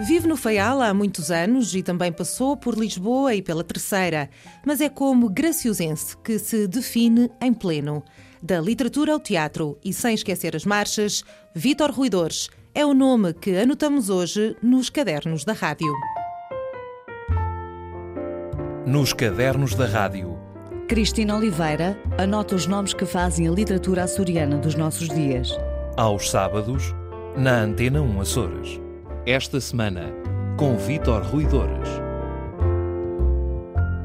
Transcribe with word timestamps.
Vive 0.00 0.28
no 0.28 0.36
Faial 0.36 0.80
há 0.80 0.94
muitos 0.94 1.28
anos 1.28 1.74
e 1.74 1.82
também 1.82 2.12
passou 2.12 2.56
por 2.56 2.78
Lisboa 2.78 3.34
e 3.34 3.42
pela 3.42 3.64
Terceira, 3.64 4.30
mas 4.64 4.80
é 4.80 4.88
como 4.88 5.28
graciosense 5.28 6.16
que 6.18 6.38
se 6.38 6.68
define 6.68 7.28
em 7.42 7.52
pleno. 7.52 8.04
Da 8.40 8.60
literatura 8.60 9.12
ao 9.12 9.18
teatro 9.18 9.76
e 9.84 9.92
sem 9.92 10.14
esquecer 10.14 10.54
as 10.54 10.64
marchas, 10.64 11.24
Vítor 11.52 11.90
Ruidores 11.90 12.48
é 12.72 12.86
o 12.86 12.94
nome 12.94 13.32
que 13.32 13.56
anotamos 13.56 14.08
hoje 14.08 14.56
nos 14.62 14.88
cadernos 14.88 15.44
da 15.44 15.52
rádio. 15.52 15.92
Nos 18.86 19.12
cadernos 19.12 19.74
da 19.74 19.86
rádio. 19.86 20.38
Cristina 20.86 21.36
Oliveira 21.36 22.00
anota 22.16 22.54
os 22.54 22.68
nomes 22.68 22.94
que 22.94 23.04
fazem 23.04 23.48
a 23.48 23.50
literatura 23.50 24.04
açoriana 24.04 24.58
dos 24.58 24.76
nossos 24.76 25.08
dias. 25.08 25.50
Aos 25.96 26.30
sábados, 26.30 26.94
na 27.36 27.62
Antena 27.62 28.00
1 28.00 28.20
Açores. 28.20 28.87
Esta 29.30 29.60
semana, 29.60 30.10
com 30.58 30.78
Vítor 30.78 31.22
Ruidores. 31.22 31.86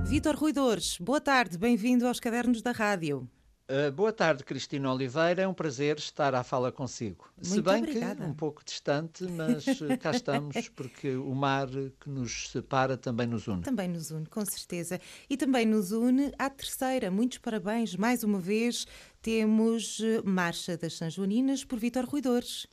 Vítor 0.06 0.36
Ruidores, 0.36 0.98
boa 0.98 1.22
tarde, 1.22 1.58
bem-vindo 1.58 2.06
aos 2.06 2.20
Cadernos 2.20 2.62
da 2.62 2.74
Rádio. 2.74 3.26
Uh, 3.70 3.90
boa 3.94 4.12
tarde, 4.12 4.44
Cristina 4.44 4.92
Oliveira. 4.94 5.44
É 5.44 5.48
um 5.48 5.54
prazer 5.54 5.98
estar 5.98 6.36
à 6.36 6.44
fala 6.44 6.74
consigo. 6.74 7.32
Muito 7.38 7.54
Se 7.54 7.62
bem 7.62 7.84
obrigada. 7.84 8.16
que 8.26 8.30
um 8.30 8.34
pouco 8.34 8.66
distante, 8.66 9.24
mas 9.24 9.66
uh, 9.66 9.98
cá 9.98 10.12
estamos, 10.12 10.68
porque 10.76 11.16
o 11.16 11.34
mar 11.34 11.70
que 11.70 12.10
nos 12.10 12.50
separa 12.50 12.98
também 12.98 13.26
nos 13.26 13.48
une. 13.48 13.62
Também 13.62 13.88
nos 13.88 14.12
une, 14.12 14.26
com 14.26 14.44
certeza. 14.44 15.00
E 15.30 15.38
também 15.38 15.66
nos 15.66 15.94
une 15.94 16.34
à 16.38 16.50
terceira. 16.50 17.10
Muitos 17.10 17.38
parabéns. 17.38 17.96
Mais 17.96 18.26
uma 18.26 18.42
vez 18.42 18.86
temos 19.22 20.02
eh, 20.04 20.22
Marcha 20.26 20.76
das 20.76 20.98
São 20.98 21.10
Joaninas 21.10 21.64
por 21.64 21.80
Vítor 21.80 22.04
Ruidores. 22.04 22.68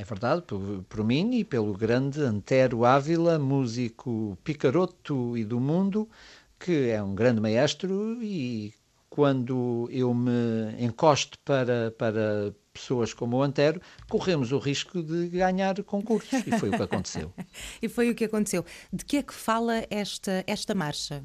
É 0.00 0.04
verdade, 0.04 0.40
por, 0.40 0.82
por 0.88 1.04
mim 1.04 1.34
e 1.34 1.44
pelo 1.44 1.74
grande 1.74 2.22
Antero 2.22 2.86
Ávila, 2.86 3.38
músico 3.38 4.38
picaroto 4.42 5.36
e 5.36 5.44
do 5.44 5.60
mundo, 5.60 6.08
que 6.58 6.88
é 6.88 7.02
um 7.02 7.14
grande 7.14 7.38
maestro 7.38 8.16
e 8.22 8.72
quando 9.10 9.86
eu 9.92 10.14
me 10.14 10.74
encosto 10.78 11.38
para, 11.44 11.90
para 11.90 12.54
pessoas 12.72 13.12
como 13.12 13.36
o 13.36 13.42
Antero, 13.42 13.78
corremos 14.08 14.52
o 14.52 14.58
risco 14.58 15.02
de 15.02 15.28
ganhar 15.28 15.82
concursos. 15.82 16.46
E 16.46 16.58
foi 16.58 16.70
o 16.70 16.76
que 16.78 16.82
aconteceu. 16.82 17.34
E 17.82 17.86
foi 17.86 18.08
o 18.08 18.14
que 18.14 18.24
aconteceu. 18.24 18.64
De 18.90 19.04
que 19.04 19.18
é 19.18 19.22
que 19.22 19.34
fala 19.34 19.84
esta, 19.90 20.42
esta 20.46 20.74
marcha? 20.74 21.22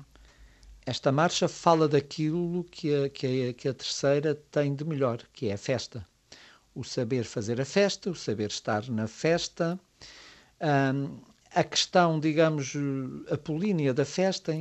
Esta 0.86 1.14
marcha 1.14 1.48
fala 1.48 1.88
daquilo 1.88 2.66
que 2.66 2.94
a, 2.94 3.10
que, 3.10 3.48
a, 3.48 3.54
que 3.54 3.70
a 3.70 3.74
terceira 3.74 4.36
tem 4.52 4.76
de 4.76 4.84
melhor, 4.84 5.22
que 5.32 5.48
é 5.48 5.54
a 5.54 5.58
festa. 5.58 6.06
O 6.76 6.84
saber 6.84 7.24
fazer 7.24 7.60
a 7.60 7.66
festa, 7.66 8.10
o 8.10 8.16
saber 8.16 8.50
estar 8.50 8.88
na 8.90 9.08
festa, 9.08 9.80
hum, 10.94 11.18
a 11.54 11.64
questão, 11.64 12.20
digamos, 12.20 12.74
apolínea 13.32 13.94
da 13.94 14.04
festa, 14.04 14.54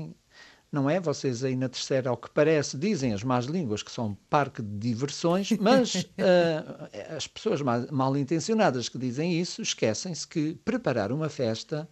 não 0.70 0.88
é? 0.88 1.00
Vocês 1.00 1.42
aí 1.42 1.56
na 1.56 1.68
terceira, 1.68 2.10
ao 2.10 2.16
que 2.16 2.30
parece, 2.30 2.78
dizem 2.78 3.12
as 3.12 3.24
más 3.24 3.46
línguas 3.46 3.82
que 3.82 3.90
são 3.90 4.08
um 4.08 4.14
parque 4.30 4.62
de 4.62 4.78
diversões, 4.78 5.50
mas 5.52 6.06
ah, 6.18 7.16
as 7.16 7.26
pessoas 7.26 7.60
mal, 7.62 7.84
mal 7.90 8.16
intencionadas 8.16 8.88
que 8.88 8.96
dizem 8.96 9.40
isso 9.40 9.60
esquecem-se 9.60 10.26
que 10.26 10.54
preparar 10.64 11.10
uma 11.10 11.28
festa 11.28 11.88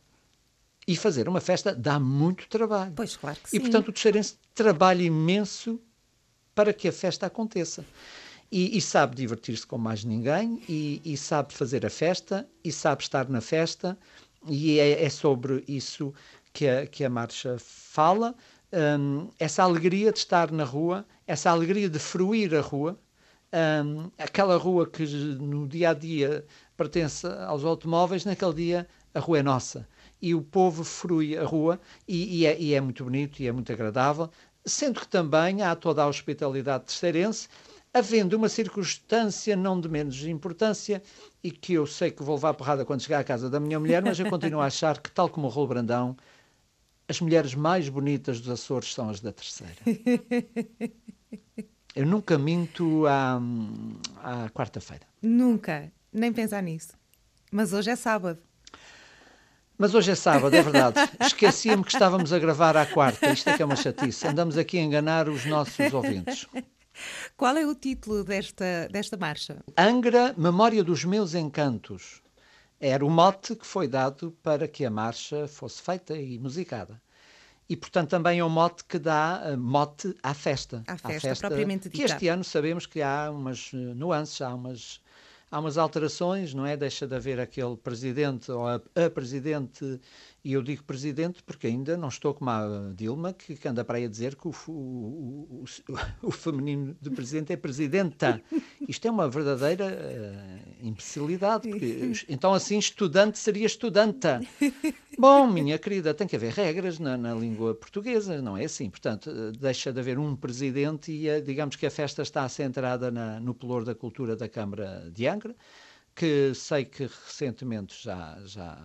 e 0.87 0.97
fazer 0.97 1.29
uma 1.29 1.41
festa 1.41 1.75
dá 1.75 1.99
muito 1.99 2.49
trabalho. 2.49 2.93
Pois, 2.95 3.17
claro 3.17 3.39
que 3.43 3.51
sim. 3.51 3.57
E, 3.57 3.61
portanto, 3.61 3.89
o 3.89 3.93
Terceirense 3.93 4.37
trabalha 4.55 5.03
imenso 5.03 5.81
para 6.55 6.73
que 6.73 6.89
a 6.89 6.93
festa 6.93 7.27
aconteça. 7.27 7.85
E, 8.53 8.77
e 8.77 8.83
sabe 8.83 9.17
divertir-se 9.17 9.67
como 9.67 9.85
mais 9.85 10.05
ninguém, 10.05 10.63
e, 10.69 11.01
e 11.03 11.17
sabe 11.17 11.55
fazer 11.55 11.87
a 11.87 11.91
festa, 11.91 12.47
e 12.63 12.71
sabe 12.71 13.03
estar 13.03 13.27
na 13.31 13.41
festa, 13.41 13.99
e 14.47 14.79
é, 14.79 15.05
é 15.05 15.09
sobre 15.09 15.65
isso 15.67 16.13
que 16.53 16.69
a, 16.69 16.87
que 16.87 17.03
a 17.03 17.09
marcha 17.09 17.57
fala. 17.59 18.35
Hum, 18.71 19.31
essa 19.39 19.63
alegria 19.63 20.13
de 20.13 20.19
estar 20.19 20.51
na 20.51 20.65
rua, 20.65 21.07
essa 21.27 21.51
alegria 21.51 21.89
de 21.89 21.99
fruir 21.99 22.55
a 22.55 22.61
rua, 22.61 22.99
hum, 23.85 24.11
aquela 24.19 24.59
rua 24.59 24.87
que 24.87 25.07
no 25.07 25.67
dia 25.67 25.91
a 25.91 25.95
dia 25.95 26.45
pertence 26.77 27.27
aos 27.47 27.65
automóveis, 27.65 28.27
naquele 28.27 28.53
dia 28.55 28.89
a 29.15 29.21
rua 29.21 29.39
é 29.39 29.43
nossa. 29.43 29.89
E 30.21 30.35
o 30.35 30.43
povo 30.43 30.85
frui 30.85 31.39
a 31.39 31.45
rua 31.45 31.81
e, 32.07 32.41
e 32.41 32.47
é, 32.47 32.61
e 32.61 32.75
é 32.75 32.81
muito 32.83 33.03
bonito 33.03 33.41
e 33.41 33.47
é 33.47 33.53
muito 33.53 33.73
agradável, 33.73 34.31
sendo 34.65 35.01
que 35.01 35.09
também 35.09 35.63
há 35.63 35.75
toda 35.75 36.03
a 36.03 36.07
hospitalidade 36.07 36.85
terceirense, 36.85 37.49
havendo 37.95 38.35
uma 38.35 38.49
circunstância 38.49 39.55
não 39.55 39.81
de 39.81 39.89
menos 39.89 40.25
importância 40.25 41.03
e 41.43 41.51
que 41.51 41.75
eu 41.75 41.87
sei 41.87 42.11
que 42.11 42.23
vou 42.23 42.37
levar 42.37 42.55
porrada 42.55 42.85
quando 42.85 43.03
chegar 43.03 43.21
à 43.21 43.25
casa 43.25 43.51
da 43.51 43.61
minha 43.61 43.79
mulher, 43.79 44.03
mas 44.03 44.19
eu 44.19 44.29
continuo 44.31 44.61
a 44.61 44.67
achar 44.67 44.99
que, 44.99 45.11
tal 45.11 45.29
como 45.29 45.47
o 45.47 45.51
Rolo 45.51 45.69
Brandão, 45.69 46.17
as 47.09 47.21
mulheres 47.21 47.55
mais 47.55 47.89
bonitas 47.89 48.41
dos 48.41 48.49
Açores 48.49 48.95
são 48.95 49.11
as 49.11 49.21
da 49.21 49.33
terceira. 49.33 49.77
Eu 51.95 52.07
nunca 52.07 52.39
minto 52.39 53.07
à, 53.07 53.39
à 54.23 54.49
quarta-feira. 54.49 55.05
Nunca, 55.21 55.93
nem 56.11 56.33
pensar 56.33 56.63
nisso. 56.63 56.95
Mas 57.51 57.75
hoje 57.75 57.91
é 57.91 57.97
sábado. 57.97 58.39
Mas 59.77 59.95
hoje 59.95 60.13
é 60.13 60.15
sábado, 60.15 60.55
é 60.57 60.63
verdade. 60.63 60.97
Esquecia-me 61.21 61.85
que 61.85 61.93
estávamos 61.93 62.33
a 62.33 62.39
gravar 62.39 62.79
à 62.79 62.87
quarta. 62.87 63.31
Isto 63.31 63.51
é 63.51 63.57
que 63.57 63.63
é 63.63 63.65
uma 63.67 63.77
chatice. 63.77 64.27
Andamos 64.27 64.57
aqui 64.57 64.79
a 64.79 64.83
enganar 64.83 65.29
os 65.29 65.45
nossos 65.45 65.93
ouvintes. 65.93 66.47
Qual 67.37 67.57
é 67.57 67.67
o 67.67 67.75
título 67.75 68.25
desta, 68.25 68.89
desta 68.91 69.17
marcha? 69.17 69.63
Angra, 69.77 70.35
Memória 70.37 70.83
dos 70.85 71.05
Meus 71.05 71.35
Encantos. 71.35 72.23
Era 72.81 73.05
o 73.05 73.11
mote 73.11 73.55
que 73.55 73.67
foi 73.67 73.87
dado 73.87 74.37
para 74.43 74.67
que 74.67 74.85
a 74.85 74.91
marcha 74.91 75.47
fosse 75.47 75.81
feita 75.81 76.17
e 76.17 76.39
musicada. 76.39 77.01
E, 77.69 77.77
portanto, 77.77 78.11
também 78.11 78.41
é 78.41 78.45
um 78.45 78.51
mote 78.51 78.85
que 78.85 78.99
dá 78.99 79.41
eh, 79.47 79.57
mote 79.57 80.15
à 80.23 80.35
festa. 80.35 80.83
À 80.87 80.99
festa, 80.99 81.35
propriamente 81.37 81.89
Que 81.89 81.99
dita. 81.99 82.13
este 82.13 82.29
ano 82.29 82.43
sabemos 82.45 82.87
que 82.87 83.01
há 83.01 83.31
umas 83.31 83.71
eh, 83.73 83.77
nuances, 83.77 84.41
há 84.43 84.53
umas, 84.53 85.01
há 85.51 85.61
umas 85.61 85.79
alterações, 85.79 86.53
não 86.53 86.67
é? 86.67 86.77
Deixa 86.77 87.07
de 87.07 87.15
haver 87.15 87.39
aquele 87.41 87.77
presidente 87.77 88.51
ou 88.51 88.67
a, 88.67 88.75
a 88.97 89.09
presidente, 89.09 90.01
e 90.45 90.55
eu 90.55 90.63
digo 90.63 90.83
presidente 90.83 91.41
porque 91.43 91.69
ainda 91.69 91.97
não 91.97 92.09
estou 92.09 92.35
como 92.35 92.51
a 92.51 92.93
Dilma, 92.97 93.33
que, 93.33 93.55
que 93.55 93.69
anda 93.69 93.85
para 93.85 93.99
aí 93.99 94.05
a 94.05 94.09
dizer 94.09 94.35
que 94.35 94.49
o, 94.49 94.53
o, 94.67 95.63
o, 95.63 95.65
o, 96.27 96.31
feminino 96.33 96.97
de 97.01 97.11
presidente 97.11 97.53
é 97.53 97.57
presidenta. 97.57 98.43
Isto 98.89 99.07
é 99.07 99.11
uma 99.11 99.29
verdadeira 99.29 99.85
eh, 99.87 100.59
imbecilidade. 100.83 101.69
Porque, 101.69 102.13
então, 102.29 102.53
assim, 102.53 102.77
estudante 102.77 103.39
seria 103.39 103.67
estudanta. 103.67 104.41
Bom, 105.17 105.47
minha 105.47 105.79
querida, 105.79 106.13
tem 106.13 106.27
que 106.27 106.35
haver 106.35 106.53
regras 106.53 106.99
na, 106.99 107.17
na 107.17 107.35
língua 107.35 107.75
portuguesa, 107.77 108.43
não 108.43 108.57
é 108.57 108.65
assim? 108.65 108.91
Portanto, 108.91 109.31
eh, 109.31 109.53
deixa 109.57 109.93
de 109.93 110.01
haver 110.01 110.19
um 110.19 110.35
presidente 110.35 111.13
e 111.13 111.41
digamos 111.41 111.77
que 111.77 111.87
a 111.87 111.91
festa 111.91 112.23
está 112.23 112.49
centrada 112.49 113.13
na, 113.13 113.39
no 113.39 113.55
pelour 113.55 113.85
da 113.85 113.95
cultura 113.95 114.35
da 114.35 114.49
Câmara 114.49 115.09
de 115.15 115.25
Angra, 115.29 115.55
que 116.17 116.53
sei 116.53 116.85
que 116.85 117.05
recentemente 117.05 118.03
já, 118.03 118.39
já 118.45 118.77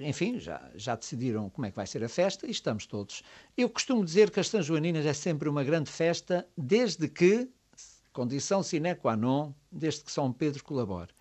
enfim, 0.00 0.38
já, 0.38 0.70
já 0.74 0.94
decidiram 0.94 1.48
como 1.48 1.66
é 1.66 1.70
que 1.70 1.76
vai 1.76 1.86
ser 1.86 2.04
a 2.04 2.08
festa 2.08 2.46
e 2.46 2.50
estamos 2.50 2.86
todos. 2.86 3.22
Eu 3.56 3.68
costumo 3.68 4.04
dizer 4.04 4.30
que 4.30 4.40
as 4.40 4.48
São 4.48 4.62
Joaninas 4.62 5.06
é 5.06 5.12
sempre 5.12 5.48
uma 5.48 5.64
grande 5.64 5.90
festa, 5.90 6.46
desde 6.56 7.08
que, 7.08 7.48
condição 8.12 8.62
sine 8.62 8.94
qua 8.94 9.16
non, 9.16 9.52
desde 9.72 10.04
que 10.04 10.12
São 10.12 10.32
Pedro 10.32 10.62
colabore. 10.62 11.12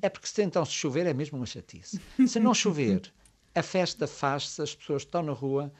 É 0.00 0.08
porque 0.08 0.26
se 0.26 0.42
então 0.42 0.64
se 0.64 0.72
chover 0.72 1.06
é 1.06 1.14
mesmo 1.14 1.38
uma 1.38 1.46
chatice. 1.46 2.00
Se 2.26 2.40
não 2.40 2.54
chover, 2.54 3.12
a 3.54 3.62
festa 3.62 4.06
faz-se, 4.06 4.62
as 4.62 4.74
pessoas 4.74 5.02
estão 5.02 5.22
na 5.22 5.32
rua 5.32 5.72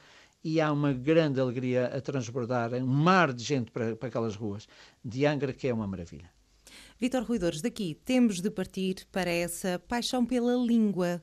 e 0.43 0.61
há 0.61 0.71
uma 0.71 0.93
grande 0.93 1.39
alegria 1.39 1.87
a 1.87 1.99
transbordar, 1.99 2.73
um 2.73 2.85
mar 2.85 3.33
de 3.33 3.43
gente 3.43 3.71
para, 3.71 3.95
para 3.95 4.07
aquelas 4.09 4.35
ruas 4.35 4.67
de 5.03 5.25
Angra, 5.25 5.51
que 5.51 5.67
é 5.67 5.73
uma 5.73 5.87
maravilha. 5.87 6.29
Vítor 6.99 7.23
Ruidores, 7.23 7.61
daqui 7.61 7.99
temos 8.05 8.41
de 8.41 8.49
partir 8.49 9.07
para 9.11 9.29
essa 9.29 9.79
paixão 9.79 10.25
pela 10.25 10.55
língua. 10.55 11.21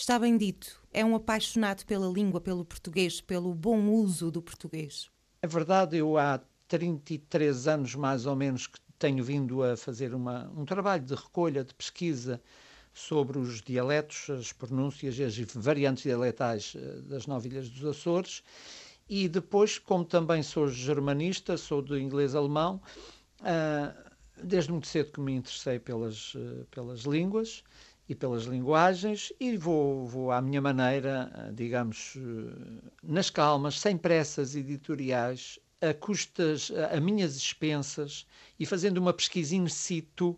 Está 0.00 0.18
bem 0.18 0.38
dito, 0.38 0.80
é 0.94 1.04
um 1.04 1.14
apaixonado 1.14 1.84
pela 1.84 2.08
língua, 2.08 2.40
pelo 2.40 2.64
português, 2.64 3.20
pelo 3.20 3.54
bom 3.54 3.86
uso 3.90 4.30
do 4.30 4.40
português. 4.40 5.10
É 5.42 5.46
verdade, 5.46 5.98
eu 5.98 6.16
há 6.16 6.40
33 6.68 7.68
anos 7.68 7.94
mais 7.94 8.24
ou 8.24 8.34
menos 8.34 8.66
que 8.66 8.80
tenho 8.98 9.22
vindo 9.22 9.62
a 9.62 9.76
fazer 9.76 10.14
uma, 10.14 10.50
um 10.56 10.64
trabalho 10.64 11.04
de 11.04 11.14
recolha, 11.14 11.62
de 11.62 11.74
pesquisa 11.74 12.40
sobre 12.94 13.38
os 13.38 13.60
dialetos, 13.60 14.30
as 14.30 14.54
pronúncias 14.54 15.18
e 15.18 15.22
as 15.22 15.36
variantes 15.38 16.04
dialetais 16.04 16.72
eh, 16.74 17.02
das 17.02 17.26
nove 17.26 17.50
ilhas 17.50 17.68
dos 17.68 17.84
Açores. 17.84 18.42
E 19.06 19.28
depois, 19.28 19.78
como 19.78 20.02
também 20.02 20.42
sou 20.42 20.66
germanista, 20.66 21.58
sou 21.58 21.82
de 21.82 22.00
inglês-alemão, 22.00 22.80
ah, 23.42 23.94
desde 24.42 24.72
muito 24.72 24.86
cedo 24.86 25.12
que 25.12 25.20
me 25.20 25.34
interessei 25.34 25.78
pelas, 25.78 26.32
eh, 26.34 26.64
pelas 26.70 27.00
línguas 27.00 27.62
e 28.10 28.14
pelas 28.16 28.42
linguagens 28.42 29.32
e 29.38 29.56
vou, 29.56 30.04
vou 30.04 30.32
à 30.32 30.42
minha 30.42 30.60
maneira, 30.60 31.30
ah, 31.32 31.52
digamos, 31.52 32.16
eh, 32.16 32.90
nas 33.04 33.30
calmas, 33.30 33.78
sem 33.78 33.96
pressas 33.96 34.56
editoriais, 34.56 35.60
a 35.80 35.94
custas, 35.94 36.72
a, 36.72 36.96
a 36.96 37.00
minhas 37.00 37.36
expensas 37.36 38.26
e 38.58 38.66
fazendo 38.66 38.98
uma 38.98 39.12
pesquisa 39.12 39.54
in 39.54 39.68
situ 39.68 40.36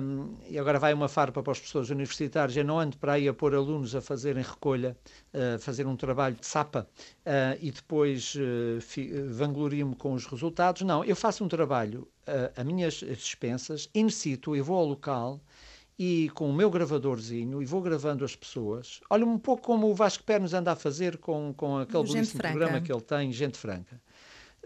Um, 0.00 0.34
e 0.48 0.58
agora 0.58 0.78
vai 0.78 0.94
uma 0.94 1.08
farpa 1.08 1.42
para 1.42 1.50
os 1.50 1.58
professores 1.58 1.90
universitários. 1.90 2.56
Eu 2.56 2.64
não 2.64 2.78
ando 2.78 2.96
para 2.96 3.14
aí 3.14 3.28
a 3.28 3.34
pôr 3.34 3.54
alunos 3.54 3.94
a 3.94 4.00
fazerem 4.00 4.42
recolha, 4.42 4.96
fazer 5.60 5.86
um 5.86 5.94
trabalho 5.94 6.36
de 6.36 6.46
sapa 6.46 6.88
uh, 7.26 7.58
e 7.60 7.70
depois 7.70 8.34
uh, 8.36 9.28
vanglorio-me 9.30 9.94
com 9.94 10.14
os 10.14 10.24
resultados. 10.24 10.80
Não, 10.82 11.04
eu 11.04 11.14
faço 11.14 11.44
um 11.44 11.48
trabalho 11.48 12.08
uh, 12.26 12.58
a 12.58 12.64
minhas 12.64 12.94
dispensas, 12.94 13.90
in 13.94 14.08
situ, 14.08 14.56
eu 14.56 14.64
vou 14.64 14.78
ao 14.78 14.86
local 14.86 15.38
e 15.98 16.30
com 16.34 16.48
o 16.48 16.52
meu 16.52 16.70
gravadorzinho 16.70 17.60
e 17.60 17.66
vou 17.66 17.82
gravando 17.82 18.24
as 18.24 18.36
pessoas. 18.36 19.00
Olha, 19.10 19.26
um 19.26 19.38
pouco 19.38 19.62
como 19.62 19.88
o 19.88 19.94
Vasco 19.94 20.22
Pernos 20.22 20.54
anda 20.54 20.72
a 20.72 20.76
fazer 20.76 21.18
com, 21.18 21.52
com 21.56 21.78
aquele 21.78 22.04
belíssimo 22.04 22.40
programa 22.40 22.80
que 22.80 22.92
ele 22.92 23.00
tem, 23.00 23.32
Gente 23.32 23.58
Franca. 23.58 24.00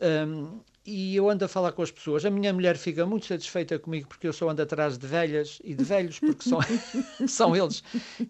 Um, 0.00 0.60
e 0.84 1.14
eu 1.14 1.30
ando 1.30 1.44
a 1.44 1.48
falar 1.48 1.72
com 1.72 1.82
as 1.82 1.90
pessoas. 1.90 2.24
A 2.24 2.30
minha 2.30 2.52
mulher 2.52 2.76
fica 2.76 3.06
muito 3.06 3.26
satisfeita 3.26 3.78
comigo 3.78 4.08
porque 4.08 4.26
eu 4.26 4.32
só 4.32 4.48
ando 4.48 4.62
atrás 4.62 4.98
de 4.98 5.06
velhas 5.06 5.60
e 5.62 5.74
de 5.74 5.84
velhos, 5.84 6.18
porque 6.18 6.48
são, 6.48 6.58
são 7.28 7.56
eles 7.56 7.84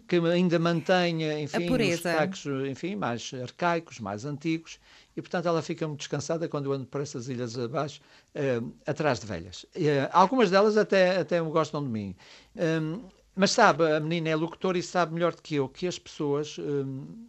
que 0.07 0.17
ainda 0.17 0.59
mantêm, 0.59 1.43
enfim, 1.43 1.69
os 1.71 1.95
sotaques, 1.97 2.45
enfim, 2.69 2.95
mais 2.95 3.31
arcaicos, 3.41 3.99
mais 3.99 4.23
antigos. 4.25 4.79
E, 5.15 5.21
portanto, 5.21 5.47
ela 5.47 5.61
fica 5.61 5.87
muito 5.87 5.99
descansada 5.99 6.47
quando 6.47 6.65
eu 6.65 6.73
ando 6.73 6.85
por 6.85 7.01
essas 7.01 7.27
ilhas 7.27 7.57
abaixo, 7.57 8.01
uh, 8.35 8.73
atrás 8.85 9.19
de 9.19 9.27
velhas. 9.27 9.63
Uh, 9.75 10.09
algumas 10.11 10.49
delas 10.49 10.75
até, 10.75 11.17
até 11.17 11.39
gostam 11.41 11.83
de 11.83 11.89
mim. 11.89 12.15
Um, 12.55 13.03
mas 13.35 13.51
sabe, 13.51 13.91
a 13.91 13.99
menina 13.99 14.29
é 14.29 14.35
locutora 14.35 14.77
e 14.77 14.83
sabe 14.83 15.13
melhor 15.13 15.33
do 15.33 15.41
que 15.41 15.55
eu 15.55 15.67
que 15.67 15.87
as 15.87 15.97
pessoas 15.97 16.57
um, 16.59 17.27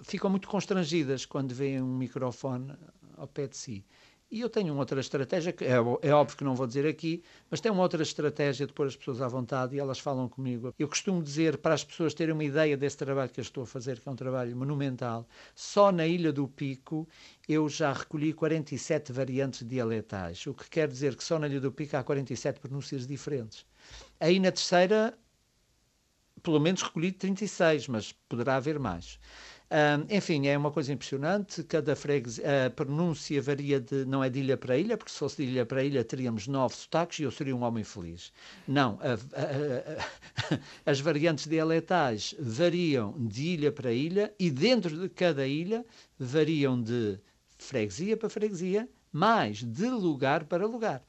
ficam 0.00 0.30
muito 0.30 0.48
constrangidas 0.48 1.24
quando 1.24 1.54
veem 1.54 1.80
um 1.80 1.96
microfone 1.96 2.74
ao 3.16 3.26
pé 3.26 3.46
de 3.46 3.56
si. 3.56 3.84
E 4.30 4.42
eu 4.42 4.50
tenho 4.50 4.74
uma 4.74 4.80
outra 4.80 5.00
estratégia, 5.00 5.54
que 5.54 5.64
é, 5.64 5.76
é, 6.02 6.12
óbvio 6.12 6.36
que 6.36 6.44
não 6.44 6.54
vou 6.54 6.66
dizer 6.66 6.86
aqui, 6.86 7.22
mas 7.50 7.62
tenho 7.62 7.74
uma 7.74 7.82
outra 7.82 8.02
estratégia 8.02 8.66
de 8.66 8.74
pôr 8.74 8.86
as 8.86 8.94
pessoas 8.94 9.22
à 9.22 9.28
vontade 9.28 9.74
e 9.74 9.78
elas 9.78 9.98
falam 9.98 10.28
comigo. 10.28 10.74
Eu 10.78 10.86
costumo 10.86 11.22
dizer 11.22 11.56
para 11.56 11.72
as 11.72 11.82
pessoas 11.82 12.12
terem 12.12 12.34
uma 12.34 12.44
ideia 12.44 12.76
desse 12.76 12.98
trabalho 12.98 13.30
que 13.30 13.40
eu 13.40 13.42
estou 13.42 13.62
a 13.62 13.66
fazer, 13.66 13.98
que 13.98 14.06
é 14.06 14.12
um 14.12 14.16
trabalho 14.16 14.54
monumental. 14.54 15.26
Só 15.54 15.90
na 15.90 16.06
Ilha 16.06 16.30
do 16.30 16.46
Pico 16.46 17.08
eu 17.48 17.70
já 17.70 17.90
recolhi 17.90 18.34
47 18.34 19.12
variantes 19.12 19.66
dialetais, 19.66 20.46
o 20.46 20.52
que 20.52 20.68
quer 20.68 20.88
dizer 20.88 21.16
que 21.16 21.24
só 21.24 21.38
na 21.38 21.48
Ilha 21.48 21.60
do 21.60 21.72
Pico 21.72 21.96
há 21.96 22.02
47 22.02 22.60
pronúncias 22.60 23.06
diferentes. 23.06 23.64
Aí 24.20 24.38
na 24.38 24.52
terceira, 24.52 25.16
pelo 26.42 26.60
menos 26.60 26.82
recolhi 26.82 27.12
36, 27.12 27.88
mas 27.88 28.12
poderá 28.28 28.56
haver 28.56 28.78
mais. 28.78 29.18
Enfim, 30.08 30.46
é 30.46 30.56
uma 30.56 30.70
coisa 30.70 30.92
impressionante. 30.92 31.62
Cada 31.62 31.94
freguesia, 31.94 32.66
a 32.66 32.70
pronúncia 32.70 33.40
varia 33.42 33.78
de, 33.78 34.04
não 34.06 34.24
é 34.24 34.30
de 34.30 34.40
ilha 34.40 34.56
para 34.56 34.78
ilha, 34.78 34.96
porque 34.96 35.12
se 35.12 35.18
fosse 35.18 35.44
de 35.44 35.50
ilha 35.50 35.66
para 35.66 35.84
ilha 35.84 36.02
teríamos 36.02 36.46
nove 36.46 36.74
sotaques 36.74 37.18
e 37.18 37.24
eu 37.24 37.30
seria 37.30 37.54
um 37.54 37.62
homem 37.62 37.84
feliz. 37.84 38.32
Não, 38.66 38.98
a, 39.02 39.12
a, 39.12 40.54
a, 40.54 40.58
as 40.90 41.00
variantes 41.00 41.46
dialetais 41.46 42.34
variam 42.38 43.14
de 43.18 43.42
ilha 43.42 43.70
para 43.70 43.92
ilha 43.92 44.32
e 44.38 44.50
dentro 44.50 44.98
de 44.98 45.08
cada 45.08 45.46
ilha 45.46 45.84
variam 46.18 46.80
de 46.80 47.18
freguesia 47.58 48.16
para 48.16 48.30
freguesia, 48.30 48.88
mais 49.12 49.62
de 49.62 49.90
lugar 49.90 50.44
para 50.44 50.66
lugar. 50.66 51.02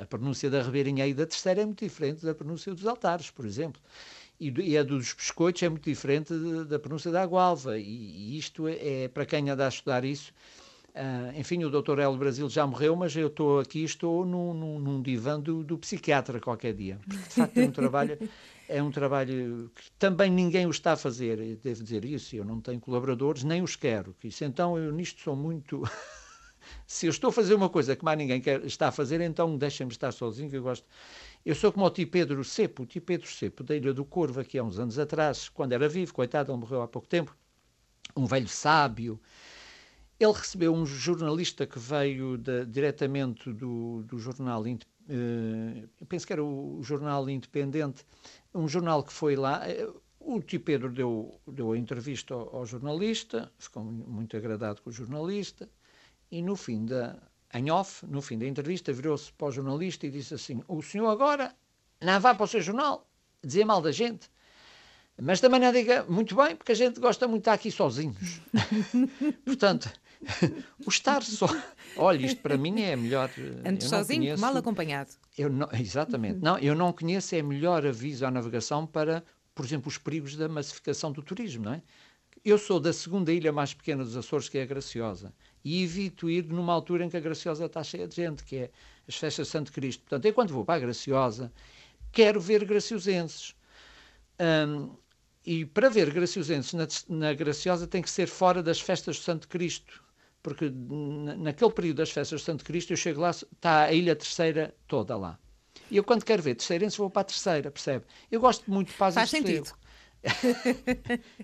A 0.00 0.04
pronúncia 0.06 0.50
da 0.50 0.60
Ribeirinha 0.60 1.06
e 1.06 1.14
da 1.14 1.24
Terceira 1.24 1.62
é 1.62 1.64
muito 1.64 1.84
diferente 1.84 2.24
da 2.24 2.34
pronúncia 2.34 2.74
dos 2.74 2.84
altares, 2.84 3.30
por 3.30 3.46
exemplo 3.46 3.80
e, 4.40 4.78
a 4.78 4.82
dos 4.82 5.12
biscoitos 5.12 5.62
é 5.62 5.68
muito 5.68 5.84
diferente 5.84 6.32
da 6.68 6.78
pronúncia 6.78 7.10
da 7.10 7.24
gualva. 7.26 7.78
E, 7.78 8.38
isto 8.38 8.68
é, 8.68 9.04
é, 9.04 9.08
para 9.08 9.26
quem 9.26 9.50
anda 9.50 9.66
a 9.66 9.68
estudar 9.68 10.04
isso. 10.04 10.32
Uh, 10.94 11.38
enfim, 11.38 11.62
o 11.62 11.70
Dr. 11.70 12.00
Hélio 12.00 12.16
Brasil 12.16 12.48
já 12.48 12.66
morreu, 12.66 12.96
mas 12.96 13.14
eu 13.14 13.28
estou 13.28 13.60
aqui, 13.60 13.84
estou 13.84 14.24
num, 14.24 14.52
num, 14.52 14.78
num 14.80 15.02
divã 15.02 15.38
do, 15.38 15.62
do, 15.62 15.78
psiquiatra 15.78 16.40
qualquer 16.40 16.74
dia. 16.74 16.98
Porque, 17.06 17.28
de 17.28 17.34
facto, 17.34 17.58
é 17.58 17.64
um 17.64 17.70
trabalho, 17.70 18.18
é 18.68 18.82
um 18.82 18.90
trabalho 18.90 19.70
que 19.76 19.90
também 19.92 20.28
ninguém 20.30 20.66
o 20.66 20.70
está 20.70 20.92
a 20.92 20.96
fazer. 20.96 21.56
Devo 21.62 21.84
dizer 21.84 22.04
isso, 22.04 22.34
eu 22.34 22.44
não 22.44 22.60
tenho 22.60 22.80
colaboradores, 22.80 23.44
nem 23.44 23.62
os 23.62 23.76
quero. 23.76 24.14
Isso, 24.24 24.44
então, 24.44 24.76
eu 24.76 24.90
nisto 24.90 25.20
sou 25.20 25.36
muito... 25.36 25.82
Se 26.86 27.06
eu 27.06 27.10
estou 27.10 27.30
a 27.30 27.32
fazer 27.32 27.54
uma 27.54 27.68
coisa 27.68 27.94
que 27.96 28.04
mais 28.04 28.18
ninguém 28.18 28.40
quer, 28.40 28.64
está 28.64 28.88
a 28.88 28.92
fazer, 28.92 29.20
então 29.20 29.56
deixem-me 29.56 29.92
estar 29.92 30.12
sozinho, 30.12 30.50
que 30.50 30.56
eu 30.56 30.62
gosto. 30.62 30.86
Eu 31.44 31.54
sou 31.54 31.72
como 31.72 31.86
o 31.86 31.90
tio 31.90 32.08
Pedro 32.08 32.44
Cepo, 32.44 32.82
o 32.82 32.86
tio 32.86 33.00
Pedro 33.00 33.26
Cepo, 33.26 33.62
da 33.62 33.74
Ilha 33.74 33.94
do 33.94 34.04
Corvo, 34.04 34.40
aqui 34.40 34.58
há 34.58 34.62
uns 34.62 34.78
anos 34.78 34.98
atrás, 34.98 35.48
quando 35.48 35.72
era 35.72 35.88
vivo, 35.88 36.12
coitado, 36.12 36.52
ele 36.52 36.58
morreu 36.58 36.82
há 36.82 36.88
pouco 36.88 37.08
tempo, 37.08 37.36
um 38.16 38.26
velho 38.26 38.48
sábio. 38.48 39.20
Ele 40.18 40.32
recebeu 40.32 40.74
um 40.74 40.84
jornalista 40.84 41.66
que 41.66 41.78
veio 41.78 42.36
de, 42.36 42.66
diretamente 42.66 43.52
do, 43.52 44.02
do 44.02 44.18
jornal, 44.18 44.62
uh, 44.62 46.06
penso 46.06 46.26
que 46.26 46.32
era 46.32 46.42
o, 46.42 46.78
o, 46.78 46.82
jornal 46.82 47.30
Independente, 47.30 48.04
um 48.52 48.66
jornal 48.66 49.02
que 49.02 49.12
foi 49.12 49.36
lá. 49.36 49.66
Eh, 49.68 49.88
o 50.20 50.42
tio 50.42 50.60
Pedro 50.60 50.90
deu, 50.92 51.40
deu 51.46 51.72
a 51.72 51.78
entrevista 51.78 52.34
ao, 52.34 52.56
ao 52.56 52.66
jornalista, 52.66 53.50
ficou 53.58 53.84
muito 53.84 54.36
agradado 54.36 54.82
com 54.82 54.90
o 54.90 54.92
jornalista, 54.92 55.68
e 56.30 56.42
no 56.42 56.56
fim 56.56 56.84
da, 56.84 57.16
em 57.54 57.70
off, 57.70 58.04
no 58.06 58.20
fim 58.20 58.38
da 58.38 58.46
entrevista, 58.46 58.92
virou-se 58.92 59.32
para 59.32 59.48
o 59.48 59.50
jornalista 59.50 60.06
e 60.06 60.10
disse 60.10 60.34
assim: 60.34 60.62
O 60.68 60.82
senhor 60.82 61.08
agora 61.08 61.54
não 62.00 62.20
vá 62.20 62.34
para 62.34 62.44
o 62.44 62.48
seu 62.48 62.60
jornal 62.60 63.06
dizer 63.42 63.64
mal 63.64 63.80
da 63.80 63.92
gente, 63.92 64.30
mas 65.20 65.40
também 65.40 65.60
não 65.60 65.72
diga 65.72 66.04
muito 66.08 66.36
bem, 66.36 66.54
porque 66.54 66.72
a 66.72 66.74
gente 66.74 67.00
gosta 67.00 67.26
muito 67.26 67.40
de 67.40 67.42
estar 67.42 67.54
aqui 67.54 67.70
sozinhos. 67.70 68.40
Portanto, 69.44 69.90
o 70.84 70.90
estar 70.90 71.22
só. 71.22 71.48
Olha, 71.96 72.26
isto 72.26 72.40
para 72.42 72.56
mim 72.56 72.80
é 72.82 72.94
melhor. 72.94 73.30
Antes 73.64 73.88
sozinho, 73.88 74.20
conheço, 74.22 74.40
mal 74.40 74.56
acompanhado. 74.56 75.10
Eu 75.36 75.48
não, 75.48 75.68
exatamente. 75.72 76.40
Não, 76.40 76.58
eu 76.58 76.74
não 76.74 76.92
conheço, 76.92 77.34
é 77.34 77.42
melhor 77.42 77.86
aviso 77.86 78.26
à 78.26 78.30
navegação 78.30 78.86
para, 78.86 79.24
por 79.54 79.64
exemplo, 79.64 79.88
os 79.88 79.96
perigos 79.96 80.36
da 80.36 80.48
massificação 80.48 81.10
do 81.10 81.22
turismo, 81.22 81.64
não 81.64 81.74
é? 81.74 81.82
Eu 82.44 82.58
sou 82.58 82.78
da 82.78 82.92
segunda 82.92 83.32
ilha 83.32 83.52
mais 83.52 83.74
pequena 83.74 84.04
dos 84.04 84.16
Açores, 84.16 84.48
que 84.48 84.58
é 84.58 84.62
a 84.62 84.66
Graciosa 84.66 85.32
e 85.64 85.82
evito 85.82 86.30
ir 86.30 86.44
numa 86.44 86.72
altura 86.72 87.04
em 87.04 87.10
que 87.10 87.16
a 87.16 87.20
Graciosa 87.20 87.66
está 87.66 87.82
cheia 87.82 88.06
de 88.06 88.16
gente, 88.16 88.44
que 88.44 88.56
é 88.56 88.70
as 89.06 89.16
festas 89.16 89.46
de 89.46 89.52
Santo 89.52 89.72
Cristo. 89.72 90.00
Portanto, 90.02 90.24
eu 90.26 90.34
quando 90.34 90.52
vou 90.52 90.64
para 90.64 90.76
a 90.76 90.78
Graciosa, 90.78 91.52
quero 92.12 92.40
ver 92.40 92.64
graciosenses. 92.64 93.54
Um, 94.40 94.96
e 95.44 95.64
para 95.64 95.88
ver 95.88 96.10
graciosenses 96.12 96.74
na, 96.74 96.86
na, 97.08 97.32
Graciosa 97.32 97.86
tem 97.86 98.02
que 98.02 98.10
ser 98.10 98.26
fora 98.26 98.62
das 98.62 98.80
festas 98.80 99.16
de 99.16 99.22
Santo 99.22 99.48
Cristo, 99.48 100.04
porque 100.42 100.70
naquele 100.70 101.70
período 101.70 101.96
das 101.96 102.10
festas 102.10 102.40
de 102.40 102.46
Santo 102.46 102.64
Cristo 102.64 102.92
eu 102.92 102.96
chego 102.96 103.20
lá, 103.20 103.30
está 103.30 103.84
a 103.84 103.92
Ilha 103.92 104.14
Terceira 104.14 104.74
toda 104.86 105.16
lá. 105.16 105.38
E 105.90 105.96
eu 105.96 106.04
quando 106.04 106.24
quero 106.24 106.42
ver 106.42 106.54
terceirenses 106.54 106.98
vou 106.98 107.08
para 107.08 107.22
a 107.22 107.24
Terceira, 107.24 107.70
percebe? 107.70 108.04
Eu 108.30 108.40
gosto 108.40 108.70
muito 108.70 108.88
de 108.88 108.94
paz 108.94 109.14
Faz 109.14 109.32
e 109.32 109.36
sentido. 109.38 109.72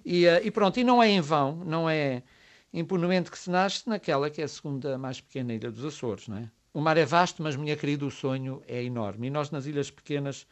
e, 0.05 0.27
uh, 0.27 0.41
e 0.45 0.51
pronto, 0.51 0.79
e 0.79 0.85
não 0.85 1.03
é 1.03 1.09
em 1.09 1.21
vão, 1.21 1.57
não 1.65 1.89
é 1.89 2.23
impunemente 2.75 3.31
que 3.31 3.39
se 3.39 3.49
nasce 3.49 3.89
naquela 3.89 4.29
que 4.29 4.43
é 4.43 4.45
a 4.45 4.49
segunda 4.49 4.99
mais 4.99 5.21
pequena 5.21 5.55
ilha 5.55 5.71
dos 5.71 5.85
Açores, 5.85 6.27
não 6.27 6.39
é? 6.39 6.51
O 6.75 6.81
mar 6.81 6.97
é 6.97 7.05
vasto, 7.05 7.41
mas, 7.41 7.55
minha 7.55 7.77
querida, 7.77 8.05
o 8.05 8.11
sonho 8.11 8.61
é 8.67 8.83
enorme. 8.83 9.29
E 9.29 9.31
nós, 9.31 9.53
nas 9.53 9.65
ilhas 9.65 9.93
pequenas, 9.93 10.45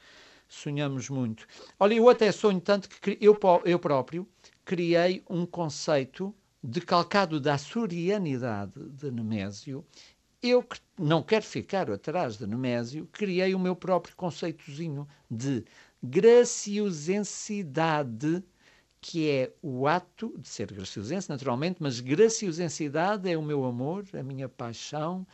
sonhamos 0.47 1.11
muito. 1.11 1.49
Olha, 1.81 1.95
eu 1.95 2.09
até 2.09 2.31
sonho 2.31 2.61
tanto 2.61 2.89
que 2.89 3.19
eu, 3.21 3.37
eu 3.65 3.77
próprio 3.77 4.25
criei 4.65 5.25
um 5.29 5.45
conceito 5.45 6.33
decalcado 6.63 7.41
da 7.41 7.55
açorianidade 7.55 8.79
de 8.91 9.11
Nemésio. 9.11 9.85
Eu, 10.41 10.63
que 10.63 10.79
não 10.97 11.25
quero 11.25 11.45
ficar 11.45 11.91
atrás 11.91 12.37
de 12.37 12.47
Nemésio, 12.47 13.09
criei 13.11 13.53
o 13.53 13.59
meu 13.59 13.75
próprio 13.75 14.15
conceitozinho 14.15 15.09
de 15.29 15.65
graciosensidade 16.01 18.45
que 19.03 19.29
é 19.29 19.53
o 19.61 19.89
ato 19.89 20.33
de 20.39 20.49
ser 20.49 20.73
graciosense, 20.73 21.29
naturalmente, 21.29 21.79
mas 21.81 21.99
graciosensidade 21.99 23.29
é 23.29 23.37
o 23.37 23.43
meu 23.43 23.65
amor, 23.65 24.05
a 24.15 24.23
minha 24.23 24.49
paixão, 24.49 25.27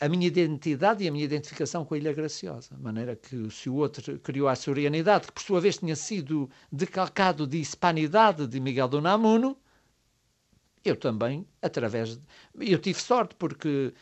a 0.00 0.08
minha 0.08 0.26
identidade 0.26 1.04
e 1.04 1.08
a 1.08 1.12
minha 1.12 1.24
identificação 1.24 1.84
com 1.84 1.94
a 1.94 1.98
Ilha 1.98 2.12
Graciosa. 2.14 2.74
De 2.74 2.82
maneira 2.82 3.14
que, 3.14 3.50
se 3.50 3.68
o 3.68 3.74
outro 3.74 4.18
criou 4.20 4.48
a 4.48 4.56
sorianidade, 4.56 5.26
que 5.26 5.32
por 5.32 5.42
sua 5.42 5.60
vez 5.60 5.76
tinha 5.76 5.94
sido 5.94 6.50
decalcado 6.72 7.46
de 7.46 7.60
hispanidade 7.60 8.46
de 8.46 8.58
Miguel 8.58 8.88
do 8.88 9.02
Namuno, 9.02 9.54
eu 10.82 10.96
também, 10.96 11.46
através. 11.60 12.16
De, 12.16 12.26
eu 12.72 12.78
tive 12.78 12.98
sorte, 12.98 13.34
porque 13.36 13.92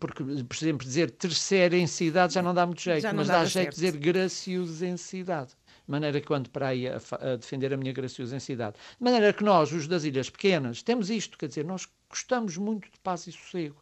porque, 0.00 0.24
por 0.24 0.56
exemplo, 0.56 0.86
dizer 0.86 1.10
terceira 1.10 1.76
em 1.76 1.86
cidade 1.86 2.32
já 2.32 2.40
não 2.40 2.54
dá 2.54 2.64
muito 2.64 2.80
jeito, 2.80 3.06
mas 3.14 3.28
dá 3.28 3.44
jeito 3.44 3.74
de 3.74 3.74
dizer 3.74 3.98
graciosensidade 3.98 5.54
de 5.86 5.90
maneira 5.90 6.20
que 6.20 6.32
ando 6.34 6.50
para 6.50 6.68
aí 6.68 6.88
a, 6.88 7.00
a, 7.20 7.36
defender 7.36 7.72
a 7.72 7.76
minha 7.76 7.92
graciosensidade. 7.92 8.76
De 8.98 9.04
maneira 9.04 9.32
que 9.32 9.44
nós, 9.44 9.72
os 9.72 9.86
das 9.86 10.04
ilhas 10.04 10.28
pequenas, 10.28 10.82
temos 10.82 11.10
isto, 11.10 11.38
quer 11.38 11.48
dizer, 11.48 11.64
nós 11.64 11.88
gostamos 12.10 12.56
muito 12.56 12.90
de 12.90 12.98
paz 13.00 13.26
e 13.26 13.32
sossego. 13.32 13.76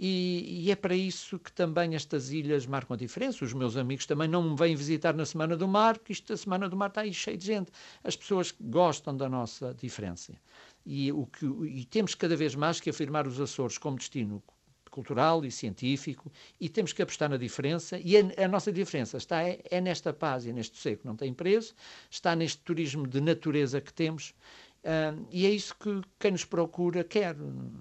E, 0.00 0.64
e, 0.64 0.70
é 0.70 0.76
para 0.76 0.94
isso 0.94 1.40
que 1.40 1.50
também 1.50 1.96
estas 1.96 2.30
ilhas 2.30 2.66
marcam 2.66 2.94
a 2.94 2.96
diferença. 2.96 3.44
Os 3.44 3.52
meus 3.52 3.76
amigos 3.76 4.06
também 4.06 4.28
não 4.28 4.50
me 4.50 4.56
vêm 4.56 4.76
visitar 4.76 5.12
na 5.12 5.26
Semana 5.26 5.56
do 5.56 5.66
Mar, 5.66 5.98
porque 5.98 6.12
isto 6.12 6.28
da 6.28 6.36
Semana 6.36 6.68
do 6.68 6.76
Mar 6.76 6.88
está 6.88 7.00
aí 7.00 7.12
cheio 7.12 7.36
de 7.36 7.44
gente. 7.44 7.72
As 8.04 8.14
pessoas 8.14 8.54
gostam 8.60 9.16
da 9.16 9.28
nossa 9.28 9.74
diferença. 9.74 10.34
E, 10.86 11.10
o 11.10 11.26
que, 11.26 11.44
e 11.66 11.84
temos 11.84 12.14
cada 12.14 12.36
vez 12.36 12.54
mais 12.54 12.80
que 12.80 12.90
afirmar 12.90 13.26
os 13.26 13.40
Açores 13.40 13.76
como 13.76 13.96
destino 13.96 14.40
cultural 14.98 15.44
e 15.44 15.50
científico 15.50 16.32
e 16.60 16.68
temos 16.68 16.92
que 16.92 17.00
apostar 17.00 17.30
na 17.30 17.36
diferença 17.36 18.00
e 18.02 18.16
a, 18.16 18.44
a 18.44 18.48
nossa 18.48 18.72
diferença 18.72 19.16
está 19.16 19.44
é, 19.44 19.60
é, 19.70 19.80
nesta 19.80 20.12
paz 20.12 20.44
e 20.44 20.52
neste 20.52 20.76
seco 20.76 21.06
não 21.06 21.14
tem 21.14 21.32
preço, 21.32 21.72
está 22.10 22.34
neste 22.34 22.58
turismo 22.62 23.06
de 23.06 23.20
natureza 23.20 23.80
que 23.80 23.92
temos 23.92 24.30
uh, 24.82 25.24
e 25.30 25.46
é 25.46 25.50
isso 25.50 25.76
que 25.76 26.00
quem 26.18 26.32
nos 26.32 26.44
procura 26.44 27.04
quer. 27.04 27.36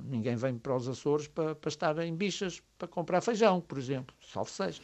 Ninguém 0.05 0.36
vem 0.36 0.59
para 0.59 0.75
os 0.75 0.88
Açores 0.88 1.27
para, 1.27 1.55
para 1.55 1.69
estar 1.69 1.97
em 1.97 2.15
bichas 2.15 2.62
para 2.77 2.88
comprar 2.88 3.21
feijão, 3.21 3.59
por 3.62 3.79
exemplo, 3.79 4.15
salve 4.21 4.51
seja. 4.51 4.81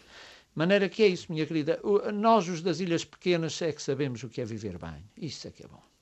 Maneira 0.56 0.90
que 0.90 1.04
é 1.04 1.08
isso, 1.08 1.32
minha 1.32 1.46
querida. 1.46 1.80
Nós, 2.14 2.48
os 2.48 2.62
das 2.62 2.80
ilhas 2.80 3.06
pequenas, 3.06 3.62
é 3.62 3.72
que 3.72 3.82
sabemos 3.82 4.24
o 4.24 4.30
que 4.30 4.42
é 4.42 4.46
viver 4.46 4.78
bem. 4.78 5.04
Isso 5.18 5.48
é 5.48 5.52
que 5.52 5.64
é 5.64 5.68
bom. 5.68 5.93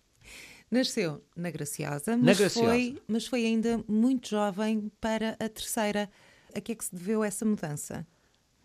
Nasceu 0.71 1.21
na 1.35 1.51
Graciosa, 1.51 2.15
mas, 2.15 2.25
na 2.25 2.33
Graciosa. 2.33 2.67
Foi, 2.69 3.01
mas 3.05 3.27
foi 3.27 3.45
ainda 3.45 3.83
muito 3.87 4.29
jovem 4.29 4.89
para 5.01 5.35
a 5.37 5.49
terceira. 5.49 6.09
A 6.55 6.61
que 6.61 6.71
é 6.71 6.75
que 6.75 6.85
se 6.85 6.95
deveu 6.95 7.23
essa 7.23 7.43
mudança? 7.45 8.07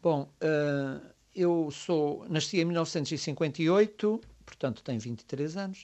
Bom, 0.00 0.32
uh, 0.40 1.04
eu 1.34 1.68
sou 1.72 2.24
nasci 2.28 2.60
em 2.60 2.64
1958, 2.64 4.20
portanto 4.44 4.82
tenho 4.84 5.00
23 5.00 5.56
anos. 5.56 5.82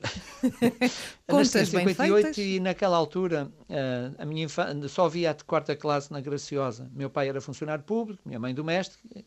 nasci 1.27 1.59
em 1.59 1.67
58 1.67 2.41
e 2.41 2.61
naquela 2.61 2.97
altura 2.97 3.51
uh, 3.63 4.15
a 4.17 4.25
minha 4.25 4.45
infância 4.45 4.89
só 4.89 5.09
via 5.09 5.35
de 5.35 5.43
quarta 5.43 5.75
classe 5.75 6.13
na 6.13 6.21
Graciosa. 6.21 6.89
Meu 6.95 7.11
pai 7.11 7.29
era 7.29 7.41
funcionário 7.41 7.83
público, 7.83 8.23
minha 8.25 8.39
mãe 8.39 8.55
doméstica 8.55 9.25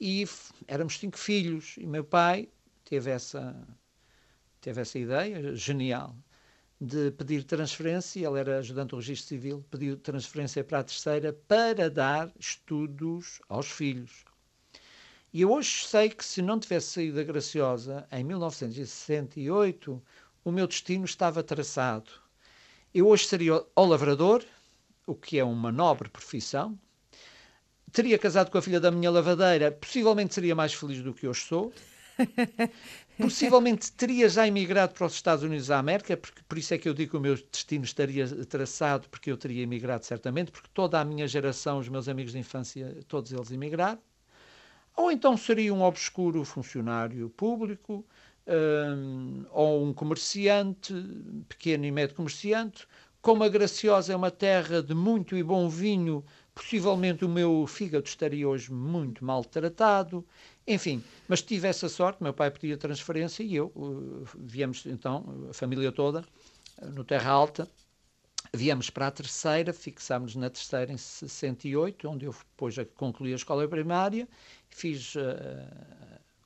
e 0.00 0.26
éramos 0.66 0.98
cinco 0.98 1.18
filhos 1.18 1.76
e 1.78 1.86
meu 1.86 2.04
pai 2.04 2.48
teve 2.84 3.10
essa 3.10 3.56
teve 4.68 4.82
essa 4.82 4.98
ideia 4.98 5.56
genial 5.56 6.14
de 6.78 7.10
pedir 7.12 7.42
transferência, 7.42 8.28
ele 8.28 8.38
era 8.38 8.58
ajudante 8.58 8.90
do 8.90 8.96
registro 8.96 9.28
civil, 9.28 9.64
pediu 9.70 9.96
transferência 9.96 10.62
para 10.62 10.80
a 10.80 10.84
terceira 10.84 11.32
para 11.48 11.88
dar 11.88 12.30
estudos 12.38 13.40
aos 13.48 13.70
filhos. 13.70 14.26
E 15.32 15.40
eu 15.40 15.50
hoje 15.50 15.86
sei 15.86 16.10
que 16.10 16.22
se 16.22 16.42
não 16.42 16.60
tivesse 16.60 16.88
saído 16.88 17.16
da 17.16 17.24
Graciosa 17.24 18.06
em 18.12 18.22
1968, 18.22 20.02
o 20.44 20.52
meu 20.52 20.66
destino 20.66 21.06
estava 21.06 21.42
traçado. 21.42 22.10
Eu 22.94 23.08
hoje 23.08 23.26
seria 23.26 23.64
o 23.74 23.84
lavrador, 23.86 24.44
o 25.06 25.14
que 25.14 25.38
é 25.38 25.44
uma 25.44 25.72
nobre 25.72 26.10
profissão. 26.10 26.78
Teria 27.90 28.18
casado 28.18 28.50
com 28.50 28.58
a 28.58 28.62
filha 28.62 28.78
da 28.78 28.90
minha 28.90 29.10
lavadeira, 29.10 29.72
possivelmente 29.72 30.34
seria 30.34 30.54
mais 30.54 30.74
feliz 30.74 31.02
do 31.02 31.14
que 31.14 31.26
hoje 31.26 31.40
sou. 31.40 31.72
Possivelmente 33.20 33.90
teria 33.92 34.28
já 34.28 34.46
emigrado 34.46 34.94
para 34.94 35.06
os 35.06 35.14
Estados 35.14 35.42
Unidos 35.44 35.66
da 35.68 35.78
América, 35.78 36.16
porque, 36.16 36.42
por 36.48 36.58
isso 36.58 36.74
é 36.74 36.78
que 36.78 36.88
eu 36.88 36.94
digo 36.94 37.12
que 37.12 37.16
o 37.16 37.20
meu 37.20 37.34
destino 37.34 37.84
estaria 37.84 38.26
traçado, 38.46 39.08
porque 39.08 39.30
eu 39.30 39.36
teria 39.36 39.62
emigrado 39.62 40.04
certamente, 40.04 40.52
porque 40.52 40.68
toda 40.72 41.00
a 41.00 41.04
minha 41.04 41.26
geração, 41.26 41.78
os 41.78 41.88
meus 41.88 42.08
amigos 42.08 42.32
de 42.32 42.38
infância, 42.38 42.98
todos 43.08 43.32
eles 43.32 43.50
emigraram. 43.50 44.00
Ou 44.96 45.10
então 45.12 45.36
seria 45.36 45.72
um 45.72 45.82
obscuro 45.82 46.44
funcionário 46.44 47.30
público, 47.30 48.04
um, 48.46 49.44
ou 49.50 49.84
um 49.86 49.92
comerciante, 49.94 50.92
pequeno 51.48 51.84
e 51.84 51.90
médio 51.90 52.16
comerciante. 52.16 52.86
Como 53.20 53.44
a 53.44 53.48
Graciosa 53.48 54.12
é 54.12 54.16
uma 54.16 54.30
terra 54.30 54.82
de 54.82 54.94
muito 54.94 55.36
e 55.36 55.42
bom 55.42 55.68
vinho, 55.68 56.24
possivelmente 56.54 57.24
o 57.24 57.28
meu 57.28 57.66
fígado 57.66 58.06
estaria 58.06 58.48
hoje 58.48 58.72
muito 58.72 59.24
maltratado. 59.24 60.26
Enfim, 60.70 61.02
mas 61.26 61.40
tive 61.40 61.66
essa 61.66 61.88
sorte, 61.88 62.22
meu 62.22 62.34
pai 62.34 62.50
pedia 62.50 62.76
transferência 62.76 63.42
e 63.42 63.56
eu, 63.56 63.72
uh, 63.74 64.28
viemos 64.36 64.84
então, 64.84 65.46
a 65.48 65.54
família 65.54 65.90
toda, 65.90 66.22
uh, 66.82 66.90
no 66.90 67.02
Terra 67.04 67.30
Alta, 67.30 67.66
viemos 68.52 68.90
para 68.90 69.06
a 69.06 69.10
terceira, 69.10 69.72
fixámos 69.72 70.36
na 70.36 70.50
terceira 70.50 70.92
em 70.92 70.98
68, 70.98 72.06
onde 72.06 72.26
eu 72.26 72.32
depois 72.32 72.76
concluí 72.96 73.32
a 73.32 73.36
escola 73.36 73.66
primária, 73.66 74.28
fiz 74.68 75.14
uh, 75.14 75.20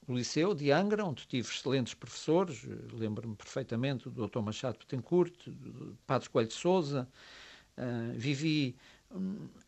o 0.07 0.14
liceu 0.14 0.55
de 0.55 0.71
Angra, 0.71 1.05
onde 1.05 1.26
tive 1.26 1.49
excelentes 1.49 1.95
professores, 1.95 2.62
lembro-me 2.93 3.35
perfeitamente 3.35 4.09
do 4.09 4.29
Dr. 4.29 4.38
Machado 4.38 4.79
Betancourt, 4.79 5.35
do 5.49 5.99
Padre 6.07 6.31
Coelho 6.31 6.49
de 6.49 6.55
Souza, 6.55 7.09
uh, 7.76 8.12
vivi 8.17 8.76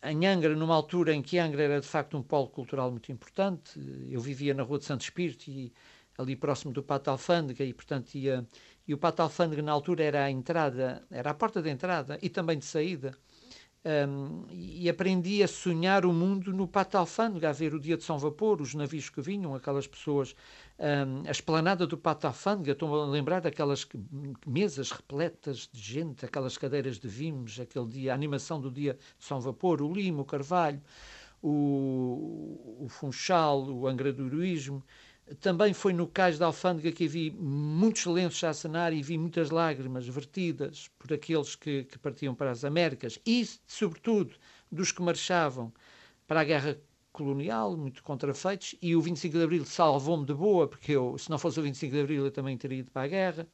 em 0.03 0.25
Angra, 0.25 0.55
numa 0.55 0.75
altura 0.75 1.13
em 1.13 1.21
que 1.21 1.37
Angra 1.37 1.63
era 1.63 1.81
de 1.81 1.87
facto 1.87 2.17
um 2.17 2.23
polo 2.23 2.47
cultural 2.47 2.91
muito 2.91 3.11
importante. 3.11 3.79
Eu 4.09 4.19
vivia 4.19 4.53
na 4.53 4.63
Rua 4.63 4.79
de 4.79 4.85
Santo 4.85 5.01
Espírito 5.01 5.49
e 5.49 5.73
ali 6.17 6.35
próximo 6.35 6.73
do 6.73 6.81
Pato 6.81 7.09
Alfândega 7.09 7.63
e, 7.63 7.73
portanto, 7.73 8.15
ia, 8.15 8.47
e 8.87 8.93
o 8.93 8.97
Pato 8.97 9.21
Alfândega 9.21 9.61
na 9.61 9.71
altura 9.71 10.03
era 10.03 10.23
a 10.25 10.31
entrada, 10.31 11.03
era 11.11 11.31
a 11.31 11.33
porta 11.33 11.61
de 11.61 11.69
entrada 11.69 12.17
e 12.21 12.29
também 12.29 12.57
de 12.57 12.65
saída 12.65 13.17
um, 13.85 14.45
e 14.49 14.89
aprendi 14.89 15.43
a 15.43 15.47
sonhar 15.47 16.05
o 16.05 16.13
mundo 16.13 16.51
no 16.51 16.67
Pato 16.67 16.97
Alfândega, 16.97 17.49
a 17.49 17.53
ver 17.53 17.73
o 17.73 17.79
dia 17.79 17.95
de 17.95 18.03
São 18.03 18.17
Vapor, 18.17 18.59
os 18.61 18.73
navios 18.73 19.09
que 19.09 19.21
vinham, 19.21 19.53
aquelas 19.53 19.85
pessoas, 19.85 20.35
um, 20.77 21.27
a 21.27 21.31
esplanada 21.31 21.87
do 21.87 21.97
Pato 21.97 22.27
Alfândega, 22.27 22.73
estou 22.73 23.01
a 23.01 23.05
lembrar 23.05 23.41
daquelas 23.41 23.87
mesas 24.45 24.91
repletas 24.91 25.69
de 25.71 25.81
gente, 25.81 26.25
aquelas 26.25 26.57
cadeiras 26.57 26.99
de 26.99 27.07
vimos, 27.07 27.59
aquele 27.59 27.87
dia, 27.87 28.11
a 28.11 28.15
animação 28.15 28.59
do 28.59 28.69
dia 28.69 28.97
de 29.17 29.25
São 29.25 29.39
Vapor, 29.39 29.81
o 29.81 29.93
limo, 29.93 30.23
o 30.23 30.25
carvalho, 30.25 30.81
o, 31.41 32.77
o 32.81 32.87
funchal, 32.89 33.63
o 33.63 33.87
angradorismo, 33.87 34.83
também 35.39 35.73
foi 35.73 35.91
no 35.91 36.07
cais 36.07 36.37
da 36.37 36.45
Alfândega 36.45 36.91
que 36.91 37.07
vi 37.07 37.31
muitos 37.31 38.05
lenços 38.05 38.43
a 38.43 38.49
acenar 38.49 38.93
e 38.93 39.01
vi 39.01 39.17
muitas 39.17 39.49
lágrimas 39.49 40.07
vertidas 40.07 40.89
por 40.99 41.11
aqueles 41.11 41.55
que, 41.55 41.85
que 41.85 41.97
partiam 41.97 42.35
para 42.35 42.51
as 42.51 42.63
Américas 42.63 43.19
e, 43.25 43.47
sobretudo, 43.65 44.35
dos 44.71 44.91
que 44.91 45.01
marchavam 45.01 45.73
para 46.27 46.41
a 46.41 46.43
guerra 46.43 46.77
colonial, 47.15 47.75
muito 47.77 48.03
contrafeitos, 48.03 48.75
e 48.81 48.95
o 48.95 49.01
25 49.01 49.37
de 49.37 49.43
Abril 49.43 49.65
salvou-me 49.65 50.25
de 50.25 50.33
boa, 50.33 50.67
porque 50.67 50.91
eu, 50.91 51.17
se 51.17 51.29
não 51.29 51.37
fosse 51.37 51.59
o 51.59 51.63
25 51.63 51.93
de 51.93 52.01
Abril, 52.01 52.25
eu 52.25 52.31
também 52.31 52.57
teria 52.57 52.79
ido 52.79 52.91
para 52.91 53.03
a 53.03 53.07
guerra. 53.07 53.47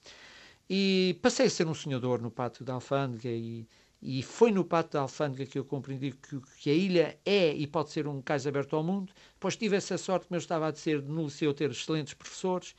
E 0.69 1.19
passei 1.21 1.45
a 1.45 1.49
ser 1.49 1.67
um 1.67 1.73
sonhador 1.73 2.21
no 2.21 2.31
pátio 2.31 2.65
da 2.65 2.73
Alfândega 2.73 3.29
e, 3.29 3.67
e 4.01 4.23
foi 4.23 4.51
no 4.51 4.65
Pátio 4.65 4.93
da 4.93 5.01
Alfândega 5.01 5.45
que 5.45 5.59
eu 5.59 5.65
compreendi 5.65 6.11
que, 6.11 6.39
que, 6.57 6.69
a 6.69 6.73
ilha 6.73 7.19
é 7.23 7.53
e 7.53 7.67
pode 7.67 7.91
ser 7.91 8.07
um 8.07 8.21
cais 8.21 8.47
aberto 8.47 8.75
ao 8.75 8.83
mundo. 8.83 9.13
Depois 9.33 9.55
tive 9.55 9.75
essa 9.75 9.97
sorte, 9.97 10.27
como 10.27 10.37
eu 10.37 10.41
estava 10.41 10.67
a 10.67 10.71
dizer, 10.71 11.03
no 11.03 11.25
liceu 11.25 11.53
ter 11.53 11.69
excelentes 11.69 12.13
professores. 12.13 12.73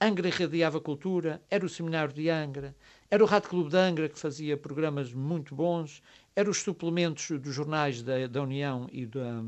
Angra 0.00 0.28
irradiava 0.28 0.80
cultura, 0.80 1.42
era 1.50 1.66
o 1.66 1.68
Seminário 1.68 2.14
de 2.14 2.30
Angra, 2.30 2.74
era 3.10 3.22
o 3.22 3.26
Rádio 3.26 3.50
Clube 3.50 3.70
de 3.70 3.76
Angra, 3.76 4.08
que 4.08 4.18
fazia 4.18 4.56
programas 4.56 5.12
muito 5.12 5.54
bons, 5.54 6.02
eram 6.36 6.50
os 6.50 6.62
suplementos 6.62 7.38
dos 7.38 7.54
jornais 7.54 8.02
da, 8.02 8.26
da 8.26 8.42
União 8.42 8.88
e, 8.92 9.04
da, 9.04 9.42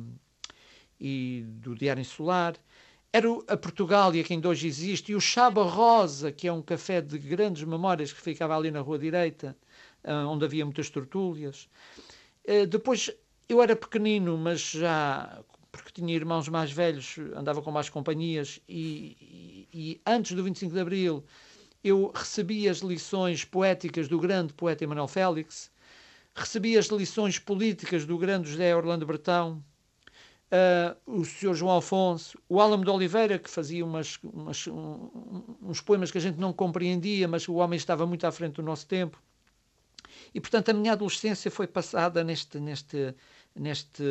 e 1.02 1.44
do 1.47 1.75
Diário 1.75 2.00
Insular, 2.00 2.54
era 3.12 3.28
a 3.49 3.56
Portugália, 3.56 4.23
que 4.23 4.32
ainda 4.32 4.49
hoje 4.49 4.68
existe, 4.68 5.11
e 5.11 5.14
o 5.16 5.21
Chaba 5.21 5.64
Rosa, 5.64 6.30
que 6.30 6.47
é 6.47 6.52
um 6.52 6.62
café 6.62 7.00
de 7.00 7.18
grandes 7.18 7.64
memórias 7.64 8.12
que 8.12 8.21
ficava 8.21 8.56
ali 8.56 8.71
na 8.71 8.80
Rua 8.80 8.99
Direita, 8.99 9.56
ah, 10.04 10.26
onde 10.28 10.44
havia 10.44 10.64
muitas 10.64 10.88
tertúlias. 10.88 11.68
Ah, 12.49 12.64
depois, 12.66 13.11
eu 13.49 13.61
era 13.61 13.75
pequenino, 13.75 14.38
mas 14.38 14.61
já 14.61 15.42
porque 15.73 15.90
tinha 15.90 16.14
irmãos 16.14 16.49
mais 16.49 16.71
velhos, 16.71 17.16
andava 17.35 17.62
com 17.62 17.71
mais 17.71 17.88
companhias 17.88 18.61
e, 18.68 19.16
e, 19.21 19.68
e, 19.73 20.00
antes 20.06 20.37
do 20.37 20.44
25 20.44 20.73
de 20.73 20.80
Abril 20.80 21.25
eu 21.82 22.12
recebi 22.14 22.68
as 22.68 22.78
lições 22.78 23.44
poéticas 23.44 24.06
do 24.06 24.21
grande 24.21 24.52
poeta 24.52 24.85
Emanuel 24.85 25.09
Félix, 25.09 25.71
recebi 26.35 26.78
as 26.78 26.87
lições 26.87 27.38
políticas 27.38 28.04
do 28.06 28.16
grande 28.18 28.50
José 28.50 28.76
Orlando 28.76 29.06
Bertão, 29.06 29.64
uh, 30.52 30.97
o 31.06 31.25
Sr. 31.25 31.54
João 31.54 31.78
Afonso, 31.78 32.38
o 32.49 32.61
Álamo 32.61 32.85
de 32.85 32.90
Oliveira, 32.90 33.38
que 33.38 33.49
fazia 33.49 33.85
umas, 33.85 34.18
umas, 34.23 34.66
um, 34.66 35.56
uns 35.62 35.80
poemas 35.80 36.11
que 36.11 36.18
a 36.18 36.21
gente 36.21 36.38
não 36.38 36.52
compreendia, 36.52 37.26
mas 37.26 37.49
o 37.49 37.54
homem 37.54 37.76
estava 37.76 38.06
muito 38.06 38.26
à 38.26 38.32
frente 38.32 38.54
do 38.54 38.62
nosso 38.62 38.87
tempo. 38.87 39.21
E, 40.35 40.40
portanto, 40.40 40.68
a 40.68 40.75
minha 40.75 40.92
adolescência 40.92 41.50
foi 41.50 41.66
passada 41.66 42.23
neste, 42.23 42.61
neste, 42.61 43.14
neste 43.54 44.02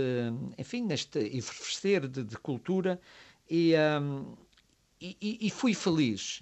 enfim, 0.58 0.84
neste 0.84 1.20
efervescer 1.20 2.08
de, 2.08 2.24
de 2.24 2.38
cultura 2.38 3.00
e, 3.50 3.74
um, 4.02 4.36
e, 5.00 5.38
e, 5.42 5.50
fui 5.50 5.74
feliz. 5.74 6.42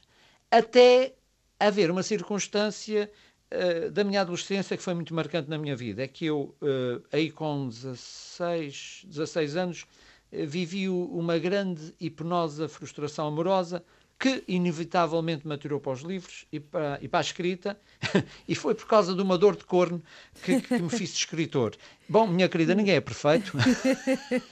Até 0.49 1.13
haver 1.59 1.91
uma 1.91 2.03
circunstância 2.03 3.11
uh, 3.53 3.91
da 3.91 4.03
minha 4.03 4.21
adolescência 4.21 4.77
que 4.77 4.83
foi 4.83 4.93
muito 4.93 5.13
marcante 5.13 5.49
na 5.49 5.57
minha 5.57 5.75
vida. 5.75 6.03
É 6.03 6.07
que 6.07 6.25
eu, 6.25 6.55
uh, 6.61 7.03
aí 7.11 7.31
com 7.31 7.67
16, 7.67 9.05
16 9.07 9.55
anos, 9.55 9.83
uh, 9.83 10.47
vivi 10.47 10.89
uma 10.89 11.37
grande 11.37 11.93
hipnosa 11.99 12.67
frustração 12.67 13.27
amorosa 13.27 13.83
que 14.19 14.43
inevitavelmente 14.49 15.47
me 15.47 15.53
atirou 15.53 15.79
para 15.79 15.93
os 15.93 16.01
livros 16.01 16.45
e 16.51 16.59
para, 16.59 16.99
e 17.01 17.07
para 17.07 17.19
a 17.19 17.21
escrita, 17.21 17.79
e 18.45 18.53
foi 18.53 18.75
por 18.75 18.85
causa 18.85 19.15
de 19.15 19.21
uma 19.21 19.37
dor 19.37 19.55
de 19.55 19.63
corno 19.63 20.03
que, 20.43 20.59
que 20.59 20.77
me 20.77 20.89
fiz 20.89 21.13
escritor. 21.13 21.73
Bom, 22.09 22.27
minha 22.27 22.49
querida, 22.49 22.75
ninguém 22.75 22.95
é 22.95 23.01
perfeito. 23.01 23.53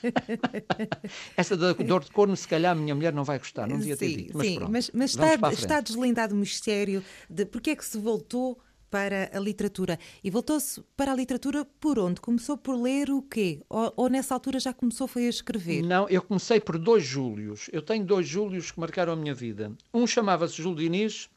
Essa 1.35 1.57
dor 1.57 2.05
de 2.05 2.11
corno, 2.11 2.37
se 2.37 2.47
calhar, 2.47 2.71
a 2.71 2.75
minha 2.75 2.95
mulher 2.95 3.11
não 3.11 3.25
vai 3.25 3.39
gostar, 3.39 3.67
não 3.67 3.77
devia 3.77 3.97
ter 3.97 4.07
sim, 4.07 4.17
dito. 4.17 4.37
Mas, 4.37 4.47
sim, 4.47 4.59
mas, 4.69 4.91
mas 4.93 5.09
está, 5.11 5.51
está 5.51 5.81
deslindado 5.81 6.33
o 6.33 6.37
mistério 6.37 7.03
de 7.29 7.45
porque 7.45 7.71
é 7.71 7.75
que 7.75 7.83
se 7.83 7.97
voltou 7.97 8.57
para 8.89 9.29
a 9.33 9.39
literatura. 9.39 9.99
E 10.23 10.29
voltou-se 10.29 10.81
para 10.95 11.11
a 11.11 11.15
literatura 11.15 11.65
por 11.79 11.99
onde? 11.99 12.21
Começou 12.21 12.57
por 12.57 12.75
ler 12.75 13.09
o 13.09 13.21
quê? 13.21 13.61
Ou, 13.69 13.93
ou, 13.95 14.09
nessa 14.09 14.33
altura 14.33 14.59
já 14.59 14.73
começou 14.73 15.07
foi 15.07 15.25
a 15.25 15.29
escrever? 15.29 15.81
Não, 15.83 16.07
eu 16.09 16.21
comecei 16.21 16.59
por 16.59 16.77
dois 16.77 17.03
Júlios. 17.03 17.69
Eu 17.71 17.81
tenho 17.81 18.05
dois 18.05 18.27
Júlios 18.27 18.71
que 18.71 18.79
marcaram 18.79 19.13
a 19.13 19.15
minha 19.15 19.33
vida. 19.33 19.71
Um 19.93 20.07
chamava-se 20.07 20.61
Júlio 20.61 20.77
Diniz 20.77 21.29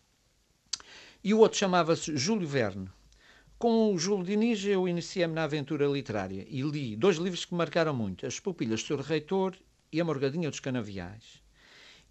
e 1.22 1.34
o 1.34 1.38
outro 1.38 1.58
chamava-se 1.58 2.16
Júlio 2.16 2.48
Verne. 2.48 2.88
Com 3.58 3.92
o 3.92 3.98
Júlio 3.98 4.24
Diniz 4.24 4.64
eu 4.64 4.88
iniciei-me 4.88 5.34
na 5.34 5.44
aventura 5.44 5.86
literária 5.86 6.46
e 6.48 6.62
li 6.62 6.96
dois 6.96 7.16
livros 7.16 7.44
que 7.44 7.54
marcaram 7.54 7.94
muito, 7.94 8.26
As 8.26 8.40
Pupilhas 8.40 8.82
do. 8.84 8.96
Reitor 8.96 9.54
e 9.92 10.00
A 10.00 10.04
Morgadinha 10.04 10.48
dos 10.48 10.60
Canaviais. 10.60 11.42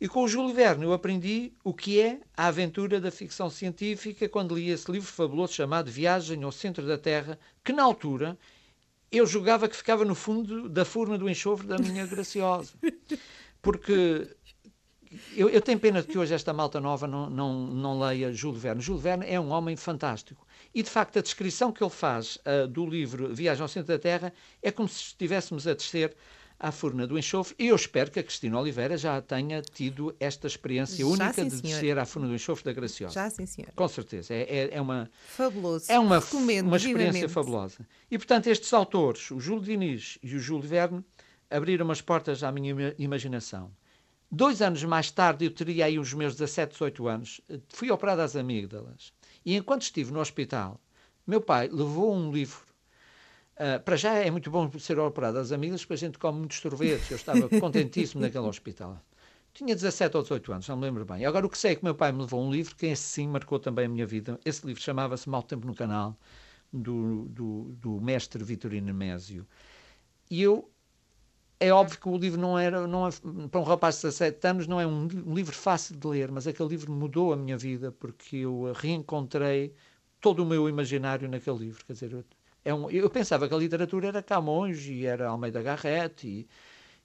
E 0.01 0.08
com 0.08 0.24
o 0.24 0.27
Júlio 0.27 0.53
Verne 0.53 0.86
eu 0.86 0.94
aprendi 0.94 1.51
o 1.63 1.74
que 1.74 2.00
é 2.00 2.22
a 2.36 2.48
aventura 2.48 3.01
da 3.01 3.12
ficção 3.12 3.50
científica 3.50 4.29
quando 4.29 4.56
li 4.56 4.70
esse 4.70 4.89
livro 4.89 5.12
fabuloso 5.12 5.53
chamado 5.53 5.91
Viagem 5.91 6.41
ao 6.44 6.51
Centro 6.51 6.88
da 6.88 6.98
Terra, 6.98 7.38
que 7.63 7.74
na 7.74 7.84
altura 7.84 8.38
eu 9.12 9.25
julgava 9.25 9.68
que 9.68 9.75
ficava 9.75 10.06
no 10.06 10.15
fundo 10.15 10.70
da 10.70 10.86
furna 10.86 11.18
do 11.18 11.29
enxofre 11.29 11.68
da 11.68 11.77
minha 11.77 12.06
graciosa. 12.06 12.74
Porque 13.62 14.27
eu, 15.36 15.50
eu, 15.50 15.62
tenho 15.62 15.79
pena 15.79 16.01
de 16.01 16.08
que 16.08 16.18
hoje 16.18 16.34
esta 16.34 16.53
malta 16.53 16.79
nova 16.79 17.08
não, 17.08 17.29
não, 17.29 17.68
não 17.68 18.00
leia 18.00 18.32
Júlio 18.32 18.60
Verne. 18.60 18.82
Júlio 18.82 19.01
Verne 19.01 19.25
é 19.27 19.39
um 19.39 19.50
homem 19.50 19.75
fantástico. 19.75 20.48
E, 20.74 20.84
de 20.84 20.89
facto, 20.89 21.18
a 21.18 21.22
descrição 21.22 21.72
que 21.72 21.84
ele 21.84 21.89
faz 21.89 22.38
uh, 22.38 22.68
do 22.68 22.86
livro 22.86 23.34
Viagem 23.34 23.62
ao 23.62 23.68
Centro 23.68 23.91
da 23.91 24.00
Terra 24.00 24.32
é 24.62 24.72
como 24.72 24.88
se 24.88 25.01
estivéssemos 25.01 25.68
a 25.68 25.74
descer 25.74 26.15
à 26.60 26.72
furna 26.72 27.08
do 27.08 27.18
enxofre. 27.18 27.56
E 27.58 27.68
eu 27.68 27.75
espero 27.75 28.12
que 28.12 28.20
a 28.20 28.24
Cristina 28.24 28.60
Oliveira 28.60 28.98
já 28.98 29.22
tenha 29.22 29.62
tido 29.62 30.13
esta 30.20 30.46
experiência 30.46 30.98
já, 30.98 31.06
única 31.06 31.34
sim, 31.34 31.48
de 31.48 31.62
descer 31.62 31.98
à 31.98 32.06
furna 32.06 32.28
do 32.28 32.36
enxofre 32.36 32.66
da 32.66 32.74
Graciosa. 32.74 33.13
Já, 33.13 33.30
sim, 33.30 33.46
senhor. 33.46 33.72
Com 33.75 33.88
certeza. 33.88 34.34
É, 34.34 34.42
é, 34.42 34.70
é 34.74 34.82
uma. 34.82 35.10
Fabuloso. 35.28 35.89
É 35.89 35.98
uma, 35.98 36.20
uma 36.63 36.78
experiência 36.78 37.30
fabulosa. 37.30 37.88
E, 38.12 38.18
portanto, 38.18 38.48
estes 38.48 38.74
autores, 38.74 39.32
o 39.32 39.39
Júlio 39.39 39.63
Diniz 39.63 40.20
e 40.22 40.36
o 40.36 40.39
Júlio 40.39 40.68
Verne, 40.68 41.04
abriram 41.50 41.86
umas 41.86 42.01
portas 42.01 42.44
à 42.44 42.51
minha 42.51 42.94
imaginação. 42.98 43.72
Dois 44.32 44.62
anos 44.62 44.84
mais 44.84 45.10
tarde, 45.10 45.46
eu 45.46 45.51
teria 45.51 45.86
aí 45.86 45.98
os 45.98 46.13
meus 46.13 46.36
17, 46.36 46.74
18 46.74 47.08
anos, 47.08 47.42
fui 47.70 47.89
operado 47.89 48.22
às 48.22 48.36
amígdalas. 48.36 49.12
E 49.44 49.56
enquanto 49.56 49.82
estive 49.82 50.12
no 50.12 50.20
hospital, 50.20 50.80
meu 51.25 51.42
pai 51.42 51.68
levou 51.68 52.16
um 52.16 52.32
livro 52.32 52.69
Uh, 53.60 53.78
para 53.84 53.98
já 53.98 54.13
é 54.13 54.32
muito 54.32 54.50
bom 54.50 54.72
ser 54.80 54.98
operado 55.00 55.38
às 55.38 55.51
amigas, 55.51 55.82
porque 55.82 55.94
a 55.96 55.98
gente 55.98 56.18
come 56.18 56.39
muitos 56.39 56.60
sorvetes. 56.60 57.12
Eu 57.12 57.18
estava 57.18 57.50
contentíssimo 57.60 58.22
naquele 58.22 58.46
hospital. 58.46 58.98
Tinha 59.54 59.75
17 59.75 60.16
ou 60.16 60.24
18 60.24 60.54
anos, 60.54 60.68
não 60.70 60.78
me 60.78 60.84
lembro 60.84 61.04
bem. 61.04 61.25
Agora, 61.25 61.46
o 61.46 61.50
que 61.50 61.58
sei 61.58 61.74
é 61.74 61.75
que 61.75 61.84
meu 61.84 61.94
pai 61.94 62.13
me 62.13 62.22
levou 62.22 62.42
um 62.42 62.50
livro 62.50 62.74
que, 62.75 62.86
esse 62.86 63.04
sim, 63.04 63.28
marcou 63.28 63.60
também 63.60 63.86
a 63.86 63.89
minha 63.89 64.06
vida. 64.06 64.39
Esse 64.46 64.66
livro 64.66 64.82
chamava-se 64.82 65.28
Mal 65.30 65.44
Tempo 65.44 65.68
no 65.68 65.75
Canal, 65.75 66.18
do, 66.72 67.25
do, 67.25 67.63
do 67.74 68.00
mestre 68.00 68.42
Vitorino 68.44 68.94
Mésio. 68.94 69.46
E 70.32 70.42
eu. 70.42 70.72
É 71.60 71.74
óbvio 71.74 72.00
que 72.00 72.08
o 72.08 72.18
livro 72.18 72.39
não 72.39 72.58
era. 72.58 72.88
Não 72.88 73.06
é, 73.06 73.12
para 73.51 73.60
um 73.60 73.63
rapaz 73.63 73.96
de 73.96 74.04
17 74.04 74.48
anos, 74.48 74.68
não 74.68 74.80
é 74.80 74.88
um, 74.88 75.06
um 75.25 75.34
livro 75.34 75.54
fácil 75.54 75.98
de 75.98 76.08
ler, 76.08 76.32
mas 76.32 76.48
aquele 76.48 76.70
livro 76.70 76.92
mudou 76.94 77.34
a 77.34 77.36
minha 77.36 77.58
vida, 77.58 77.92
porque 77.92 78.38
eu 78.38 78.72
reencontrei 78.74 79.74
todo 80.22 80.44
o 80.44 80.46
meu 80.46 80.70
imaginário 80.70 81.28
naquele 81.28 81.58
livro. 81.58 81.84
Quer 81.86 81.94
dizer, 81.94 82.25
é 82.70 82.74
um, 82.74 82.90
eu 82.90 83.10
pensava 83.10 83.48
que 83.48 83.54
a 83.54 83.58
literatura 83.58 84.10
era 84.10 84.22
Camões 84.24 84.86
e 84.86 85.06
era 85.06 85.30
Almeida 85.30 85.62
Garrett 85.62 86.28
e, 86.28 86.48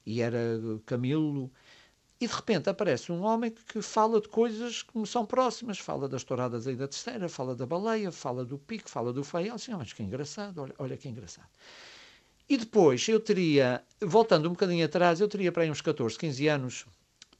e 0.05 0.21
era 0.21 0.39
Camilo. 0.85 1.51
E 2.21 2.27
de 2.29 2.35
repente 2.35 2.69
aparece 2.69 3.11
um 3.11 3.23
homem 3.23 3.51
que 3.51 3.81
fala 3.83 4.21
de 4.21 4.29
coisas 4.29 4.83
que 4.83 4.97
me 4.97 5.07
são 5.07 5.25
próximas. 5.25 5.79
Fala 5.79 6.09
das 6.09 6.23
touradas 6.23 6.67
aí 6.67 6.77
da 6.77 6.87
terceira, 6.87 7.29
fala 7.29 7.55
da 7.55 7.67
baleia, 7.67 8.13
fala 8.13 8.45
do 8.45 8.59
pico, 8.59 8.89
fala 8.91 9.13
do 9.13 9.25
feial. 9.25 9.57
Assim, 9.57 9.73
mas 9.73 9.93
que 9.93 10.03
engraçado, 10.03 10.61
olha, 10.61 10.75
olha 10.79 10.97
que 10.97 11.09
engraçado. 11.09 11.49
E 12.49 12.59
depois 12.59 13.09
eu 13.09 13.19
teria, 13.19 13.83
voltando 14.01 14.47
um 14.47 14.53
bocadinho 14.53 14.85
atrás, 14.85 15.19
eu 15.19 15.29
teria 15.29 15.51
para 15.51 15.63
aí 15.63 15.71
uns 15.71 15.81
14, 15.81 16.19
15 16.19 16.47
anos, 16.47 16.87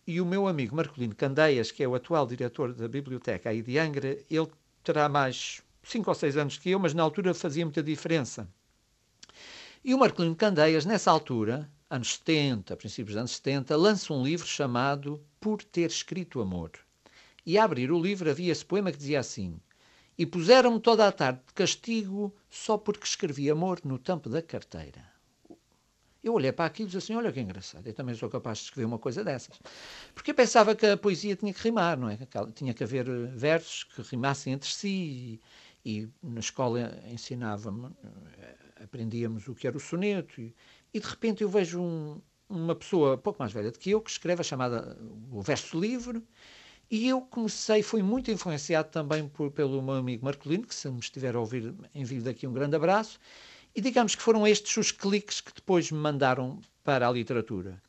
e 0.07 0.19
o 0.19 0.25
meu 0.25 0.49
amigo 0.49 0.75
Marcolino 0.75 1.15
Candeias, 1.15 1.71
que 1.71 1.83
é 1.83 1.89
o 1.89 1.95
atual 1.95 2.27
diretor 2.27 2.73
da 2.73 2.89
biblioteca 2.89 3.51
aí 3.51 3.61
de 3.61 3.79
Angra, 3.79 4.19
ele 4.31 4.49
terá 4.83 5.09
mais 5.09 5.63
cinco 5.85 6.11
ou 6.11 6.15
seis 6.15 6.37
anos 6.37 6.59
que 6.59 6.71
eu, 6.71 6.79
mas 6.79 6.95
na 6.95 7.03
altura 7.03 7.35
fazia 7.35 7.65
muita 7.65 7.83
diferença. 7.83 8.49
E 9.85 9.95
o 9.95 9.99
Marcolino 9.99 10.35
Candeias, 10.35 10.87
nessa 10.87 11.11
altura, 11.11 11.71
anos 11.91 12.15
70, 12.15 12.77
princípios 12.77 13.15
dos 13.15 13.21
anos 13.21 13.37
70, 13.37 13.77
lança 13.77 14.13
um 14.13 14.25
livro 14.25 14.47
chamado 14.47 15.23
Por 15.39 15.63
Ter 15.63 15.91
Escrito 15.91 16.41
Amor. 16.41 16.71
E 17.47 17.59
a 17.59 17.65
abrir 17.65 17.93
o 17.93 18.01
livro 18.01 18.31
havia 18.31 18.51
esse 18.51 18.65
poema 18.65 18.91
que 18.91 18.97
dizia 18.97 19.21
assim: 19.21 19.61
E 20.17 20.25
puseram-me 20.25 20.81
toda 20.81 21.07
a 21.07 21.13
tarde 21.13 21.41
de 21.47 21.53
castigo 21.53 22.35
só 22.49 22.79
porque 22.79 23.05
escrevi 23.05 23.51
amor 23.51 23.81
no 23.85 23.99
tampo 23.99 24.31
da 24.31 24.41
carteira. 24.41 25.05
Eu 26.23 26.33
olhei 26.33 26.51
para 26.51 26.65
aquilo 26.65 26.89
e 26.89 26.91
disse 26.91 27.05
assim: 27.05 27.15
Olha 27.15 27.31
que 27.31 27.39
engraçado, 27.39 27.87
eu 27.87 27.93
também 27.93 28.15
sou 28.15 28.31
capaz 28.31 28.59
de 28.59 28.65
escrever 28.65 28.87
uma 28.87 28.99
coisa 28.99 29.23
dessas. 29.23 29.61
Porque 30.15 30.31
eu 30.31 30.35
pensava 30.35 30.75
que 30.75 30.87
a 30.87 30.97
poesia 30.97 31.37
tinha 31.37 31.53
que 31.53 31.61
rimar, 31.61 31.99
não 31.99 32.09
é? 32.09 32.19
Tinha 32.55 32.73
que 32.73 32.83
haver 32.83 33.05
versos 33.29 33.85
que 33.85 34.01
rimassem 34.01 34.55
entre 34.55 34.71
si 34.71 35.39
e, 35.85 36.09
na 36.23 36.41
escola 36.41 36.99
ensinava-me, 37.11 37.91
aprendíamos 38.83 39.47
o 39.49 39.55
que 39.55 39.67
era 39.67 39.77
o 39.77 39.81
soneto, 39.81 40.41
e, 40.41 40.55
e 40.93 41.01
de 41.01 41.07
repente 41.07 41.43
eu 41.43 41.49
vejo 41.49 41.81
um, 41.81 42.21
uma 42.49 42.75
pessoa 42.75 43.19
pouco 43.19 43.39
mais 43.39 43.53
velha 43.53 43.71
do 43.71 43.79
que 43.79 43.91
eu 43.91 44.01
que 44.01 44.11
escreve 44.11 44.41
a 44.41 44.45
chamada 44.45 44.97
o 45.31 45.43
verso 45.43 45.79
livre, 45.79 46.23
e 46.91 47.09
eu 47.09 47.21
comecei, 47.21 47.83
fui 47.83 48.03
muito 48.03 48.31
influenciado 48.31 48.91
também 48.91 49.27
por, 49.29 49.51
pelo 49.51 49.83
meu 49.83 49.95
amigo 49.95 50.25
Marcolino, 50.25 50.67
que 50.67 50.75
se 50.75 50.89
me 50.89 51.01
estiver 51.01 51.35
a 51.35 51.41
ouvir, 51.41 51.75
envio 51.95 52.23
daqui 52.23 52.47
um 52.47 52.53
grande 52.53 52.77
abraço, 52.77 53.19
e 53.75 53.81
digamos 53.81 54.15
que 54.15 54.23
foram 54.23 54.47
estes 54.47 54.77
os 54.77 54.93
cliques 54.93 55.41
que 55.41 55.53
depois 55.53 55.91
me 55.91 55.99
mandaram 55.99 56.61
para 56.83 57.09
a 57.09 57.11
literatura. 57.11 57.83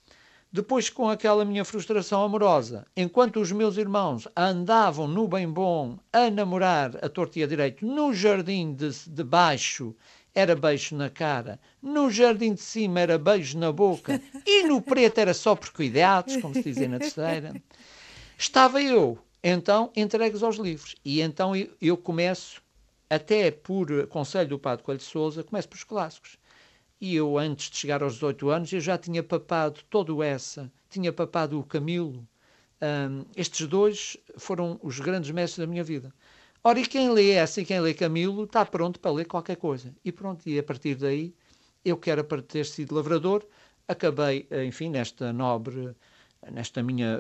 Depois, 0.56 0.90
com 0.90 1.10
aquela 1.10 1.44
minha 1.44 1.66
frustração 1.66 2.24
amorosa, 2.24 2.86
enquanto 2.96 3.42
os 3.42 3.52
meus 3.52 3.76
irmãos 3.76 4.26
andavam 4.38 5.06
no 5.06 5.28
bem 5.28 5.52
bom 5.52 6.00
a 6.14 6.30
namorar 6.30 6.96
a 7.04 7.10
torta 7.10 7.40
e 7.40 7.44
a 7.44 7.48
direito, 7.48 7.86
no 7.86 8.14
jardim 8.14 8.74
de, 8.74 8.90
de 9.06 9.22
baixo 9.22 9.94
era 10.34 10.56
beijo 10.56 10.96
na 10.96 11.10
cara, 11.10 11.60
no 11.82 12.10
jardim 12.10 12.54
de 12.54 12.62
cima 12.62 13.02
era 13.02 13.18
beijo 13.18 13.60
na 13.60 13.70
boca 13.70 14.22
e 14.48 14.64
no 14.64 14.82
preto 14.82 15.18
era 15.18 15.34
só 15.34 15.58
por 15.58 15.72
cuidados, 15.72 16.38
como 16.38 16.54
se 16.54 16.64
dizia 16.64 16.88
na 16.88 17.00
terceira, 17.00 17.62
estava 18.38 18.82
eu, 18.82 19.20
então, 19.44 19.92
entregues 19.94 20.42
aos 20.42 20.56
livros. 20.56 20.96
E 21.04 21.20
então 21.20 21.52
eu 21.82 21.98
começo, 21.98 22.62
até 23.10 23.52
por 23.52 24.08
conselho 24.08 24.52
do 24.52 24.60
Padre 24.60 24.86
Coelho 24.86 25.00
de 25.00 25.04
Souza, 25.04 25.44
começo 25.44 25.68
pelos 25.68 25.84
clássicos. 25.84 26.38
E 27.00 27.16
eu, 27.16 27.38
antes 27.38 27.70
de 27.70 27.78
chegar 27.78 28.02
aos 28.02 28.14
18 28.14 28.50
anos, 28.50 28.74
eu 28.74 28.80
já 28.80 28.98
tinha 28.98 29.22
papado 29.22 29.82
todo 29.90 30.24
essa, 30.24 30.72
tinha 30.90 31.12
papado 31.12 31.60
o 31.60 31.64
Camilo. 31.64 32.28
Um, 32.82 33.26
estes 33.36 33.68
dois 33.68 34.18
foram 34.38 34.80
os 34.82 35.00
grandes 35.00 35.32
mestres 35.32 35.66
da 35.66 35.70
minha 35.70 35.84
vida. 35.84 36.14
Ora, 36.64 36.80
e 36.80 36.86
quem 36.86 37.10
lê 37.12 37.32
essa 37.32 37.62
e 37.62 37.66
quem 37.66 37.80
lê 37.80 37.94
Camilo 37.94 38.46
está 38.46 38.66
pronto 38.66 39.00
para 39.00 39.12
ler 39.12 39.26
qualquer 39.26 39.58
coisa. 39.58 39.94
E 40.04 40.12
pronto, 40.12 40.48
e 40.48 40.58
a 40.58 40.64
partir 40.64 40.96
daí, 40.96 41.34
eu 41.84 41.98
que 41.98 42.10
era 42.10 42.24
para 42.24 42.42
ter 42.42 42.66
sido 42.66 42.96
lavrador, 42.96 43.46
acabei, 43.88 44.48
enfim, 44.66 44.90
nesta 44.90 45.32
nobre, 45.32 45.96
nesta 46.52 46.82
minha 46.82 47.20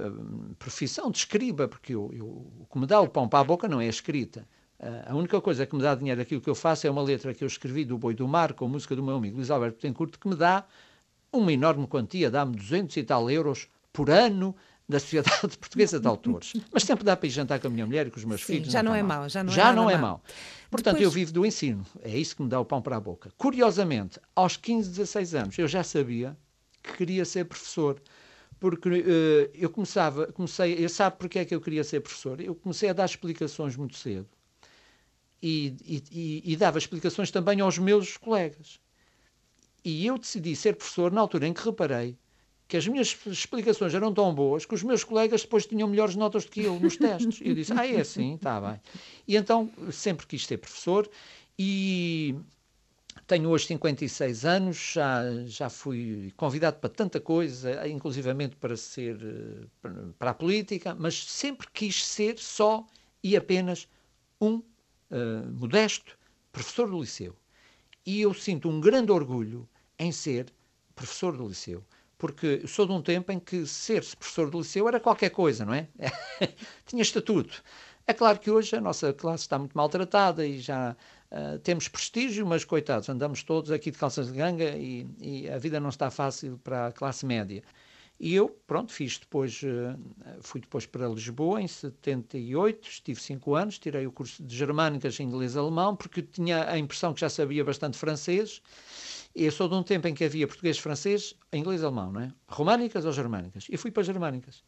profissão 0.57 1.11
de 1.11 1.19
escriba, 1.19 1.67
porque 1.67 1.93
eu, 1.93 2.11
eu, 2.13 2.25
o 2.25 2.67
que 2.71 2.79
me 2.79 2.87
dá 2.87 2.99
o 2.99 3.07
pão 3.07 3.27
para 3.27 3.39
a 3.39 3.43
boca 3.43 3.67
não 3.67 3.79
é 3.79 3.85
a 3.85 3.89
escrita, 3.89 4.47
a 4.79 5.15
única 5.15 5.39
coisa 5.39 5.65
que 5.65 5.75
me 5.75 5.81
dá 5.81 5.95
dinheiro 5.95 6.21
aquilo 6.21 6.41
que 6.41 6.49
eu 6.49 6.55
faço 6.55 6.85
é 6.85 6.89
uma 6.89 7.01
letra 7.01 7.33
que 7.33 7.43
eu 7.43 7.47
escrevi 7.47 7.85
do 7.85 7.97
Boi 7.97 8.13
do 8.13 8.27
Mar 8.27 8.53
com 8.53 8.65
a 8.65 8.67
música 8.67 8.95
do 8.95 9.01
meu 9.01 9.15
amigo 9.15 9.37
Luís 9.37 9.49
Alberto 9.49 9.79
Tencourt, 9.79 10.17
que 10.17 10.27
me 10.27 10.35
dá 10.35 10.65
uma 11.31 11.51
enorme 11.51 11.87
quantia, 11.87 12.29
dá-me 12.29 12.55
200 12.55 12.95
e 12.97 13.03
tal 13.03 13.29
euros 13.29 13.67
por 13.91 14.09
ano 14.09 14.55
da 14.87 14.99
Sociedade 14.99 15.39
Portuguesa 15.57 15.99
de 15.99 16.07
Autores. 16.07 16.53
Mas 16.71 16.83
sempre 16.83 17.03
dá 17.03 17.15
para 17.15 17.27
ir 17.27 17.31
jantar 17.31 17.59
com 17.59 17.67
a 17.67 17.69
minha 17.69 17.85
mulher 17.85 18.07
e 18.07 18.11
com 18.11 18.17
os 18.17 18.25
meus 18.25 18.41
Sim, 18.41 18.53
filhos. 18.53 18.71
Já 18.71 18.83
não, 18.83 18.91
não 18.91 18.97
é 18.97 19.03
mau. 19.03 19.29
Já 19.29 19.43
não 19.43 19.53
já 19.53 19.69
é, 19.71 19.73
não 19.73 19.89
é 19.89 19.97
mau. 19.97 20.21
Portanto, 20.69 20.97
Depois... 20.97 21.05
eu 21.05 21.11
vivo 21.11 21.31
do 21.31 21.45
ensino. 21.45 21.85
É 22.01 22.15
isso 22.15 22.35
que 22.35 22.43
me 22.43 22.49
dá 22.49 22.59
o 22.59 22.65
pão 22.65 22.81
para 22.81 22.97
a 22.97 22.99
boca. 22.99 23.31
Curiosamente, 23.37 24.19
aos 24.35 24.57
15, 24.57 24.89
16 24.89 25.35
anos, 25.35 25.57
eu 25.57 25.67
já 25.67 25.83
sabia 25.83 26.37
que 26.83 26.93
queria 26.93 27.25
ser 27.25 27.45
professor 27.45 27.99
porque 28.59 28.87
uh, 28.87 29.51
eu 29.53 29.69
começava, 29.69 30.27
comecei, 30.27 30.83
eu 30.83 30.89
sabe 30.89 31.17
porque 31.17 31.39
é 31.39 31.45
que 31.45 31.53
eu 31.53 31.61
queria 31.61 31.83
ser 31.83 32.01
professor? 32.01 32.39
Eu 32.39 32.55
comecei 32.55 32.89
a 32.89 32.93
dar 32.93 33.05
explicações 33.05 33.75
muito 33.75 33.97
cedo 33.97 34.27
e, 35.45 36.01
e, 36.11 36.53
e, 36.53 36.55
dava 36.55 36.79
explicações 36.79 37.29
também 37.29 37.61
aos 37.61 37.77
meus 37.77 38.17
colegas. 38.17 38.79
E 39.83 40.03
eu 40.05 40.17
decidi 40.17 40.55
ser 40.55 40.75
professor 40.75 41.11
na 41.11 41.21
altura 41.21 41.47
em 41.47 41.53
que 41.53 41.63
reparei 41.63 42.17
que 42.67 42.75
as 42.75 42.87
minhas 42.87 43.15
explicações 43.27 43.93
eram 43.93 44.11
tão 44.11 44.33
boas 44.33 44.65
que 44.65 44.73
os 44.73 44.81
meus 44.81 45.03
colegas 45.03 45.43
depois 45.43 45.67
tinham 45.67 45.87
melhores 45.87 46.15
notas 46.15 46.45
do 46.45 46.51
que 46.51 46.63
eu 46.63 46.79
nos 46.79 46.97
testes. 46.97 47.39
E 47.39 47.49
eu 47.49 47.53
disse, 47.53 47.71
ah, 47.73 47.85
é 47.85 47.99
assim, 47.99 48.33
está 48.33 48.59
bem. 48.59 48.81
E 49.27 49.35
então 49.35 49.69
sempre 49.91 50.25
quis 50.25 50.47
ser 50.47 50.57
professor 50.57 51.07
e 51.59 52.35
tenho 53.27 53.47
hoje 53.49 53.67
56 53.67 54.45
anos, 54.45 54.93
já, 54.93 55.21
já 55.45 55.69
fui 55.69 56.33
convidado 56.35 56.77
para 56.79 56.89
tanta 56.89 57.19
coisa, 57.19 57.87
inclusivamente 57.87 58.55
para 58.55 58.75
ser 58.75 59.15
para 60.17 60.31
a 60.31 60.33
política, 60.33 60.95
mas 60.97 61.23
sempre 61.23 61.67
quis 61.71 62.03
ser 62.03 62.39
só 62.39 62.83
e 63.23 63.37
apenas 63.37 63.87
um 64.41 64.59
uh, 65.15 65.51
modesto, 65.53 66.17
professor 66.51 66.89
do 66.89 66.99
liceu. 66.99 67.35
E 68.05 68.21
eu 68.21 68.33
sinto 68.33 68.69
um 68.69 68.79
grande 68.79 69.11
orgulho 69.11 69.67
em 69.97 70.11
ser 70.11 70.53
professor 70.95 71.35
do 71.35 71.47
liceu. 71.47 71.83
Porque 72.17 72.65
sou 72.67 72.85
de 72.85 72.91
um 72.91 73.01
tempo 73.01 73.31
em 73.31 73.39
que 73.39 73.65
ser-se 73.65 74.15
professor 74.15 74.49
do 74.49 74.59
liceu 74.59 74.87
era 74.87 74.99
qualquer 74.99 75.29
coisa, 75.29 75.65
não 75.65 75.73
é? 75.73 75.87
Tinha 76.85 77.01
estatuto. 77.01 77.63
É 78.07 78.13
claro 78.13 78.39
que 78.39 78.51
hoje 78.51 78.75
a 78.75 78.81
nossa 78.81 79.11
classe 79.13 79.43
está 79.43 79.57
muito 79.57 79.75
maltratada 79.75 80.45
e 80.45 80.59
já 80.59 80.95
uh, 81.31 81.59
temos 81.59 81.87
prestígio, 81.87 82.45
mas 82.45 82.63
coitados, 82.63 83.09
andamos 83.09 83.41
todos 83.41 83.71
aqui 83.71 83.89
de 83.89 83.97
calças 83.97 84.27
de 84.27 84.33
ganga 84.33 84.77
e, 84.77 85.07
e, 85.19 85.49
a 85.49 85.57
vida 85.57 85.79
não 85.79 85.89
está 85.89 86.11
fácil 86.11 86.59
para 86.63 86.87
a 86.87 86.91
classe 86.91 87.25
média. 87.25 87.63
E 88.19 88.33
eu, 88.33 88.49
pronto, 88.65 88.93
fiz 88.93 89.17
depois, 89.17 89.61
uh, 89.63 89.99
fui 90.41 90.61
depois 90.61 90.85
para 90.85 91.07
Lisboa 91.07 91.61
em 91.61 91.67
78, 91.67 92.87
estive 92.87 93.19
cinco 93.19 93.55
anos, 93.55 93.77
tirei 93.77 94.07
o 94.07 94.11
curso 94.11 94.41
de 94.41 94.55
Germânicas, 94.55 95.19
Inglês 95.19 95.57
Alemão, 95.57 95.95
porque 95.95 96.21
tinha 96.21 96.69
a 96.69 96.77
impressão 96.77 97.13
que 97.13 97.19
já 97.19 97.29
sabia 97.29 97.63
bastante 97.63 97.97
francês. 97.97 98.61
Eu 99.35 99.51
sou 99.51 99.67
de 99.67 99.75
um 99.75 99.83
tempo 99.83 100.07
em 100.07 100.13
que 100.13 100.23
havia 100.23 100.47
português, 100.47 100.77
francês, 100.77 101.35
inglês 101.51 101.83
alemão, 101.83 102.09
não 102.09 102.21
é? 102.21 102.31
Românicas 102.47 103.03
ou 103.03 103.11
germânicas? 103.11 103.67
E 103.69 103.75
fui 103.75 103.91
para 103.91 104.01
germânicas. 104.01 104.63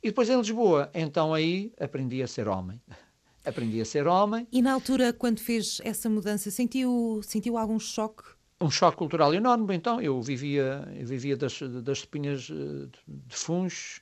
E 0.00 0.08
depois 0.08 0.30
em 0.30 0.36
Lisboa, 0.36 0.88
então 0.94 1.34
aí 1.34 1.72
aprendi 1.80 2.22
a 2.22 2.28
ser 2.28 2.46
homem. 2.46 2.80
Aprendi 3.44 3.80
a 3.80 3.84
ser 3.84 4.06
homem. 4.06 4.46
E 4.52 4.62
na 4.62 4.72
altura, 4.72 5.12
quando 5.12 5.40
fez 5.40 5.80
essa 5.82 6.08
mudança, 6.08 6.48
sentiu, 6.48 7.20
sentiu 7.24 7.58
algum 7.58 7.76
choque? 7.76 8.22
Um 8.62 8.70
choque 8.70 8.96
cultural 8.96 9.34
enorme. 9.34 9.74
Então, 9.74 10.00
eu 10.00 10.20
vivia, 10.22 10.88
eu 10.96 11.06
vivia 11.06 11.36
das, 11.36 11.60
das 11.60 11.98
espinhas 11.98 12.48
eh, 12.50 12.88
de 13.08 13.36
funchos, 13.36 14.00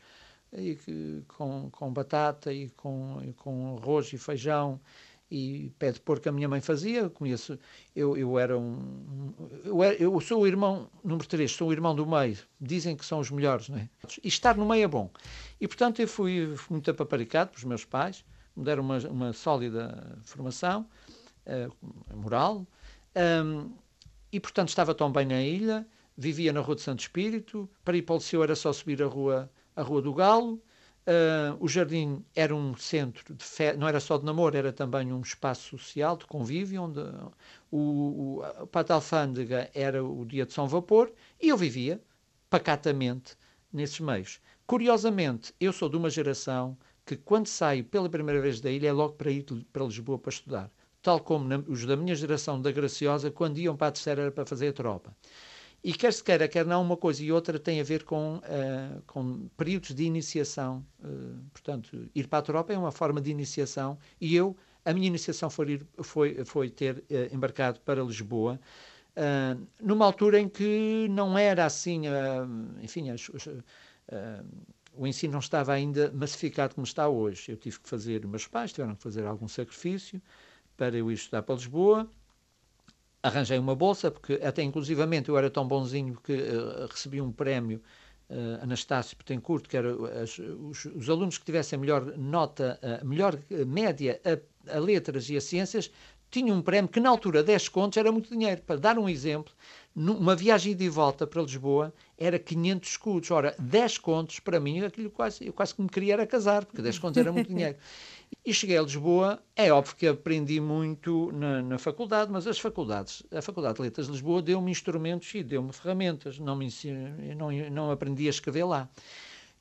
e, 0.52 1.22
com, 1.28 1.70
com 1.70 1.92
batata 1.92 2.52
e 2.52 2.70
com, 2.70 3.20
e 3.22 3.32
com 3.32 3.78
arroz 3.78 4.12
e 4.12 4.18
feijão 4.18 4.80
e 5.30 5.72
pé 5.78 5.92
de 5.92 6.00
porco 6.00 6.28
a 6.28 6.32
minha 6.32 6.48
mãe 6.48 6.60
fazia. 6.60 7.00
Eu 7.00 7.10
conheço, 7.10 7.58
eu, 7.94 8.16
eu 8.16 8.38
era 8.38 8.58
um. 8.58 9.32
Eu, 9.64 9.82
era, 9.82 9.94
eu 9.94 10.20
sou 10.20 10.42
o 10.42 10.46
irmão, 10.46 10.90
número 11.04 11.26
3, 11.26 11.50
sou 11.50 11.68
o 11.68 11.72
irmão 11.72 11.94
do 11.94 12.04
meio. 12.04 12.36
Dizem 12.60 12.96
que 12.96 13.04
são 13.06 13.20
os 13.20 13.30
melhores, 13.30 13.68
não 13.68 13.78
é? 13.78 13.88
E 14.22 14.28
estar 14.28 14.56
no 14.56 14.66
meio 14.66 14.84
é 14.84 14.88
bom. 14.88 15.08
E 15.60 15.68
portanto 15.68 16.00
eu 16.00 16.08
fui, 16.08 16.52
muito 16.68 16.90
apaparicado 16.90 17.50
pelos 17.50 17.64
meus 17.64 17.84
pais, 17.84 18.24
me 18.56 18.64
deram 18.64 18.82
uma, 18.82 18.98
uma 19.08 19.32
sólida 19.32 20.18
formação 20.24 20.84
uh, 21.46 22.16
moral. 22.16 22.66
Um, 23.44 23.70
e 24.32 24.40
portanto 24.40 24.68
estava 24.68 24.94
tão 24.94 25.10
bem 25.10 25.26
na 25.26 25.42
ilha, 25.42 25.86
vivia 26.16 26.52
na 26.52 26.60
Rua 26.60 26.76
de 26.76 26.82
Santo 26.82 27.00
Espírito, 27.00 27.68
para 27.84 27.96
ir 27.96 28.02
para 28.02 28.14
o 28.14 28.18
Liceu 28.18 28.42
era 28.42 28.54
só 28.54 28.72
subir 28.72 29.02
a 29.02 29.06
Rua, 29.06 29.50
a 29.74 29.82
rua 29.82 30.02
do 30.02 30.12
Galo, 30.14 30.62
Uh, 31.06 31.56
o 31.58 31.66
jardim 31.66 32.22
era 32.36 32.54
um 32.54 32.76
centro 32.76 33.34
de 33.34 33.44
não 33.78 33.88
era 33.88 33.98
só 33.98 34.18
de 34.18 34.24
namoro, 34.24 34.56
era 34.56 34.70
também 34.70 35.10
um 35.12 35.22
espaço 35.22 35.76
social 35.78 36.16
de 36.16 36.26
convívio, 36.26 36.82
onde 36.82 37.00
o, 37.70 37.78
o, 38.38 38.42
a 38.42 38.66
Pata 38.66 38.94
Alfândega 38.94 39.70
era 39.74 40.04
o 40.04 40.24
dia 40.26 40.44
de 40.44 40.52
São 40.52 40.68
Vapor 40.68 41.10
e 41.40 41.48
eu 41.48 41.56
vivia 41.56 42.00
pacatamente 42.50 43.36
nesses 43.72 43.98
meios. 43.98 44.40
Curiosamente, 44.66 45.54
eu 45.58 45.72
sou 45.72 45.88
de 45.88 45.96
uma 45.96 46.10
geração 46.10 46.76
que, 47.04 47.16
quando 47.16 47.46
saio 47.46 47.84
pela 47.84 48.08
primeira 48.08 48.40
vez 48.40 48.60
da 48.60 48.70
ilha, 48.70 48.88
é 48.88 48.92
logo 48.92 49.14
para 49.14 49.30
ir 49.30 49.44
para 49.72 49.84
Lisboa 49.84 50.18
para 50.18 50.30
estudar. 50.30 50.70
Tal 51.02 51.20
como 51.20 51.46
na, 51.46 51.58
os 51.66 51.86
da 51.86 51.96
minha 51.96 52.14
geração 52.14 52.60
da 52.60 52.70
Graciosa, 52.70 53.30
quando 53.30 53.58
iam 53.58 53.76
para 53.76 53.88
a 53.88 53.92
terceira 53.92 54.22
era 54.22 54.30
para 54.30 54.44
fazer 54.44 54.68
a 54.68 54.72
tropa. 54.72 55.14
E 55.82 55.94
quer 55.94 56.12
se 56.12 56.22
queira, 56.22 56.46
quer 56.46 56.66
não, 56.66 56.82
uma 56.82 56.96
coisa 56.96 57.22
e 57.22 57.32
outra 57.32 57.58
tem 57.58 57.80
a 57.80 57.84
ver 57.84 58.04
com, 58.04 58.36
uh, 58.36 59.02
com 59.06 59.48
períodos 59.56 59.94
de 59.94 60.04
iniciação. 60.04 60.84
Uh, 61.02 61.42
portanto, 61.52 62.10
ir 62.14 62.28
para 62.28 62.40
a 62.40 62.42
tropa 62.42 62.72
é 62.74 62.78
uma 62.78 62.92
forma 62.92 63.20
de 63.20 63.30
iniciação 63.30 63.98
e 64.20 64.36
eu, 64.36 64.54
a 64.84 64.92
minha 64.92 65.06
iniciação 65.06 65.48
foi, 65.48 65.72
ir, 65.72 65.86
foi, 66.02 66.44
foi 66.44 66.68
ter 66.68 66.98
uh, 66.98 67.34
embarcado 67.34 67.80
para 67.80 68.02
Lisboa, 68.02 68.60
numa 69.82 70.06
altura 70.06 70.40
em 70.40 70.48
que 70.48 71.06
não 71.10 71.36
era 71.36 71.66
assim, 71.66 72.02
enfim, 72.80 73.10
as, 73.10 73.28
o 74.94 75.06
ensino 75.06 75.32
não 75.32 75.40
estava 75.40 75.74
ainda 75.74 76.10
massificado 76.12 76.74
como 76.74 76.86
está 76.86 77.08
hoje. 77.08 77.52
Eu 77.52 77.56
tive 77.56 77.80
que 77.80 77.88
fazer, 77.88 78.26
meus 78.26 78.46
pais 78.46 78.72
tiveram 78.72 78.94
que 78.94 79.02
fazer 79.02 79.26
algum 79.26 79.48
sacrifício 79.48 80.22
para 80.80 80.96
eu 80.96 81.10
ir 81.10 81.14
estudar 81.14 81.42
para 81.42 81.56
Lisboa 81.56 82.08
arranjei 83.22 83.58
uma 83.58 83.74
bolsa, 83.74 84.10
porque 84.10 84.40
até 84.42 84.62
inclusivamente 84.62 85.28
eu 85.28 85.36
era 85.36 85.50
tão 85.50 85.68
bonzinho 85.68 86.18
que 86.24 86.32
uh, 86.32 86.86
recebi 86.90 87.20
um 87.20 87.30
prémio 87.30 87.82
uh, 88.30 88.62
Anastácio 88.62 89.14
Petencourt, 89.14 89.68
que 89.68 89.76
era 89.76 89.92
as, 90.22 90.38
os, 90.38 90.86
os, 90.86 91.10
alunos 91.10 91.36
que 91.36 91.44
tivessem 91.44 91.78
melhor 91.78 92.16
nota, 92.16 92.80
uh, 92.82 93.06
melhor 93.06 93.38
média 93.66 94.18
a, 94.24 94.74
a, 94.74 94.78
letras 94.78 95.28
e 95.28 95.36
a 95.36 95.40
ciências, 95.40 95.90
tinham 96.30 96.56
um 96.56 96.62
prémio 96.62 96.88
que 96.88 97.00
na 97.00 97.10
altura 97.10 97.42
10 97.42 97.68
contos 97.68 97.98
era 97.98 98.10
muito 98.10 98.30
dinheiro. 98.30 98.62
Para 98.62 98.78
dar 98.78 98.98
um 98.98 99.08
exemplo, 99.08 99.52
numa 99.94 100.36
viagem 100.36 100.76
de 100.76 100.88
volta 100.88 101.26
para 101.26 101.42
Lisboa 101.42 101.92
era 102.16 102.38
500 102.38 102.88
escudos. 102.88 103.30
Ora, 103.32 103.54
10 103.58 103.98
contos 103.98 104.38
para 104.38 104.60
mim, 104.60 104.80
aquilo 104.80 105.10
quase, 105.10 105.44
eu 105.44 105.52
quase 105.52 105.74
que 105.74 105.82
me 105.82 105.88
queria 105.88 106.12
era 106.14 106.26
casar, 106.26 106.64
porque 106.64 106.80
10 106.80 106.98
contos 107.00 107.18
era 107.18 107.32
muito 107.32 107.48
dinheiro. 107.52 107.76
E 108.44 108.54
cheguei 108.54 108.78
a 108.78 108.82
Lisboa, 108.82 109.42
é 109.54 109.70
óbvio 109.72 109.96
que 109.96 110.06
aprendi 110.06 110.60
muito 110.60 111.30
na, 111.32 111.62
na, 111.62 111.78
faculdade, 111.78 112.32
mas 112.32 112.46
as 112.46 112.58
faculdades, 112.58 113.22
a 113.30 113.42
Faculdade 113.42 113.76
de 113.76 113.82
Letras 113.82 114.06
de 114.06 114.12
Lisboa 114.12 114.40
deu-me 114.40 114.70
instrumentos 114.70 115.34
e 115.34 115.42
deu-me 115.42 115.72
ferramentas, 115.72 116.38
não, 116.38 116.56
me 116.56 116.68
eu 116.84 117.36
não, 117.36 117.50
não 117.70 117.90
aprendi 117.90 118.26
a 118.26 118.30
escrever 118.30 118.64
lá. 118.64 118.88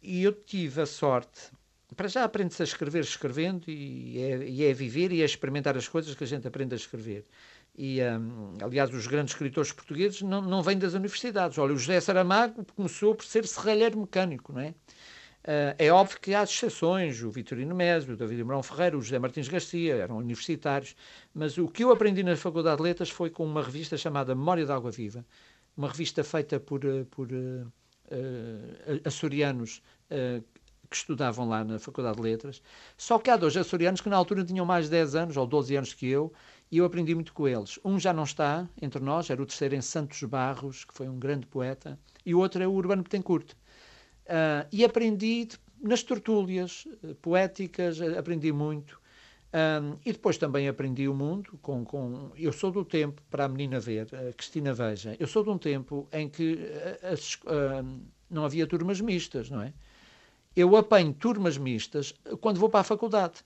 E 0.02 0.24
eu 0.24 0.32
tive 0.32 0.82
a 0.82 0.86
sorte, 0.86 1.52
para 1.96 2.08
já 2.08 2.24
aprende-se 2.24 2.62
a 2.62 2.66
escrever 2.66 3.02
escrevendo, 3.02 3.70
e 3.70 4.22
é, 4.22 4.48
e 4.48 4.64
é 4.64 4.74
viver 4.74 5.12
e 5.12 5.22
é 5.22 5.26
experimentar 5.26 5.76
as 5.76 5.88
coisas 5.88 6.16
que 6.16 6.24
a 6.24 6.28
gente 6.28 6.48
aprende 6.48 6.74
a 6.74 6.78
escrever. 6.78 7.26
E, 7.78 8.02
um, 8.02 8.54
aliás, 8.62 8.94
os 8.94 9.08
grandes 9.08 9.34
escritores 9.34 9.72
portugueses 9.72 10.22
não, 10.22 10.42
não 10.42 10.62
vêm 10.62 10.78
das 10.78 10.94
universidades. 10.94 11.58
Olha, 11.58 11.74
o 11.74 11.78
José 11.78 12.00
Saramago 12.00 12.66
começou 12.76 13.16
por 13.16 13.26
ser 13.26 13.46
serralheiro 13.48 13.98
mecânico, 13.98 14.54
não 14.54 14.62
é? 14.62 14.74
Uh, 15.44 15.72
é 15.78 15.90
óbvio 15.90 16.20
que 16.20 16.34
há 16.36 16.44
exceções, 16.44 17.24
o 17.24 17.32
Vitorino 17.32 17.74
Mésio, 17.74 18.14
o 18.14 18.18
David 18.18 18.44
Mourão 18.44 18.62
Ferreira, 18.62 18.98
o 18.98 19.02
José 19.02 19.18
Martins 19.18 19.48
Garcia, 19.48 19.96
eram 19.96 20.18
universitários, 20.18 20.96
mas 21.34 21.58
o 21.58 21.68
que 21.68 21.84
eu 21.84 21.92
aprendi 21.92 22.24
na 22.24 22.36
Faculdade 22.36 22.78
de 22.78 22.84
Letras 22.84 23.10
foi 23.10 23.30
com 23.30 23.46
uma 23.46 23.64
revista 23.64 23.96
chamada 23.98 24.36
Memória 24.36 24.66
da 24.66 24.76
Água 24.76 24.92
Viva, 24.92 25.26
uma 25.78 25.88
revista 25.88 26.26
feita 26.26 26.60
por, 26.60 26.84
eh, 26.84 27.06
por 27.10 27.32
uh, 27.32 27.72
uh, 28.12 29.02
açorianos 29.06 29.82
que 30.90 30.96
estudavam 30.96 31.48
lá 31.48 31.64
na 31.64 31.78
Faculdade 31.78 32.18
de 32.18 32.24
Letras, 32.24 32.62
só 32.98 33.20
que 33.20 33.30
há 33.30 33.38
dois 33.38 33.56
açorianos 33.56 34.02
que 34.02 34.10
na 34.10 34.18
altura 34.18 34.44
tinham 34.44 34.66
mais 34.66 34.86
de 34.86 34.92
10 34.92 35.16
anos 35.16 35.38
ou 35.38 35.46
12 35.46 35.76
anos 35.76 35.94
que 35.94 36.08
eu, 36.08 36.34
e 36.72 36.80
eu 36.80 36.86
aprendi 36.86 37.14
muito 37.14 37.32
com 37.32 37.48
eles. 37.48 37.80
Um 37.86 38.00
já 38.00 38.12
não 38.12 38.24
está 38.24 38.68
entre 38.82 39.02
nós, 39.02 39.30
era 39.30 39.42
o 39.42 39.46
terceiro 39.46 39.76
em 39.76 39.82
Santos 39.82 40.22
Barros, 40.24 40.84
que 40.84 40.94
foi 40.94 41.08
um 41.08 41.20
grande 41.20 41.46
poeta, 41.46 41.98
e 42.26 42.34
o 42.34 42.40
outro 42.40 42.62
é 42.62 42.68
o 42.68 42.74
Urbano 42.74 43.04
Betancourt. 43.04 43.54
Uh, 44.30 44.68
e 44.72 44.86
aprendi 44.86 45.48
nas 45.82 46.04
tertúlias 46.04 46.86
uh, 47.04 47.16
poéticas, 47.16 48.00
uh, 48.00 48.20
aprendi 48.20 48.52
muito. 48.52 49.02
Um, 49.52 49.98
e 50.06 50.12
depois 50.12 50.38
também 50.38 50.68
aprendi 50.68 51.08
o 51.08 51.14
mundo 51.16 51.58
com, 51.64 51.84
com 51.84 52.30
eu 52.38 52.54
sou 52.54 52.70
do 52.70 52.86
tempo 52.86 53.20
para 53.32 53.46
a 53.46 53.50
menina 53.50 53.80
ver 53.80 54.08
a 54.14 54.32
Cristina 54.32 54.72
veja 54.76 55.18
eu 55.20 55.26
sou 55.26 55.44
de 55.44 55.50
um 55.50 55.58
tempo 55.58 56.08
em 56.14 56.30
que 56.30 56.60
as, 57.02 57.40
não 58.30 58.46
havia 58.46 58.68
turmas 58.68 59.02
mistas 59.02 59.50
não 59.50 59.64
é? 59.64 59.74
Eu 60.56 60.78
apanho 60.78 61.12
turmas 61.12 61.58
mistas 61.58 62.14
quando 62.42 62.60
vou 62.60 62.70
para 62.70 62.82
a 62.82 62.84
faculdade. 62.84 63.44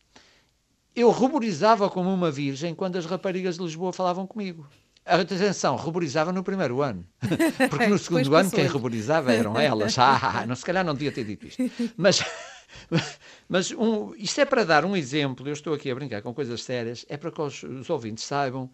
Eu 0.94 1.10
ruborizava 1.10 1.90
como 1.90 2.14
uma 2.14 2.30
virgem 2.30 2.76
quando 2.76 2.98
as 2.98 3.06
raparigas 3.06 3.56
de 3.56 3.64
Lisboa 3.64 3.94
falavam 3.94 4.28
comigo 4.28 4.68
Atenção, 5.06 5.76
ruborizava 5.76 6.32
no 6.32 6.44
primeiro 6.44 6.82
ano. 6.82 7.06
Porque 7.70 7.88
no 7.88 7.98
segundo 7.98 8.36
ano 8.36 8.50
quem 8.50 8.66
ruborizava 8.68 9.34
eram 9.34 9.60
elas. 9.60 9.96
Ah, 10.00 10.46
não, 10.48 10.56
se 10.56 10.64
calhar 10.66 10.84
não 10.84 10.94
devia 10.94 11.12
ter 11.12 11.26
dito 11.26 11.46
isto. 11.46 11.64
Mas, 11.98 12.24
mas 13.48 13.72
um, 13.72 14.14
isto 14.16 14.40
é 14.40 14.46
para 14.46 14.64
dar 14.64 14.86
um 14.86 14.96
exemplo. 14.96 15.48
Eu 15.48 15.54
estou 15.54 15.74
aqui 15.74 15.92
a 15.92 15.96
brincar 15.96 16.22
com 16.22 16.34
coisas 16.34 16.64
sérias. 16.64 17.06
É 17.10 17.18
para 17.18 17.32
que 17.32 17.42
os, 17.42 17.64
os 17.64 17.90
ouvintes 17.90 18.24
saibam 18.24 18.70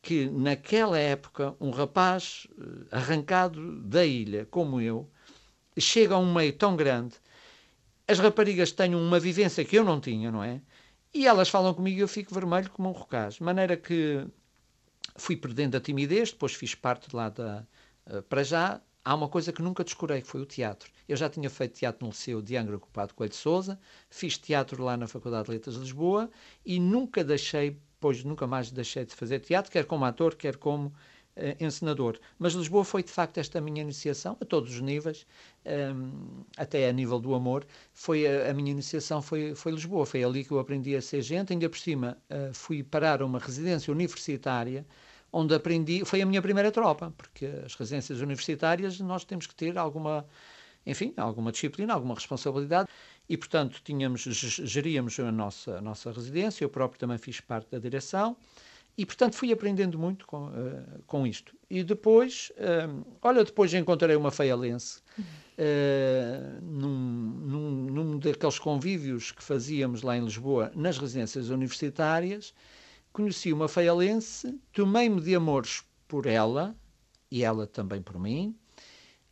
que 0.00 0.28
naquela 0.28 0.98
época 0.98 1.56
um 1.58 1.70
rapaz 1.70 2.46
eh, 2.58 2.96
arrancado 2.96 3.80
da 3.82 4.04
ilha, 4.04 4.46
como 4.50 4.80
eu, 4.80 5.10
chega 5.78 6.14
a 6.14 6.18
um 6.18 6.32
meio 6.32 6.52
tão 6.52 6.76
grande, 6.76 7.14
as 8.06 8.18
raparigas 8.18 8.70
têm 8.70 8.94
uma 8.94 9.18
vivência 9.18 9.64
que 9.64 9.76
eu 9.76 9.84
não 9.84 10.00
tinha, 10.00 10.30
não 10.30 10.44
é? 10.44 10.60
E 11.12 11.26
elas 11.26 11.48
falam 11.48 11.72
comigo 11.72 11.98
e 11.98 12.00
eu 12.00 12.08
fico 12.08 12.34
vermelho 12.34 12.70
como 12.70 12.88
um 12.90 12.92
rocaz. 12.92 13.34
De 13.34 13.42
maneira 13.42 13.76
que 13.76 14.26
fui 15.16 15.36
perdendo 15.36 15.76
a 15.76 15.80
timidez, 15.80 16.32
depois 16.32 16.54
fiz 16.54 16.74
parte 16.74 17.14
lá 17.14 17.28
da. 17.28 17.66
Uh, 18.06 18.22
para 18.22 18.42
já, 18.42 18.80
há 19.04 19.14
uma 19.14 19.28
coisa 19.28 19.52
que 19.52 19.62
nunca 19.62 19.84
descurei, 19.84 20.20
que 20.20 20.26
foi 20.26 20.40
o 20.40 20.46
teatro. 20.46 20.90
Eu 21.08 21.16
já 21.16 21.28
tinha 21.28 21.48
feito 21.50 21.74
teatro 21.74 22.04
no 22.04 22.10
Liceu 22.10 22.40
de 22.40 22.56
Angra 22.56 22.76
Ocupado 22.76 23.14
Coelho 23.14 23.30
de 23.30 23.36
Souza, 23.36 23.78
fiz 24.08 24.38
teatro 24.38 24.82
lá 24.82 24.96
na 24.96 25.06
Faculdade 25.06 25.46
de 25.46 25.52
Letras 25.52 25.74
de 25.74 25.80
Lisboa 25.82 26.30
e 26.64 26.80
nunca 26.80 27.22
deixei, 27.22 27.78
pois 28.00 28.24
nunca 28.24 28.46
mais 28.46 28.70
deixei 28.70 29.04
de 29.04 29.14
fazer 29.14 29.40
teatro, 29.40 29.70
quer 29.70 29.84
como 29.84 30.04
ator, 30.04 30.34
quer 30.34 30.56
como 30.56 30.92
encenador. 31.58 32.18
Mas 32.38 32.52
Lisboa 32.52 32.84
foi 32.84 33.02
de 33.02 33.10
facto 33.10 33.38
esta 33.38 33.60
minha 33.60 33.82
iniciação 33.82 34.36
a 34.40 34.44
todos 34.44 34.74
os 34.74 34.80
níveis, 34.80 35.26
um, 35.66 36.44
até 36.56 36.88
a 36.88 36.92
nível 36.92 37.18
do 37.18 37.34
amor. 37.34 37.66
Foi 37.92 38.26
a, 38.26 38.50
a, 38.50 38.54
minha 38.54 38.70
iniciação 38.70 39.20
foi, 39.20 39.54
foi 39.54 39.72
Lisboa. 39.72 40.06
Foi 40.06 40.22
ali 40.22 40.44
que 40.44 40.52
eu 40.52 40.58
aprendi 40.58 40.94
a 40.94 41.02
ser 41.02 41.22
gente. 41.22 41.52
Ainda 41.52 41.68
por 41.68 41.78
cima 41.78 42.16
uh, 42.30 42.54
fui 42.54 42.82
parar 42.82 43.22
uma 43.22 43.38
residência 43.38 43.92
universitária 43.92 44.86
onde 45.32 45.52
aprendi, 45.52 46.04
foi 46.04 46.22
a 46.22 46.26
minha 46.26 46.40
primeira 46.40 46.70
tropa, 46.70 47.12
porque 47.16 47.44
as 47.64 47.74
residências 47.74 48.20
universitárias 48.20 49.00
nós 49.00 49.24
temos 49.24 49.48
que 49.48 49.54
ter 49.54 49.76
alguma, 49.76 50.24
enfim, 50.86 51.12
alguma 51.16 51.50
disciplina, 51.50 51.92
alguma 51.92 52.14
responsabilidade 52.14 52.88
e, 53.28 53.36
portanto, 53.36 53.80
tínhamos, 53.82 54.22
geríamos 54.22 55.18
a 55.18 55.32
nossa, 55.32 55.78
a 55.78 55.80
nossa 55.80 56.12
residência, 56.12 56.64
eu 56.64 56.68
próprio 56.68 57.00
também 57.00 57.18
fiz 57.18 57.40
parte 57.40 57.68
da 57.72 57.80
direção 57.80 58.36
e, 58.96 59.04
portanto, 59.04 59.34
fui 59.34 59.52
aprendendo 59.52 59.98
muito 59.98 60.26
com, 60.26 60.46
uh, 60.46 61.02
com 61.06 61.26
isto. 61.26 61.56
E 61.68 61.82
depois, 61.82 62.52
uh, 62.56 63.04
olha, 63.20 63.44
depois 63.44 63.74
encontrei 63.74 64.14
uma 64.14 64.30
feialense 64.30 65.00
uh, 65.18 66.62
num, 66.62 66.90
num, 66.90 67.70
num 67.70 68.18
daqueles 68.18 68.58
convívios 68.58 69.32
que 69.32 69.42
fazíamos 69.42 70.02
lá 70.02 70.16
em 70.16 70.24
Lisboa, 70.24 70.70
nas 70.74 70.98
residências 70.98 71.48
universitárias, 71.48 72.54
conheci 73.12 73.52
uma 73.52 73.68
feialense, 73.68 74.58
tomei-me 74.72 75.20
de 75.20 75.34
amores 75.34 75.82
por 76.06 76.26
ela, 76.26 76.76
e 77.30 77.42
ela 77.42 77.66
também 77.66 78.00
por 78.00 78.18
mim, 78.18 78.56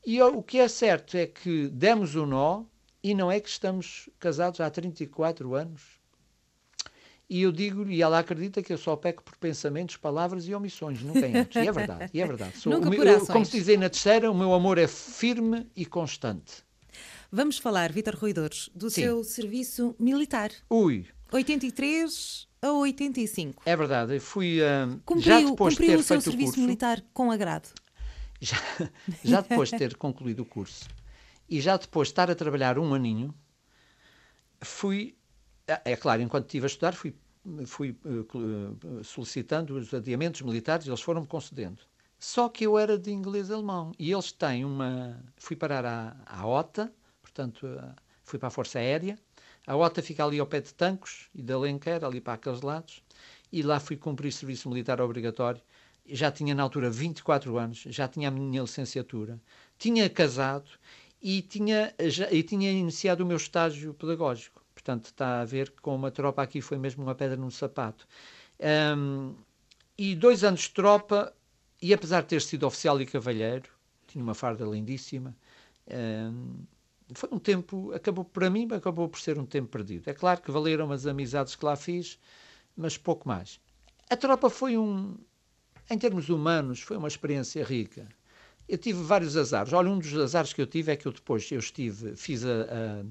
e 0.04 0.20
o 0.20 0.42
que 0.42 0.58
é 0.58 0.66
certo 0.66 1.16
é 1.16 1.26
que 1.26 1.68
demos 1.68 2.16
o 2.16 2.26
nó, 2.26 2.64
e 3.02 3.14
não 3.14 3.30
é 3.30 3.38
que 3.38 3.48
estamos 3.48 4.08
casados 4.18 4.60
há 4.60 4.68
34 4.68 5.54
anos. 5.54 6.01
E 7.32 7.40
eu 7.40 7.50
digo 7.50 7.88
e 7.88 8.02
ela 8.02 8.18
acredita 8.18 8.62
que 8.62 8.70
eu 8.70 8.76
só 8.76 8.94
peco 8.94 9.22
por 9.22 9.34
pensamentos, 9.38 9.96
palavras 9.96 10.46
e 10.46 10.54
omissões, 10.54 11.00
nunca 11.00 11.26
atos. 11.40 11.56
E 11.56 11.66
é 11.66 11.72
verdade, 11.72 12.10
e 12.12 12.20
é 12.20 12.26
verdade. 12.26 12.58
Sou, 12.58 12.70
nunca 12.70 12.90
meu, 12.90 13.02
eu, 13.02 13.26
como 13.26 13.42
se 13.46 13.52
dizem 13.52 13.78
na 13.78 13.88
terceira, 13.88 14.30
o 14.30 14.34
meu 14.34 14.52
amor 14.52 14.76
é 14.76 14.86
firme 14.86 15.66
e 15.74 15.86
constante. 15.86 16.62
Vamos 17.30 17.56
falar, 17.56 17.90
Vitor 17.90 18.16
Ruidores, 18.16 18.68
do 18.74 18.90
Sim. 18.90 19.04
seu 19.04 19.24
serviço 19.24 19.96
militar. 19.98 20.50
Ui. 20.68 21.06
83 21.32 22.48
a 22.60 22.70
85. 22.70 23.62
É 23.64 23.74
verdade, 23.74 24.16
eu 24.16 24.20
fui 24.20 24.58
uh, 24.60 25.00
cumpriu, 25.06 25.24
já 25.24 25.40
depois 25.40 25.74
de 25.74 25.86
ter 25.86 25.98
o 25.98 26.02
seu 26.02 26.20
feito 26.20 26.24
serviço 26.24 26.50
o 26.50 26.52
curso, 26.52 26.60
militar 26.60 27.02
com 27.14 27.30
agrado. 27.30 27.70
Já, 28.42 28.58
já 29.24 29.40
depois 29.40 29.70
de 29.70 29.78
ter 29.78 29.96
concluído 29.96 30.40
o 30.40 30.44
curso 30.44 30.86
e 31.48 31.62
já 31.62 31.78
depois 31.78 32.08
de 32.08 32.12
estar 32.12 32.30
a 32.30 32.34
trabalhar 32.34 32.78
um 32.78 32.92
aninho, 32.92 33.34
fui, 34.60 35.16
é, 35.66 35.92
é 35.92 35.96
claro, 35.96 36.20
enquanto 36.20 36.44
estive 36.44 36.66
a 36.66 36.68
estudar, 36.68 36.92
fui, 36.92 37.14
fui 37.66 37.96
uh, 38.04 39.04
solicitando 39.04 39.76
os 39.76 39.92
adiamentos 39.92 40.42
militares, 40.42 40.86
eles 40.86 41.00
foram-me 41.00 41.26
concedendo. 41.26 41.82
Só 42.18 42.48
que 42.48 42.64
eu 42.64 42.78
era 42.78 42.96
de 42.98 43.10
inglês-alemão 43.10 43.92
e 43.98 44.12
eles 44.12 44.30
têm 44.32 44.64
uma. 44.64 45.20
Fui 45.36 45.56
parar 45.56 45.84
à, 45.84 46.16
à 46.24 46.46
OTA, 46.46 46.92
portanto, 47.20 47.66
uh, 47.66 47.94
fui 48.24 48.38
para 48.38 48.48
a 48.48 48.50
Força 48.50 48.78
Aérea 48.78 49.18
a 49.64 49.76
OTA 49.76 50.02
fica 50.02 50.24
ali 50.24 50.40
ao 50.40 50.46
pé 50.46 50.60
de 50.60 50.74
Tancos 50.74 51.28
e 51.32 51.40
de 51.40 51.52
Alenquer, 51.52 52.04
ali 52.04 52.20
para 52.20 52.32
aqueles 52.32 52.62
lados, 52.62 53.00
e 53.52 53.62
lá 53.62 53.78
fui 53.78 53.96
cumprir 53.96 54.32
serviço 54.32 54.68
militar 54.68 55.00
obrigatório. 55.00 55.62
Já 56.04 56.32
tinha 56.32 56.52
na 56.52 56.64
altura 56.64 56.90
24 56.90 57.56
anos, 57.56 57.84
já 57.86 58.08
tinha 58.08 58.26
a 58.26 58.30
minha 58.30 58.60
licenciatura, 58.60 59.40
tinha 59.78 60.10
casado 60.10 60.68
e 61.22 61.42
tinha, 61.42 61.94
já, 62.08 62.30
e 62.32 62.42
tinha 62.42 62.72
iniciado 62.72 63.22
o 63.22 63.26
meu 63.26 63.36
estágio 63.36 63.94
pedagógico. 63.94 64.61
Portanto, 64.82 65.06
está 65.06 65.40
a 65.40 65.44
ver 65.44 65.70
com 65.80 65.94
uma 65.94 66.10
tropa 66.10 66.42
aqui 66.42 66.60
foi 66.60 66.76
mesmo 66.76 67.04
uma 67.04 67.14
pedra 67.14 67.36
no 67.36 67.50
sapato. 67.52 68.06
Um, 68.96 69.34
e 69.96 70.16
dois 70.16 70.42
anos 70.42 70.62
de 70.62 70.70
tropa, 70.70 71.32
e 71.80 71.94
apesar 71.94 72.22
de 72.22 72.28
ter 72.28 72.42
sido 72.42 72.66
oficial 72.66 73.00
e 73.00 73.06
cavalheiro, 73.06 73.70
tinha 74.08 74.22
uma 74.22 74.34
farda 74.34 74.64
lindíssima, 74.64 75.36
um, 75.88 76.64
foi 77.14 77.28
um 77.30 77.38
tempo, 77.38 77.92
acabou 77.92 78.24
para 78.24 78.50
mim, 78.50 78.66
acabou 78.72 79.08
por 79.08 79.20
ser 79.20 79.38
um 79.38 79.46
tempo 79.46 79.68
perdido. 79.68 80.08
É 80.10 80.14
claro 80.14 80.40
que 80.42 80.50
valeram 80.50 80.90
as 80.90 81.06
amizades 81.06 81.54
que 81.54 81.64
lá 81.64 81.76
fiz, 81.76 82.18
mas 82.76 82.98
pouco 82.98 83.28
mais. 83.28 83.60
A 84.10 84.16
tropa 84.16 84.50
foi 84.50 84.76
um, 84.76 85.16
em 85.88 85.98
termos 85.98 86.28
humanos, 86.28 86.80
foi 86.80 86.96
uma 86.96 87.08
experiência 87.08 87.62
rica. 87.64 88.08
Eu 88.68 88.78
tive 88.78 89.00
vários 89.02 89.36
azares. 89.36 89.72
Olha, 89.72 89.90
um 89.90 89.98
dos 89.98 90.16
azares 90.16 90.52
que 90.52 90.60
eu 90.60 90.66
tive 90.66 90.90
é 90.90 90.96
que 90.96 91.06
eu 91.06 91.12
depois 91.12 91.50
eu 91.52 91.60
estive, 91.60 92.16
fiz 92.16 92.44
a, 92.44 92.48
a, 92.48 93.04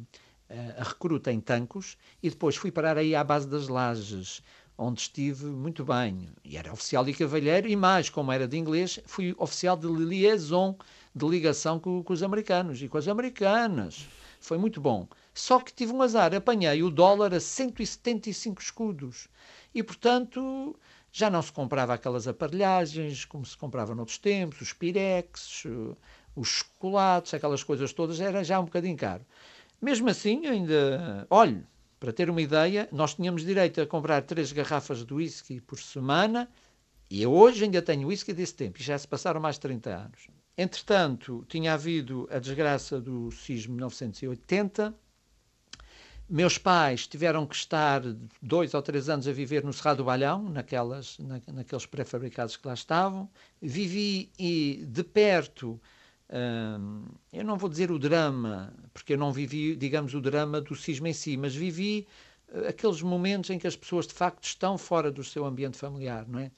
a 0.78 0.84
recruta 0.84 1.32
em 1.32 1.40
Tancos 1.40 1.98
e 2.22 2.30
depois 2.30 2.56
fui 2.56 2.72
parar 2.72 2.98
aí 2.98 3.16
à 3.16 3.24
base 3.24 3.48
das 3.48 3.68
lajes, 3.68 4.42
onde 4.78 5.02
estive 5.02 5.46
muito 5.46 5.86
bem. 5.86 6.30
E 6.44 6.58
era 6.58 6.74
oficial 6.74 7.08
e 7.08 7.14
cavalheiro, 7.14 7.68
e 7.68 7.76
mais, 7.76 8.10
como 8.10 8.32
era 8.32 8.48
de 8.48 8.58
inglês, 8.58 9.00
fui 9.06 9.36
oficial 9.38 9.78
de 9.78 9.88
liaison 9.88 10.78
de 11.14 11.28
ligação 11.28 11.80
com, 11.80 12.04
com 12.04 12.14
os 12.14 12.24
americanos 12.24 12.82
e 12.82 12.88
com 12.88 12.98
as 12.98 13.08
americanas. 13.08 14.08
Foi 14.40 14.58
muito 14.58 14.82
bom. 14.82 15.08
Só 15.34 15.60
que 15.60 15.74
tive 15.74 15.94
um 15.94 16.02
azar, 16.02 16.34
apanhei 16.34 16.82
o 16.82 16.90
dólar 16.90 17.34
a 17.34 17.40
175 17.40 18.62
escudos. 18.62 19.28
E, 19.74 19.84
portanto, 19.84 20.76
já 21.12 21.30
não 21.30 21.42
se 21.42 21.52
comprava 21.52 21.94
aquelas 21.94 22.28
aparelhagens 22.28 23.24
como 23.26 23.46
se 23.46 23.56
comprava 23.56 23.94
noutros 23.94 24.18
tempos, 24.18 24.62
os 24.62 24.74
pirex, 24.74 25.64
os 26.36 26.48
chocolates, 26.48 27.34
aquelas 27.34 27.64
coisas 27.64 27.94
todas, 27.94 28.20
era 28.20 28.44
já 28.44 28.60
um 28.60 28.66
bocadinho 28.66 28.98
caro. 28.98 29.26
Mesmo 29.82 30.10
assim, 30.10 30.46
ainda. 30.46 31.26
Olhe, 31.30 31.64
para 32.00 32.14
ter 32.14 32.30
uma 32.30 32.42
ideia, 32.42 32.88
nós 32.92 33.16
tínhamos 33.16 33.44
direito 33.44 33.82
a 33.82 33.88
comprar 33.88 34.22
três 34.22 34.52
garrafas 34.52 35.06
de 35.06 35.14
whisky 35.14 35.60
por 35.60 35.80
semana 35.80 36.50
e 37.12 37.22
eu 37.22 37.34
hoje 37.34 37.66
ainda 37.66 37.82
tenho 37.82 38.08
whisky 38.08 38.32
desse 38.32 38.54
tempo, 38.54 38.80
e 38.80 38.84
já 38.84 38.98
se 38.98 39.06
passaram 39.06 39.42
mais 39.42 39.56
de 39.56 39.62
30 39.64 39.90
anos. 39.90 40.28
Entretanto, 40.58 41.46
tinha 41.50 41.74
havido 41.74 42.26
a 42.32 42.40
desgraça 42.40 43.02
do 43.02 43.30
sismo 43.32 43.74
de 43.74 43.80
1980. 43.80 44.96
Meus 46.30 46.58
pais 46.58 47.06
tiveram 47.06 47.46
que 47.46 47.54
estar 47.54 48.02
dois 48.42 48.74
ou 48.74 48.82
três 48.82 49.10
anos 49.10 49.28
a 49.28 49.34
viver 49.34 49.62
no 49.62 49.74
Cerrado 49.74 49.98
do 49.98 50.04
Balhão, 50.06 50.48
naquelas, 50.48 51.20
na, 51.20 51.42
naqueles 51.52 51.86
pré-fabricados 51.86 52.56
que 52.56 52.66
lá 52.66 52.74
estavam. 52.74 53.30
Vivi 53.62 54.32
e, 54.40 54.86
de 54.88 55.04
perto, 55.04 55.82
eu 57.34 57.44
não 57.44 57.58
vou 57.58 57.70
dizer 57.70 57.92
o 57.92 58.00
drama, 58.00 58.74
porque 58.94 59.14
eu 59.14 59.18
não 59.18 59.32
vivi, 59.34 59.76
digamos, 59.76 60.14
o 60.14 60.22
drama 60.22 60.62
do 60.62 60.76
sismo 60.76 61.08
em 61.08 61.14
si, 61.14 61.36
mas 61.36 61.54
vivi 61.54 62.08
uh, 62.50 62.68
aqueles 62.68 63.02
momentos 63.02 63.50
em 63.50 63.60
que 63.60 63.68
as 63.68 63.76
pessoas, 63.76 64.08
de 64.08 64.14
facto, 64.14 64.44
estão 64.44 64.78
fora 64.78 65.12
do 65.12 65.24
seu 65.24 65.46
ambiente 65.46 65.78
familiar, 65.78 66.28
não 66.28 66.40
é? 66.40 66.52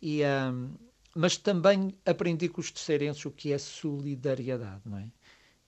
E, 0.00 0.22
hum, 0.24 0.70
mas 1.14 1.36
também 1.36 1.92
aprendi 2.06 2.48
com 2.48 2.60
os 2.60 2.70
terceirenses 2.70 3.24
o 3.26 3.30
que 3.30 3.52
é 3.52 3.58
solidariedade, 3.58 4.82
não 4.84 4.98
é? 4.98 5.08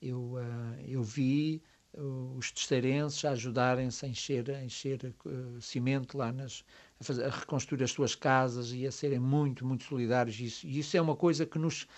Eu, 0.01 0.35
uh, 0.35 0.81
eu 0.87 1.03
vi 1.03 1.63
os 1.93 2.53
terceirenses 2.53 3.25
a 3.25 3.31
ajudarem-se 3.31 4.05
a 4.07 4.09
encher, 4.09 4.51
a 4.51 4.65
encher 4.65 5.13
uh, 5.25 5.61
cimento 5.61 6.17
lá 6.17 6.33
nas, 6.33 6.65
a, 7.01 7.05
fazer, 7.05 7.25
a, 7.25 7.31
reconstruir 7.31 7.83
as 7.83 7.91
suas 7.91 8.15
casas 8.15 8.73
e 8.73 8.87
a 8.87 8.93
serem 8.93 9.19
muito, 9.19 9.67
muito 9.67 9.85
solidários. 9.85 10.39
E 10.39 10.45
isso, 10.45 10.67
e 10.67 10.79
isso 10.79 10.97
é 10.97 11.01
uma 11.01 11.17
coisa 11.17 11.45
que 11.45 11.59
nos, 11.59 11.89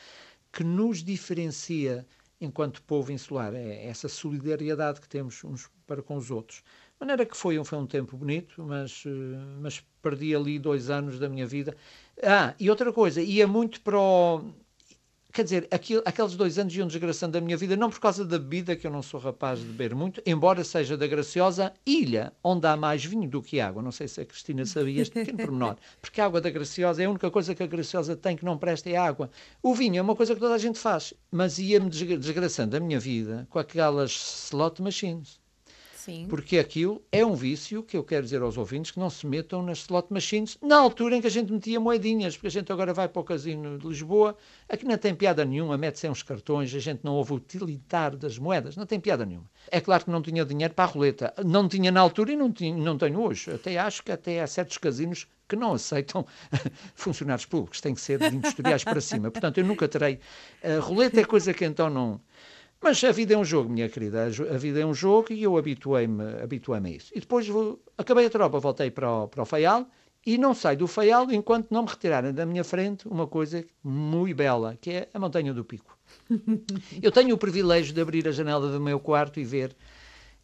que 0.53 0.63
nos 0.63 1.03
diferencia 1.03 2.07
enquanto 2.41 2.83
povo 2.83 3.13
insular, 3.13 3.55
é 3.55 3.87
essa 3.87 4.09
solidariedade 4.09 5.01
que 5.01 5.09
temos 5.09 5.43
uns 5.45 5.71
para 5.87 6.03
com 6.03 6.17
os 6.17 6.31
outros. 6.31 6.59
De 6.59 6.97
maneira 7.01 7.25
que 7.25 7.37
foi, 7.37 7.63
foi 7.65 7.79
um 7.79 7.87
tempo 7.87 8.17
bonito, 8.17 8.63
mas, 8.65 9.05
mas 9.61 9.81
perdi 10.03 10.35
ali 10.35 10.59
dois 10.59 10.91
anos 10.91 11.19
da 11.19 11.29
minha 11.29 11.47
vida 11.47 11.77
ah, 12.23 12.55
e 12.59 12.69
outra 12.69 12.93
coisa, 12.93 13.21
ia 13.23 13.47
muito 13.47 13.81
para 13.81 13.99
o. 13.99 14.53
Quer 15.33 15.45
dizer, 15.45 15.69
aquilo, 15.71 16.03
aqueles 16.05 16.37
dois 16.37 16.59
anos 16.59 16.77
iam 16.77 16.87
desgraçando 16.87 17.39
a 17.39 17.41
minha 17.41 17.57
vida, 17.57 17.75
não 17.75 17.89
por 17.89 17.99
causa 17.99 18.23
da 18.23 18.39
bebida, 18.39 18.77
que 18.77 18.87
eu 18.87 18.91
não 18.91 19.01
sou 19.01 19.19
rapaz 19.19 19.61
de 19.61 19.65
beber 19.65 19.95
muito, 19.95 20.23
embora 20.27 20.63
seja 20.63 20.95
da 20.95 21.07
graciosa 21.07 21.73
ilha, 21.87 22.35
onde 22.45 22.67
há 22.67 22.77
mais 22.77 23.03
vinho 23.03 23.27
do 23.27 23.43
que 23.43 23.59
água. 23.59 23.81
Não 23.81 23.91
sei 23.91 24.09
se 24.09 24.21
a 24.21 24.27
Cristina 24.27 24.67
sabia 24.67 25.01
este 25.01 25.15
pequeno 25.15 25.39
pormenor. 25.39 25.77
Porque 26.03 26.21
a 26.21 26.27
água 26.27 26.39
da 26.39 26.51
graciosa 26.51 27.03
é 27.03 27.07
a 27.07 27.11
única 27.11 27.31
coisa 27.31 27.55
que 27.55 27.63
a 27.63 27.67
graciosa 27.67 28.15
tem 28.15 28.37
que 28.37 28.45
não 28.45 28.59
presta 28.59 28.91
é 28.91 28.97
água. 28.97 29.31
O 29.63 29.75
vinho 29.75 29.99
é 29.99 30.03
uma 30.03 30.15
coisa 30.15 30.35
que 30.35 30.41
toda 30.41 30.55
a 30.55 30.59
gente 30.59 30.79
faz. 30.79 31.15
Mas 31.31 31.59
ia-me 31.59 31.89
desgraçando 31.89 32.77
a 32.77 32.81
minha 32.81 33.01
vida 33.01 33.47
com 33.49 33.59
aquelas 33.59 34.11
slot 34.51 34.83
machines. 34.83 35.42
Sim. 36.05 36.27
Porque 36.29 36.59
aquilo 36.59 37.01
é 37.13 37.25
um 37.25 37.33
vício 37.33 37.81
que 37.81 37.97
eu 37.97 38.03
quero 38.03 38.25
dizer 38.25 38.43
aos 38.43 38.59
ouvintes 38.59 38.91
que 38.91 38.99
não 38.99 39.09
se 39.09 39.25
metam 39.25 39.63
nas 39.63 39.79
slot 39.79 40.13
machines 40.13 40.59
na 40.61 40.77
altura 40.77 41.15
em 41.15 41.21
que 41.21 41.29
a 41.29 41.31
gente 41.31 41.53
metia 41.53 41.79
moedinhas, 41.79 42.35
porque 42.35 42.49
a 42.49 42.51
gente 42.51 42.73
agora 42.73 42.93
vai 42.93 43.09
para 43.09 43.21
o 43.21 43.25
casino 43.25 43.79
de 43.79 43.87
Lisboa, 43.87 44.37
aqui 44.69 44.85
não 44.85 44.99
tem 44.99 45.15
piada 45.15 45.45
nenhuma, 45.45 45.79
mete-se 45.79 46.09
uns 46.09 46.25
cartões, 46.25 46.75
a 46.75 46.81
gente 46.81 47.05
não 47.05 47.15
ouve 47.15 47.35
o 47.35 47.37
utilitar 47.37 48.17
das 48.17 48.37
moedas, 48.37 48.75
não 48.75 48.85
tem 48.85 48.99
piada 48.99 49.25
nenhuma. 49.25 49.49
É 49.71 49.81
claro 49.81 50.05
que 50.05 50.11
não 50.11 50.21
tinha 50.21 50.45
dinheiro 50.45 50.75
para 50.75 50.87
a 50.87 50.89
roleta, 50.89 51.33
não 51.47 51.69
tinha 51.69 51.93
na 51.93 52.01
altura 52.01 52.33
e 52.33 52.37
não, 52.37 52.51
tinha, 52.51 52.77
não 52.77 52.99
tenho 52.99 53.21
hoje. 53.21 53.53
Até 53.53 53.79
acho 53.79 54.03
que 54.03 54.11
até 54.11 54.43
há 54.43 54.47
certos 54.49 54.79
casinos 54.79 55.29
que 55.49 55.55
não 55.55 55.75
aceitam 55.75 56.27
funcionários 56.97 57.47
públicos, 57.47 57.81
tem 57.81 57.95
que 57.95 58.01
ser 58.01 58.19
de 58.19 58.35
industriais 58.35 58.83
para 58.83 59.01
cima. 59.01 59.31
Portanto, 59.31 59.59
eu 59.59 59.65
nunca 59.65 59.87
terei. 59.87 60.19
A 60.65 60.81
roleta 60.81 61.21
é 61.21 61.25
coisa 61.25 61.55
que 61.55 61.65
então 61.65 61.89
não 61.89 62.21
mas 62.83 63.03
a 63.05 63.13
vida 63.13 63.35
é 63.35 63.39
um 63.39 63.45
jogo, 63.45 63.71
minha 63.71 63.89
querida. 63.89 64.25
A 64.25 64.59
vida 64.59 64.81
é 64.81 64.87
um 64.87 64.95
jogo 64.95 65.33
e 65.33 65.43
eu 65.43 65.57
habituei-me 65.57 66.43
habituei 66.43 66.81
a 66.81 66.91
isso. 66.91 67.13
E 67.15 67.21
depois 67.21 67.47
vou, 67.47 67.81
acabei 67.97 68.27
a 68.27 68.31
tropa, 68.31 68.59
voltei 68.59 68.91
para 68.91 69.11
o, 69.11 69.29
para 69.29 69.43
o 69.43 69.47
Faial 69.47 69.87
E 70.27 70.37
não 70.37 70.55
saio 70.55 70.79
do 70.79 70.87
Faial 70.87 71.31
enquanto 71.31 71.71
não 71.71 71.83
me 71.83 71.89
retirarem 71.89 72.33
da 72.33 72.45
minha 72.45 72.65
frente 72.65 73.07
uma 73.09 73.27
coisa 73.27 73.65
muito 73.83 74.37
bela, 74.37 74.77
que 74.81 74.91
é 74.91 75.09
a 75.15 75.19
Montanha 75.19 75.55
do 75.55 75.65
Pico. 75.65 75.97
Eu 77.03 77.13
tenho 77.13 77.35
o 77.35 77.39
privilégio 77.39 77.95
de 77.95 78.01
abrir 78.01 78.27
a 78.27 78.33
janela 78.33 78.71
do 78.71 78.81
meu 78.81 78.99
quarto 78.99 79.39
e 79.39 79.45
ver 79.45 79.77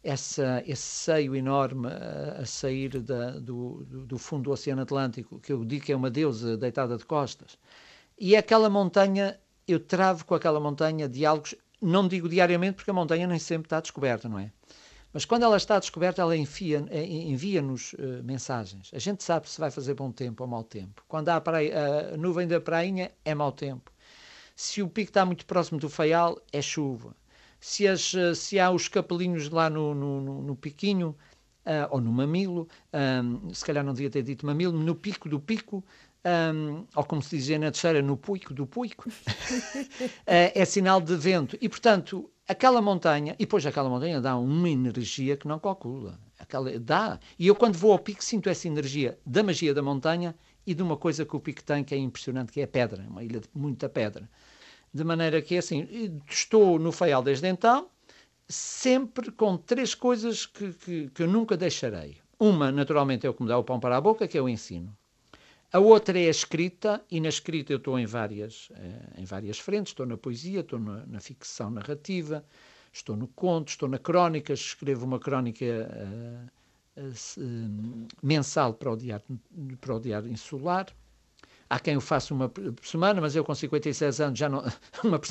essa, 0.03 0.63
esse 0.65 0.81
seio 0.81 1.35
enorme 1.35 1.87
a, 1.87 2.41
a 2.41 2.45
sair 2.45 2.99
da, 3.01 3.31
do, 3.31 3.83
do, 3.85 4.17
fundo 4.17 4.43
do 4.43 4.51
Oceano 4.51 4.81
Atlântico, 4.81 5.39
que 5.39 5.51
eu 5.51 5.65
digo 5.65 5.85
que 5.85 5.91
é 5.91 5.95
uma 5.95 6.09
deusa 6.09 6.57
deitada 6.57 6.97
de 6.97 7.05
costas. 7.05 7.57
E 8.17 8.35
aquela 8.35 8.69
montanha, 8.69 9.39
eu 9.67 9.79
travo 9.79 10.25
com 10.25 10.35
aquela 10.35 10.59
montanha 10.59 11.07
diálogos, 11.07 11.55
não 11.81 12.07
digo 12.07 12.27
diariamente, 12.27 12.75
porque 12.75 12.91
a 12.91 12.93
montanha 12.93 13.27
nem 13.27 13.39
sempre 13.39 13.67
está 13.67 13.79
descoberta, 13.79 14.27
não 14.27 14.39
é? 14.39 14.51
Mas 15.11 15.25
quando 15.25 15.43
ela 15.43 15.57
está 15.57 15.79
descoberta, 15.79 16.21
ela 16.21 16.35
eh, 16.37 16.39
envia-nos 16.39 17.93
uh, 17.93 18.23
mensagens. 18.23 18.91
A 18.93 18.99
gente 18.99 19.23
sabe 19.23 19.49
se 19.49 19.59
vai 19.59 19.71
fazer 19.71 19.95
bom 19.95 20.11
tempo 20.11 20.43
ou 20.43 20.49
mau 20.49 20.63
tempo. 20.63 21.03
Quando 21.07 21.29
há 21.29 21.41
praia, 21.41 22.13
a 22.13 22.17
nuvem 22.17 22.47
da 22.47 22.61
prainha, 22.61 23.11
é 23.25 23.33
mau 23.33 23.51
tempo. 23.51 23.91
Se 24.55 24.83
o 24.83 24.87
pico 24.87 25.09
está 25.09 25.25
muito 25.25 25.45
próximo 25.47 25.79
do 25.79 25.89
faial, 25.89 26.39
é 26.53 26.61
chuva. 26.61 27.15
Se, 27.59 27.87
as, 27.87 28.13
eh, 28.13 28.35
se 28.35 28.59
há 28.59 28.69
os 28.69 28.87
capelinhos 28.87 29.49
lá 29.49 29.69
no, 29.69 29.95
no, 29.95 30.21
no, 30.21 30.41
no 30.43 30.55
piquinho, 30.55 31.15
uh, 31.65 31.87
ou 31.89 32.01
no 32.01 32.11
mamilo, 32.11 32.67
um, 32.93 33.53
se 33.53 33.63
calhar 33.63 33.83
não 33.83 33.93
devia 33.93 34.09
ter 34.09 34.23
dito 34.23 34.45
mamilo, 34.45 34.73
no 34.73 34.95
pico 34.95 35.29
do 35.29 35.39
pico, 35.39 35.83
um, 36.25 36.85
ou 36.95 37.03
como 37.03 37.21
se 37.21 37.37
dizia 37.37 37.57
na 37.57 37.71
terceira, 37.71 38.01
no 38.01 38.17
puico 38.17 38.53
do 38.53 38.65
puico, 38.65 39.09
uh, 39.09 39.13
é 40.25 40.65
sinal 40.65 40.99
de 40.99 41.15
vento. 41.15 41.57
E, 41.61 41.69
portanto, 41.69 42.29
aquela 42.47 42.81
montanha, 42.81 43.33
e 43.33 43.45
depois 43.45 43.65
aquela 43.65 43.89
montanha 43.89 44.19
dá 44.19 44.37
uma 44.37 44.69
energia 44.69 45.37
que 45.37 45.47
não 45.47 45.59
calcula. 45.59 46.19
Aquela, 46.37 46.77
dá. 46.79 47.19
E 47.37 47.47
eu, 47.47 47.55
quando 47.55 47.77
vou 47.77 47.91
ao 47.91 47.99
pico, 47.99 48.23
sinto 48.23 48.49
essa 48.49 48.67
energia 48.67 49.17
da 49.25 49.43
magia 49.43 49.73
da 49.73 49.81
montanha 49.81 50.35
e 50.65 50.73
de 50.73 50.83
uma 50.83 50.97
coisa 50.97 51.25
que 51.25 51.35
o 51.35 51.39
pico 51.39 51.63
tem 51.63 51.83
que 51.83 51.95
é 51.95 51.97
impressionante, 51.97 52.51
que 52.51 52.61
é 52.61 52.63
a 52.63 52.67
pedra, 52.67 53.05
uma 53.09 53.23
ilha 53.23 53.39
de 53.39 53.49
muita 53.53 53.87
pedra. 53.87 54.29
De 54.93 55.03
maneira 55.03 55.41
que, 55.41 55.57
assim, 55.57 56.19
estou 56.29 56.79
no 56.79 56.91
Faial 56.91 57.21
desde 57.21 57.47
então, 57.47 57.89
sempre 58.47 59.31
com 59.31 59.55
três 59.55 59.93
coisas 59.93 60.45
que, 60.45 60.73
que, 60.73 61.09
que 61.09 61.23
eu 61.23 61.27
nunca 61.27 61.55
deixarei. 61.55 62.17
Uma, 62.39 62.71
naturalmente, 62.71 63.27
é 63.27 63.29
o 63.29 63.33
que 63.33 63.43
me 63.43 63.49
dá 63.49 63.57
o 63.57 63.63
pão 63.63 63.79
para 63.79 63.97
a 63.97 64.01
boca, 64.01 64.27
que 64.27 64.37
é 64.37 64.41
o 64.41 64.49
ensino. 64.49 64.95
A 65.71 65.79
outra 65.79 66.19
é 66.19 66.25
a 66.25 66.31
escrita, 66.31 67.03
e 67.11 67.21
na 67.21 67.29
escrita 67.29 67.71
eu 67.71 67.77
estou 67.77 67.99
em 67.99 68.05
várias, 68.05 68.69
eh, 68.73 69.21
em 69.21 69.25
várias 69.25 69.59
frentes. 69.59 69.91
Estou 69.91 70.05
na 70.05 70.17
poesia, 70.17 70.61
estou 70.61 70.79
na, 70.79 71.05
na 71.05 71.19
ficção 71.19 71.69
narrativa, 71.69 72.43
estou 72.91 73.15
no 73.15 73.27
conto, 73.27 73.69
estou 73.69 73.87
na 73.87 73.99
crónica. 73.99 74.51
Escrevo 74.51 75.05
uma 75.05 75.19
crónica 75.19 75.65
uh, 76.97 77.01
uh, 77.01 78.07
mensal 78.23 78.73
para 78.73 78.91
o, 78.91 78.97
diário, 78.97 79.25
para 79.79 79.95
o 79.95 79.99
Diário 79.99 80.31
Insular. 80.31 80.87
Há 81.69 81.79
quem 81.79 81.95
o 81.95 82.01
faça 82.01 82.33
uma 82.33 82.49
por 82.49 82.83
semana, 82.83 83.21
mas 83.21 83.35
eu 83.35 83.43
com 83.43 83.53
56 83.53 84.21
anos 84.21 84.39
já 84.39 84.49
não. 84.49 84.63
Uma, 85.03 85.21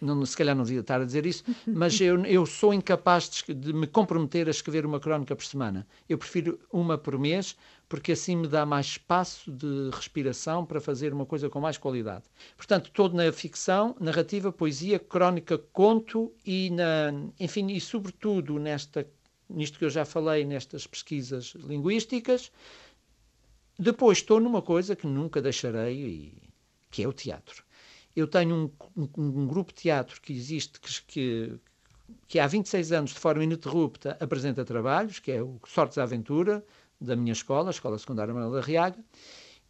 não, 0.00 0.26
se 0.26 0.36
calhar 0.36 0.56
não 0.56 0.64
devia 0.64 0.80
estar 0.80 1.00
a 1.00 1.04
dizer 1.04 1.24
isso, 1.26 1.44
mas 1.64 2.00
eu, 2.00 2.24
eu 2.26 2.44
sou 2.44 2.74
incapaz 2.74 3.30
de, 3.30 3.54
de, 3.54 3.72
me 3.72 3.86
comprometer 3.86 4.48
a 4.48 4.50
escrever 4.50 4.84
uma 4.84 4.98
crónica 4.98 5.36
por 5.36 5.44
semana. 5.44 5.86
Eu 6.08 6.18
prefiro 6.18 6.58
uma 6.72 6.98
por 6.98 7.16
mês, 7.16 7.56
porque 7.90 8.12
assim 8.12 8.36
me 8.36 8.46
dá 8.46 8.64
mais 8.64 8.86
espaço 8.86 9.50
de 9.50 9.90
respiração 9.92 10.64
para 10.64 10.80
fazer 10.80 11.12
uma 11.12 11.26
coisa 11.26 11.50
com 11.50 11.60
mais 11.60 11.76
qualidade. 11.76 12.22
Portanto, 12.56 12.88
todo 12.92 13.16
na 13.16 13.32
ficção, 13.32 13.96
narrativa, 13.98 14.52
poesia, 14.52 14.96
crónica, 14.96 15.58
conto 15.58 16.32
e, 16.46 16.70
na, 16.70 17.12
enfim, 17.40 17.66
e 17.66 17.80
sobretudo 17.80 18.60
nesta, 18.60 19.04
nisto 19.48 19.76
que 19.76 19.84
eu 19.84 19.90
já 19.90 20.04
falei, 20.04 20.44
nestas 20.44 20.86
pesquisas 20.86 21.52
linguísticas. 21.56 22.52
Depois 23.76 24.18
estou 24.18 24.38
numa 24.38 24.62
coisa 24.62 24.94
que 24.94 25.08
nunca 25.08 25.42
deixarei, 25.42 25.96
e, 25.96 26.42
que 26.92 27.02
é 27.02 27.08
o 27.08 27.12
teatro. 27.12 27.64
Eu 28.14 28.28
tenho 28.28 28.72
um, 28.96 29.02
um, 29.18 29.40
um 29.42 29.46
grupo 29.48 29.72
de 29.72 29.82
teatro 29.82 30.20
que 30.20 30.32
existe, 30.32 30.78
que, 30.78 31.02
que, 31.08 31.60
que 32.28 32.38
há 32.38 32.46
26 32.46 32.92
anos, 32.92 33.10
de 33.10 33.18
forma 33.18 33.42
ininterrupta, 33.42 34.16
apresenta 34.20 34.64
trabalhos, 34.64 35.18
que 35.18 35.32
é 35.32 35.42
o 35.42 35.58
Sortes 35.66 35.98
à 35.98 36.04
Aventura, 36.04 36.64
da 37.00 37.16
minha 37.16 37.32
escola, 37.32 37.68
a 37.68 37.70
Escola 37.70 37.98
Secundária 37.98 38.34
Manuel 38.34 38.52
da 38.52 38.60
Riaga. 38.60 38.98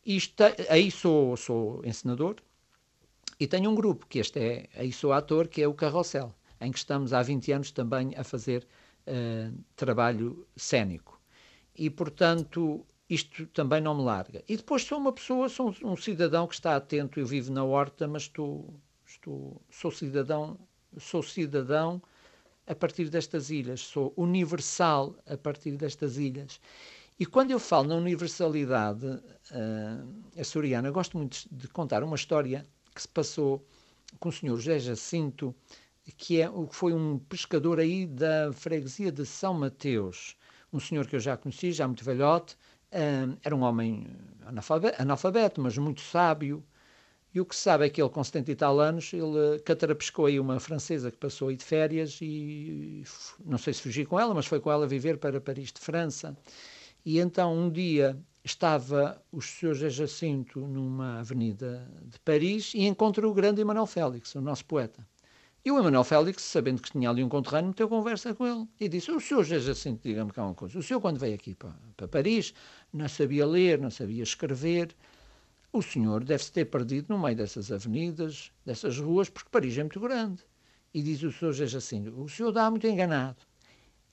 Isto, 0.04 0.42
aí 0.68 0.90
sou, 0.90 1.36
sou 1.36 1.82
encenador 1.84 2.36
e 3.38 3.46
tenho 3.46 3.70
um 3.70 3.74
grupo, 3.74 4.06
que 4.06 4.18
este 4.18 4.38
é, 4.38 4.68
aí 4.74 4.92
sou 4.92 5.12
ator, 5.12 5.48
que 5.48 5.62
é 5.62 5.68
o 5.68 5.74
Carrossel, 5.74 6.34
em 6.60 6.70
que 6.70 6.78
estamos 6.78 7.12
há 7.12 7.22
20 7.22 7.52
anos 7.52 7.70
também 7.70 8.14
a 8.16 8.24
fazer 8.24 8.66
uh, 9.06 9.56
trabalho 9.76 10.46
cênico. 10.56 11.20
E, 11.74 11.88
portanto, 11.88 12.84
isto 13.08 13.46
também 13.46 13.80
não 13.80 13.96
me 13.96 14.02
larga. 14.02 14.42
E 14.48 14.56
depois 14.56 14.84
sou 14.84 14.98
uma 14.98 15.12
pessoa, 15.12 15.48
sou 15.48 15.74
um, 15.82 15.96
cidadão 15.96 16.46
que 16.46 16.54
está 16.54 16.76
atento, 16.76 17.18
eu 17.18 17.26
vivo 17.26 17.52
na 17.52 17.64
horta, 17.64 18.06
mas 18.06 18.22
estou, 18.22 18.74
estou, 19.06 19.60
sou 19.70 19.90
cidadão, 19.90 20.58
sou 20.98 21.22
cidadão 21.22 22.02
a 22.66 22.74
partir 22.74 23.08
destas 23.08 23.50
ilhas, 23.50 23.80
sou 23.80 24.12
universal 24.16 25.16
a 25.26 25.36
partir 25.36 25.72
destas 25.72 26.18
ilhas. 26.18 26.60
E 27.20 27.26
quando 27.26 27.50
eu 27.50 27.60
falo 27.60 27.88
na 27.88 27.96
universalidade 27.96 29.06
uh, 29.06 30.40
açoriana, 30.40 30.90
gosto 30.90 31.18
muito 31.18 31.46
de 31.52 31.68
contar 31.68 32.02
uma 32.02 32.16
história 32.16 32.66
que 32.94 33.02
se 33.02 33.08
passou 33.08 33.64
com 34.18 34.30
o 34.30 34.32
senhor 34.32 34.56
José 34.56 34.78
Jacinto, 34.78 35.54
que 36.16 36.40
é, 36.40 36.50
foi 36.70 36.94
um 36.94 37.18
pescador 37.18 37.78
aí 37.78 38.06
da 38.06 38.50
freguesia 38.54 39.12
de 39.12 39.26
São 39.26 39.52
Mateus, 39.52 40.34
um 40.72 40.80
senhor 40.80 41.06
que 41.06 41.14
eu 41.14 41.20
já 41.20 41.36
conheci, 41.36 41.72
já 41.72 41.86
muito 41.86 42.04
velhote, 42.04 42.56
Uh, 42.92 43.38
era 43.44 43.54
um 43.54 43.62
homem 43.62 44.04
analfabeto, 44.98 45.60
mas 45.60 45.78
muito 45.78 46.00
sábio. 46.00 46.64
E 47.32 47.40
o 47.40 47.46
que 47.46 47.54
se 47.54 47.62
sabe 47.62 47.86
é 47.86 47.90
que 47.90 48.02
ele, 48.02 48.10
com 48.10 48.24
70 48.24 48.50
e 48.50 48.56
tal 48.56 48.80
anos, 48.80 49.12
ele 49.12 49.60
catarapescou 49.60 50.26
aí 50.26 50.40
uma 50.40 50.58
francesa 50.58 51.08
que 51.08 51.16
passou 51.16 51.48
aí 51.48 51.56
de 51.56 51.64
férias 51.64 52.18
e 52.20 53.04
não 53.44 53.58
sei 53.58 53.72
se 53.72 53.82
fugiu 53.82 54.08
com 54.08 54.18
ela, 54.18 54.34
mas 54.34 54.46
foi 54.46 54.58
com 54.58 54.72
ela 54.72 54.88
viver 54.88 55.18
para 55.18 55.40
Paris 55.40 55.72
de 55.72 55.80
França. 55.80 56.36
E 57.04 57.18
então 57.18 57.56
um 57.56 57.70
dia 57.70 58.18
estava 58.44 59.22
o 59.30 59.40
Sr. 59.40 59.90
Jacinto 59.90 60.60
numa 60.60 61.20
avenida 61.20 61.90
de 62.04 62.18
Paris 62.20 62.72
e 62.74 62.86
encontrou 62.86 63.30
o 63.30 63.34
grande 63.34 63.60
Emanuel 63.60 63.86
Félix, 63.86 64.34
o 64.34 64.40
nosso 64.40 64.64
poeta. 64.64 65.06
E 65.62 65.70
o 65.70 65.78
Emanuel 65.78 66.04
Félix, 66.04 66.42
sabendo 66.42 66.80
que 66.80 66.90
tinha 66.90 67.10
ali 67.10 67.22
um 67.22 67.28
conterrâneo, 67.28 67.68
meteu 67.68 67.86
conversa 67.86 68.34
com 68.34 68.46
ele 68.46 68.66
e 68.80 68.88
disse: 68.88 69.10
O 69.10 69.20
senhor 69.20 69.44
Jacinto, 69.44 70.00
diga-me 70.02 70.32
cá 70.32 70.44
uma 70.44 70.54
coisa. 70.54 70.78
O 70.78 70.82
senhor, 70.82 71.00
quando 71.00 71.18
veio 71.18 71.34
aqui 71.34 71.54
para, 71.54 71.74
para 71.96 72.08
Paris, 72.08 72.54
não 72.92 73.06
sabia 73.08 73.46
ler, 73.46 73.78
não 73.78 73.90
sabia 73.90 74.22
escrever. 74.22 74.94
O 75.70 75.82
senhor 75.82 76.24
deve-se 76.24 76.50
ter 76.50 76.64
perdido 76.64 77.14
no 77.14 77.18
meio 77.22 77.36
dessas 77.36 77.70
avenidas, 77.70 78.50
dessas 78.64 78.98
ruas, 78.98 79.28
porque 79.28 79.50
Paris 79.50 79.76
é 79.76 79.82
muito 79.82 80.00
grande. 80.00 80.42
E 80.94 81.02
diz 81.02 81.22
o 81.22 81.30
senhor 81.30 81.52
Jacinto: 81.52 82.20
O 82.20 82.28
senhor 82.28 82.52
dá 82.52 82.70
muito 82.70 82.86
enganado. 82.86 83.36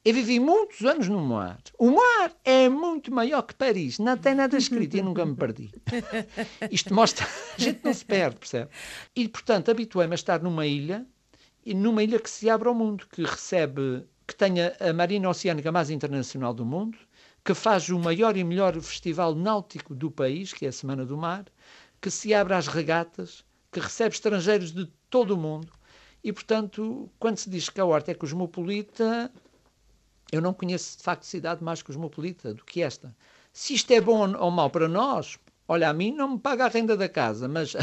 Eu 0.08 0.14
vivi 0.14 0.40
muitos 0.40 0.86
anos 0.86 1.10
no 1.10 1.20
mar. 1.20 1.60
O 1.78 1.92
mar 1.92 2.32
é 2.46 2.70
muito 2.70 3.14
maior 3.14 3.42
que 3.42 3.54
Paris. 3.54 4.00
Não 4.00 4.16
tem 4.16 4.34
nada 4.34 4.58
escrito 4.58 4.96
e 4.96 5.02
nunca 5.02 5.26
me 5.26 5.36
perdi. 5.36 5.70
Isto 6.72 6.94
mostra. 6.94 7.28
A 7.58 7.62
gente 7.62 7.82
não 7.84 7.94
se 7.94 8.06
perde, 8.06 8.38
percebe? 8.38 8.70
E, 9.14 9.28
portanto, 9.28 9.70
habituei-me 9.70 10.14
a 10.14 10.16
estar 10.16 10.42
numa 10.42 10.66
ilha 10.66 11.06
e 11.66 11.74
numa 11.74 12.02
ilha 12.02 12.22
que 12.22 12.30
se 12.30 12.50
abre 12.50 12.70
ao 12.70 12.74
mundo, 12.74 13.06
que 13.12 13.22
recebe, 13.22 14.06
que 14.26 14.34
tenha 14.34 14.78
a 14.80 14.94
marina 14.94 15.28
oceânica 15.28 15.74
mais 15.74 15.90
internacional 15.90 16.54
do 16.54 16.66
mundo, 16.66 16.98
que 17.44 17.54
faz 17.54 17.90
o 17.90 18.00
maior 18.00 18.38
e 18.38 18.46
melhor 18.46 18.80
festival 18.80 19.36
náutico 19.36 19.94
do 19.94 20.10
país, 20.10 20.54
que 20.54 20.66
é 20.66 20.70
a 20.70 20.72
Semana 20.72 21.06
do 21.06 21.18
Mar, 21.18 21.44
que 22.00 22.10
se 22.10 22.34
abre 22.34 22.54
às 22.54 22.68
regatas, 22.68 23.44
que 23.70 23.82
recebe 23.82 24.16
estrangeiros 24.16 24.72
de 24.72 24.86
todo 25.10 25.32
o 25.32 25.38
mundo. 25.38 25.70
E, 26.24 26.32
portanto, 26.32 27.12
quando 27.20 27.36
se 27.36 27.50
diz 27.50 27.68
que 27.68 27.82
a 27.82 27.86
horta 27.86 28.12
é 28.12 28.14
cosmopolita, 28.14 29.30
eu 30.32 30.42
não 30.42 30.54
conheço 30.54 30.98
de 30.98 31.04
facto 31.04 31.24
cidade 31.24 31.64
mais 31.64 31.82
cosmopolita 31.82 32.54
do 32.54 32.64
que 32.64 32.82
esta. 32.82 33.16
Se 33.54 33.74
isto 33.74 33.92
é 33.92 34.02
bom 34.02 34.36
ou 34.36 34.52
mau 34.52 34.70
para 34.70 34.88
nós, 34.88 35.40
olha, 35.68 35.90
a 35.90 35.94
mim 35.94 36.14
não 36.14 36.34
me 36.34 36.40
paga 36.40 36.66
a 36.66 36.70
renda 36.70 36.96
da 36.96 37.10
casa, 37.10 37.48
mas, 37.48 37.74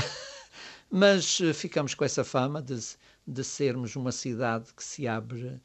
mas 0.90 1.38
ficamos 1.54 1.94
com 1.94 2.04
essa 2.04 2.24
fama 2.24 2.62
de 2.62 2.78
de 3.26 3.42
sermos 3.42 3.96
uma 3.96 4.12
cidade 4.12 4.72
que 4.74 4.84
se 4.84 5.08
abre 5.08 5.46
uh, 5.46 5.60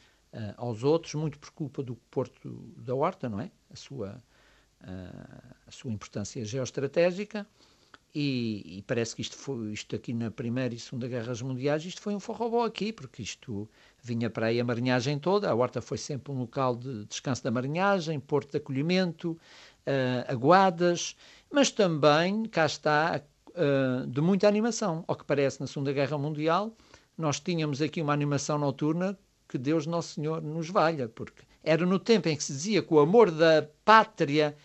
aos 0.58 0.84
outros, 0.84 1.14
muito 1.16 1.38
por 1.38 1.52
culpa 1.52 1.84
do 1.84 1.96
Porto 2.10 2.74
da 2.78 2.96
Horta, 2.96 3.28
não 3.28 3.40
é? 3.40 3.52
A 3.70 3.76
sua, 3.76 4.22
uh, 4.82 5.56
a 5.68 5.72
sua 5.72 5.92
importância 5.92 6.44
geoestratégica. 6.46 7.46
E, 8.14 8.78
e, 8.78 8.82
parece 8.88 9.16
que 9.16 9.22
isto, 9.22 9.38
foi, 9.38 9.72
isto 9.72 9.96
aqui 9.96 10.14
na 10.14 10.32
Primeira 10.32 10.74
e 10.74 10.80
Segunda 10.80 11.08
Guerras 11.08 11.44
Mundiais, 11.44 11.86
isto 11.86 12.02
foi 12.02 12.16
um 12.16 12.20
forrobó 12.20 12.66
aqui, 12.66 12.92
porque 12.92 13.22
isto 13.22 13.70
vinha 14.02 14.30
para 14.32 14.48
aí 14.48 14.60
a 14.60 14.64
marinhagem 14.64 15.20
toda, 15.20 15.50
a 15.50 15.54
Horta 15.54 15.80
foi 15.80 15.98
sempre 15.98 16.32
um 16.32 16.40
local 16.40 16.76
de 16.76 17.06
descanso 17.06 17.44
da 17.44 17.52
marinhagem, 17.52 18.20
porto 18.20 18.52
de 18.52 18.58
acolhimento, 18.58 19.32
uh, 19.86 20.32
aguadas, 20.32 21.16
mas 21.52 21.70
também, 21.70 22.46
cá 22.46 22.66
está, 22.66 23.22
uh, 23.50 24.08
de 24.08 24.22
muita 24.22 24.48
animação, 24.48 25.04
ao 25.08 25.16
que 25.16 25.24
parece 25.24 25.62
na 25.62 25.68
Segunda 25.68 25.94
Guerra 25.94 26.18
Mundial, 26.18 26.76
nós 27.16 27.40
tínhamos 27.40 27.80
aqui 27.80 28.02
uma 28.02 28.14
animação 28.14 28.58
noturna 28.58 29.16
que 29.48 29.58
Deus 29.58 29.86
Nosso 29.86 30.16
Senhor 30.16 30.42
nos 30.42 30.70
valha, 30.70 31.08
porque 31.08 31.44
era 31.64 31.86
no 31.86 32.00
tempo 32.00 32.28
em 32.28 32.36
que 32.36 32.44
se 32.44 32.54
dizia 32.54 32.82
que 32.82 32.94
o 32.94 33.00
amor 33.00 33.30
da 33.30 33.68
pátria 33.86 34.56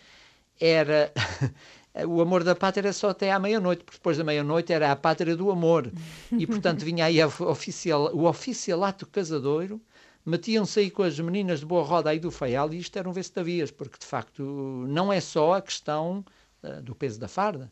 era 0.59 1.11
o 2.03 2.19
amor 2.19 2.43
da 2.43 2.55
pátria 2.55 2.87
era 2.87 2.93
só 2.93 3.09
até 3.09 3.31
à 3.31 3.39
meia-noite, 3.39 3.83
porque 3.83 3.97
depois 3.97 4.17
da 4.17 4.23
meia-noite 4.23 4.73
era 4.73 4.91
a 4.91 4.95
pátria 4.95 5.35
do 5.35 5.49
amor. 5.49 5.91
E, 6.31 6.45
portanto, 6.45 6.83
vinha 6.83 7.05
aí 7.05 7.23
oficial, 7.23 8.13
o 8.13 8.25
oficialato 8.25 9.05
casadoiro, 9.07 9.81
metiam-se 10.25 10.79
aí 10.79 10.91
com 10.91 11.03
as 11.03 11.17
meninas 11.19 11.61
de 11.61 11.65
boa 11.65 11.83
roda 11.83 12.09
aí 12.09 12.19
do 12.19 12.31
Faial 12.31 12.73
e 12.73 12.79
isto 12.79 12.97
era 12.97 13.07
um 13.07 13.13
vestavias, 13.13 13.71
porque, 13.71 13.97
de 13.99 14.05
facto, 14.05 14.43
não 14.87 15.13
é 15.13 15.21
só 15.21 15.53
a 15.53 15.61
questão 15.61 16.25
uh, 16.63 16.81
do 16.81 16.93
peso 16.93 17.19
da 17.19 17.27
farda, 17.27 17.71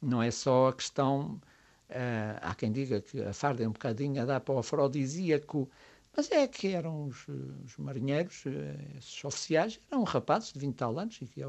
não 0.00 0.22
é 0.22 0.30
só 0.30 0.68
a 0.68 0.72
questão... 0.72 1.40
Uh, 1.88 2.40
há 2.40 2.54
quem 2.54 2.72
diga 2.72 3.02
que 3.02 3.22
a 3.22 3.34
farda 3.34 3.62
é 3.62 3.68
um 3.68 3.72
bocadinho 3.72 4.22
a 4.22 4.24
dar 4.24 4.40
para 4.40 4.54
o 4.54 4.58
afrodisíaco, 4.58 5.68
mas 6.14 6.30
é 6.30 6.46
que 6.46 6.68
eram 6.68 7.06
os, 7.06 7.26
os 7.64 7.76
marinheiros, 7.78 8.44
eh, 8.46 8.98
esses 8.98 9.24
oficiais, 9.24 9.80
eram 9.90 10.02
rapazes 10.04 10.52
de 10.52 10.58
20 10.58 10.74
tal 10.76 10.98
anos, 10.98 11.18
e 11.22 11.26
que, 11.26 11.40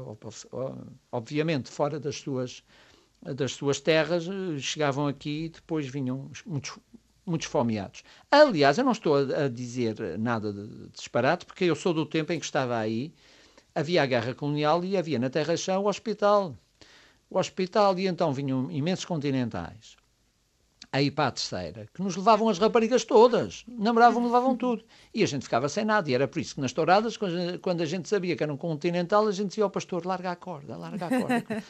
obviamente, 1.12 1.70
fora 1.70 2.00
das 2.00 2.16
suas, 2.16 2.64
das 3.22 3.52
suas 3.52 3.80
terras, 3.80 4.26
eh, 4.26 4.58
chegavam 4.58 5.06
aqui 5.06 5.44
e 5.44 5.48
depois 5.50 5.86
vinham 5.86 6.30
muitos, 6.46 6.78
muitos 7.26 7.46
fomeados. 7.46 8.02
Aliás, 8.30 8.78
eu 8.78 8.84
não 8.84 8.92
estou 8.92 9.16
a, 9.16 9.48
dizer 9.48 10.18
nada 10.18 10.52
de, 10.52 10.88
disparate, 10.90 11.44
porque 11.44 11.64
eu 11.64 11.76
sou 11.76 11.92
do 11.92 12.06
tempo 12.06 12.32
em 12.32 12.38
que 12.38 12.46
estava 12.46 12.78
aí, 12.78 13.12
havia 13.74 14.02
a 14.02 14.06
guerra 14.06 14.34
colonial 14.34 14.82
e 14.84 14.96
havia 14.96 15.18
na 15.18 15.28
Terra-chão 15.28 15.82
o 15.84 15.88
hospital. 15.88 16.56
O 17.30 17.38
hospital, 17.38 17.98
e 17.98 18.06
então 18.06 18.32
vinham 18.32 18.70
imensos 18.70 19.04
continentais 19.04 19.96
aí 20.94 21.10
para 21.10 21.26
a 21.26 21.32
terceira, 21.32 21.88
que 21.92 22.00
nos 22.00 22.16
levavam 22.16 22.48
as 22.48 22.56
raparigas 22.56 23.04
todas, 23.04 23.64
namoravam, 23.66 24.22
levavam 24.22 24.56
tudo. 24.56 24.84
E 25.12 25.24
a 25.24 25.26
gente 25.26 25.42
ficava 25.42 25.68
sem 25.68 25.84
nada. 25.84 26.08
E 26.08 26.14
era 26.14 26.28
por 26.28 26.38
isso 26.38 26.54
que 26.54 26.60
nas 26.60 26.72
touradas, 26.72 27.16
quando 27.60 27.80
a 27.80 27.84
gente 27.84 28.08
sabia 28.08 28.36
que 28.36 28.44
era 28.44 28.52
um 28.52 28.56
continental, 28.56 29.26
a 29.26 29.32
gente 29.32 29.48
dizia 29.48 29.64
ao 29.64 29.70
pastor: 29.70 30.06
larga 30.06 30.30
a 30.30 30.36
corda, 30.36 30.76
larga 30.76 31.06
a 31.06 31.10
corda. 31.10 31.44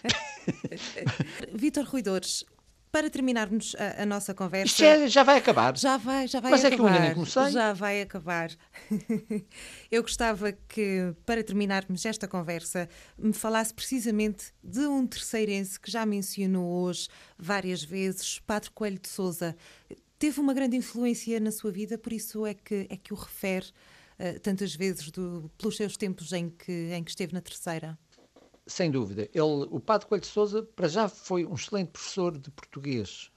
Vítor 1.55 1.87
Ruidores, 1.87 2.45
para 2.95 3.11
terminarmos 3.11 3.74
a, 3.76 4.03
a 4.05 4.07
nossa 4.07 4.32
conversa. 4.32 4.68
Isto 4.68 4.78
já, 4.78 5.09
já, 5.09 5.22
vai 5.24 5.38
acabar. 5.38 5.76
Já 5.76 5.97
vai, 5.97 6.28
já 6.28 6.38
vai 6.38 6.53
Mas 6.53 6.64
acabar. 6.64 6.64
Mas 6.64 6.64
é 6.64 6.76
que 6.76 6.80
eu 6.80 6.86
ainda 6.86 7.01
nem 7.01 7.14
comecei. 7.14 7.51
Já 7.51 7.72
vai 7.72 8.01
acabar. 8.01 8.51
eu 9.90 10.01
gostava 10.01 10.53
que, 10.53 11.12
para 11.26 11.42
terminarmos 11.42 12.07
esta 12.07 12.28
conversa, 12.28 12.88
me 13.18 13.32
falasse 13.32 13.74
precisamente 13.74 14.53
de 14.62 14.86
um 14.86 15.09
terceirense 15.09 15.80
que 15.80 15.90
já 15.90 16.07
mencionou 16.07 16.84
hoje 16.84 17.09
várias 17.36 17.82
vezes, 17.82 18.38
Padre 18.47 18.70
Coelho 18.70 19.01
de 19.01 19.09
Souza. 19.09 19.57
Teve 20.16 20.38
uma 20.38 20.55
grande 20.55 20.76
influência 20.76 21.40
na 21.40 21.51
sua 21.51 21.72
vida, 21.72 21.99
por 21.99 22.12
isso 22.12 22.47
é 22.47 22.55
que, 22.55 22.86
é 22.88 22.97
que 22.97 23.12
o 23.12 23.16
refere 23.16 23.66
uh, 24.20 24.38
tantas 24.38 24.72
vezes 24.72 25.11
do, 25.11 25.51
pelos 25.59 25.76
seus 25.76 25.97
tempos 25.97 26.32
em 26.32 26.49
que, 26.49 26.92
em 26.92 27.03
que 27.03 27.11
esteve 27.11 27.32
na 27.34 27.40
terceira 27.40 27.99
sem 28.66 28.90
dúvida. 28.90 29.28
Ele, 29.32 29.68
o 29.70 29.80
Padre 29.80 30.06
Coelho 30.06 30.22
de 30.22 30.28
Souza, 30.28 30.62
para 30.62 30.88
já, 30.88 31.08
foi 31.08 31.44
um 31.44 31.54
excelente 31.54 31.90
professor 31.90 32.36
de 32.36 32.50
português. 32.50 33.30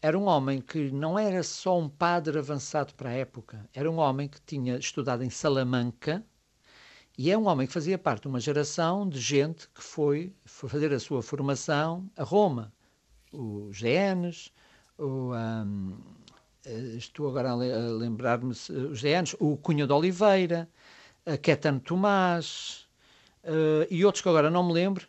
Era 0.00 0.18
um 0.18 0.26
homem 0.26 0.60
que 0.60 0.90
não 0.90 1.18
era 1.18 1.42
só 1.42 1.78
um 1.78 1.88
padre 1.88 2.38
avançado 2.38 2.94
para 2.94 3.10
a 3.10 3.14
época, 3.14 3.68
era 3.72 3.90
um 3.90 3.96
homem 3.96 4.28
que 4.28 4.40
tinha 4.42 4.76
estudado 4.76 5.24
em 5.24 5.30
Salamanca 5.30 6.24
e 7.18 7.30
é 7.30 7.38
um 7.38 7.46
homem 7.46 7.66
que 7.66 7.72
fazia 7.72 7.96
parte 7.96 8.22
de 8.22 8.28
uma 8.28 8.38
geração 8.38 9.08
de 9.08 9.18
gente 9.18 9.68
que 9.70 9.82
foi 9.82 10.34
fazer 10.44 10.92
a 10.92 11.00
sua 11.00 11.22
formação 11.22 12.08
a 12.14 12.22
Roma. 12.22 12.72
Os 13.32 13.74
Genes, 13.74 14.52
o, 14.98 15.32
um, 15.34 15.96
estou 16.96 17.28
agora 17.28 17.52
a 17.52 17.54
lembrar-me, 17.54 18.50
os 18.50 18.98
Genes, 18.98 19.34
o 19.40 19.56
Cunha 19.56 19.86
de 19.86 19.92
Oliveira, 19.94 20.68
a 21.24 21.38
Quetano 21.38 21.80
Tomás, 21.80 22.85
uh, 23.46 23.86
e 23.90 24.04
outros 24.04 24.22
que 24.22 24.28
agora 24.28 24.50
não 24.50 24.66
me 24.66 24.72
lembro, 24.72 25.06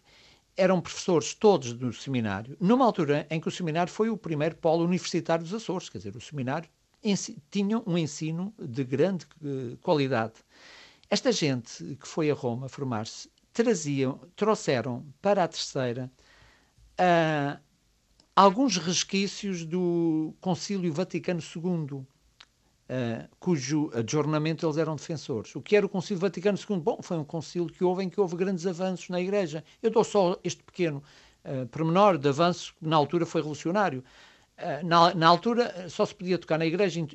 eram 0.56 0.82
professores 0.82 1.34
todos 1.34 1.74
do 1.74 1.94
seminário, 1.94 2.58
numa 2.60 2.86
altura 2.86 3.28
em 3.30 3.40
que 3.40 3.48
o 3.48 3.52
seminário 3.52 3.92
foi 3.92 4.10
o 4.10 4.18
primeiro 4.18 4.56
polo 4.56 4.84
universitário 4.84 5.44
dos 5.44 5.54
Açores, 5.54 5.90
quer 5.90 6.00
dizer, 6.00 6.16
o 6.16 6.22
seminário 6.22 6.70
tinha 7.52 7.82
um 7.86 7.98
ensino 7.98 8.54
de 8.60 8.84
grande 8.84 9.26
uh, 9.42 9.78
qualidade. 9.78 10.34
Esta 11.10 11.32
gente 11.32 11.96
que 12.02 12.08
foi 12.08 12.30
a 12.30 12.34
Roma 12.34 12.68
formar-se 12.68 13.30
traziam, 13.54 14.20
trouxeram 14.36 15.06
para 15.22 15.44
a 15.44 15.48
terceira 15.48 16.12
uh, 17.00 17.60
alguns 18.36 18.78
resquícios 18.78 19.66
do 19.66 20.34
Concílio 20.42 20.92
Vaticano 20.92 21.40
II, 21.40 22.06
Uh, 22.90 23.28
cujo 23.38 23.92
adjornamento 23.94 24.66
eles 24.66 24.78
eram 24.78 24.96
defensores. 24.96 25.54
O 25.58 25.62
que 25.62 25.76
era 25.76 25.86
o 25.86 25.90
Concílio 25.90 26.22
Vaticano 26.22 26.58
II? 26.58 26.78
Bom, 26.80 27.00
foi 27.02 27.18
um 27.18 27.24
concílio 27.24 27.68
que 27.68 27.84
houve 27.84 28.04
em 28.04 28.10
que 28.10 28.18
houve 28.18 28.38
grandes 28.38 28.66
avanços 28.66 29.10
na 29.10 29.20
Igreja. 29.20 29.62
Eu 29.84 29.92
dou 29.92 30.06
só 30.06 30.40
este 30.42 30.64
pequeno 30.64 31.04
uh, 31.44 31.68
pormenor 31.68 32.18
de 32.18 32.30
avanço 32.30 32.74
que 32.80 32.88
na 32.88 32.96
altura 32.96 33.26
foi 33.26 33.42
revolucionário. 33.42 34.02
Uh, 34.58 34.88
na, 34.88 35.14
na, 35.14 35.28
altura 35.28 35.90
só 35.90 36.06
se 36.06 36.16
podia 36.16 36.38
tocar 36.38 36.58
na 36.58 36.66
igreja 36.66 37.06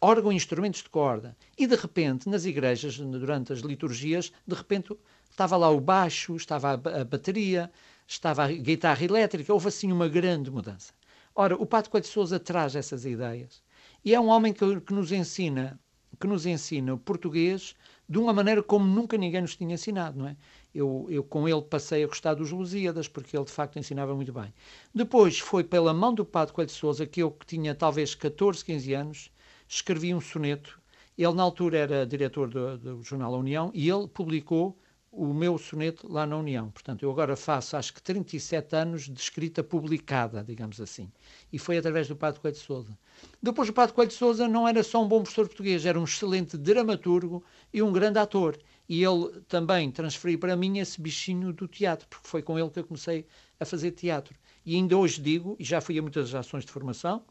órgão 0.00 0.32
e 0.32 0.36
instrumentos 0.36 0.82
de 0.82 0.88
corda. 0.88 1.36
E 1.58 1.66
de 1.66 1.76
repente, 1.76 2.26
nas 2.26 2.46
igrejas, 2.46 2.96
durante 2.98 3.52
as 3.52 3.60
liturgias, 3.60 4.32
de 4.46 4.54
repente 4.54 4.96
estava 5.30 5.54
lá 5.58 5.68
o 5.68 5.80
baixo, 5.82 6.34
estava 6.34 6.70
a, 6.70 7.00
a 7.00 7.04
bateria, 7.04 7.70
estava 8.08 8.44
a 8.44 8.48
guitarra 8.48 9.04
elétrica, 9.04 9.52
houve 9.52 9.68
assim 9.68 9.92
uma 9.92 10.08
grande 10.08 10.50
mudança. 10.50 10.94
Ora, 11.34 11.56
o 11.56 11.66
Padre 11.66 11.90
Coelho 11.90 12.06
Souza 12.06 12.40
traz 12.40 12.74
essas 12.74 13.04
ideias 13.04 13.62
e 14.04 14.14
é 14.14 14.20
um 14.20 14.28
homem 14.28 14.52
que, 14.52 14.80
que 14.80 14.92
nos 14.92 15.12
ensina 15.12 15.78
que 16.20 16.26
nos 16.26 16.44
ensina 16.44 16.92
o 16.92 16.98
português 16.98 17.74
de 18.06 18.18
uma 18.18 18.32
maneira 18.32 18.62
como 18.62 18.86
nunca 18.86 19.16
ninguém 19.16 19.40
nos 19.40 19.56
tinha 19.56 19.74
ensinado, 19.74 20.18
não 20.18 20.28
é? 20.28 20.36
Eu, 20.74 21.06
eu 21.08 21.24
com 21.24 21.48
ele 21.48 21.62
passei 21.62 22.04
a 22.04 22.06
gostar 22.06 22.34
dos 22.34 22.50
Lusíadas, 22.50 23.08
porque 23.08 23.36
ele 23.36 23.44
de 23.44 23.50
facto 23.50 23.78
ensinava 23.78 24.14
muito 24.14 24.32
bem. 24.32 24.52
Depois 24.94 25.38
foi 25.38 25.64
pela 25.64 25.94
mão 25.94 26.12
do 26.12 26.24
Padre 26.24 26.52
Coelho 26.52 26.66
de 26.66 26.74
Souza 26.74 27.06
que 27.06 27.22
eu, 27.22 27.30
que 27.30 27.46
tinha 27.46 27.74
talvez 27.74 28.14
14, 28.14 28.64
15 28.64 28.92
anos, 28.92 29.32
escrevi 29.66 30.14
um 30.14 30.20
soneto. 30.20 30.78
Ele, 31.16 31.32
na 31.32 31.42
altura, 31.42 31.78
era 31.78 32.06
diretor 32.06 32.48
do, 32.48 32.78
do 32.78 33.02
jornal 33.02 33.34
A 33.34 33.38
União 33.38 33.70
e 33.74 33.88
ele 33.88 34.06
publicou 34.06 34.78
o 35.12 35.34
meu 35.34 35.58
soneto 35.58 36.10
lá 36.10 36.24
na 36.24 36.36
União. 36.36 36.70
Portanto, 36.70 37.02
eu 37.02 37.10
agora 37.10 37.36
faço, 37.36 37.76
acho 37.76 37.92
que 37.92 38.02
37 38.02 38.76
anos 38.76 39.02
de 39.08 39.20
escrita 39.20 39.62
publicada, 39.62 40.44
digamos 40.44 40.80
assim. 40.80 41.10
E 41.52 41.58
foi 41.58 41.78
através 41.78 42.06
do 42.06 42.14
Padre 42.14 42.40
Coelho 42.40 42.56
de 42.56 42.62
Souza. 42.62 42.98
Depois, 43.42 43.68
o 43.68 43.72
Padre 43.72 43.94
Coelho 43.94 44.10
de 44.10 44.16
Souza 44.16 44.46
não 44.46 44.68
era 44.68 44.82
só 44.82 45.02
um 45.02 45.08
bom 45.08 45.22
professor 45.22 45.48
português, 45.48 45.84
era 45.84 45.98
um 45.98 46.04
excelente 46.04 46.56
dramaturgo 46.56 47.44
e 47.72 47.82
um 47.82 47.92
grande 47.92 48.18
ator. 48.18 48.56
E 48.88 49.02
ele 49.02 49.40
também 49.48 49.90
transferiu 49.90 50.38
para 50.38 50.56
mim 50.56 50.78
esse 50.78 51.00
bichinho 51.00 51.52
do 51.52 51.66
teatro, 51.66 52.06
porque 52.08 52.28
foi 52.28 52.42
com 52.42 52.58
ele 52.58 52.70
que 52.70 52.78
eu 52.78 52.84
comecei 52.84 53.26
a 53.58 53.64
fazer 53.64 53.92
teatro. 53.92 54.34
E 54.64 54.76
ainda 54.76 54.96
hoje 54.96 55.20
digo, 55.20 55.56
e 55.58 55.64
já 55.64 55.80
fui 55.80 55.98
a 55.98 56.02
muitas 56.02 56.34
ações 56.34 56.64
de 56.64 56.70
formação, 56.70 57.24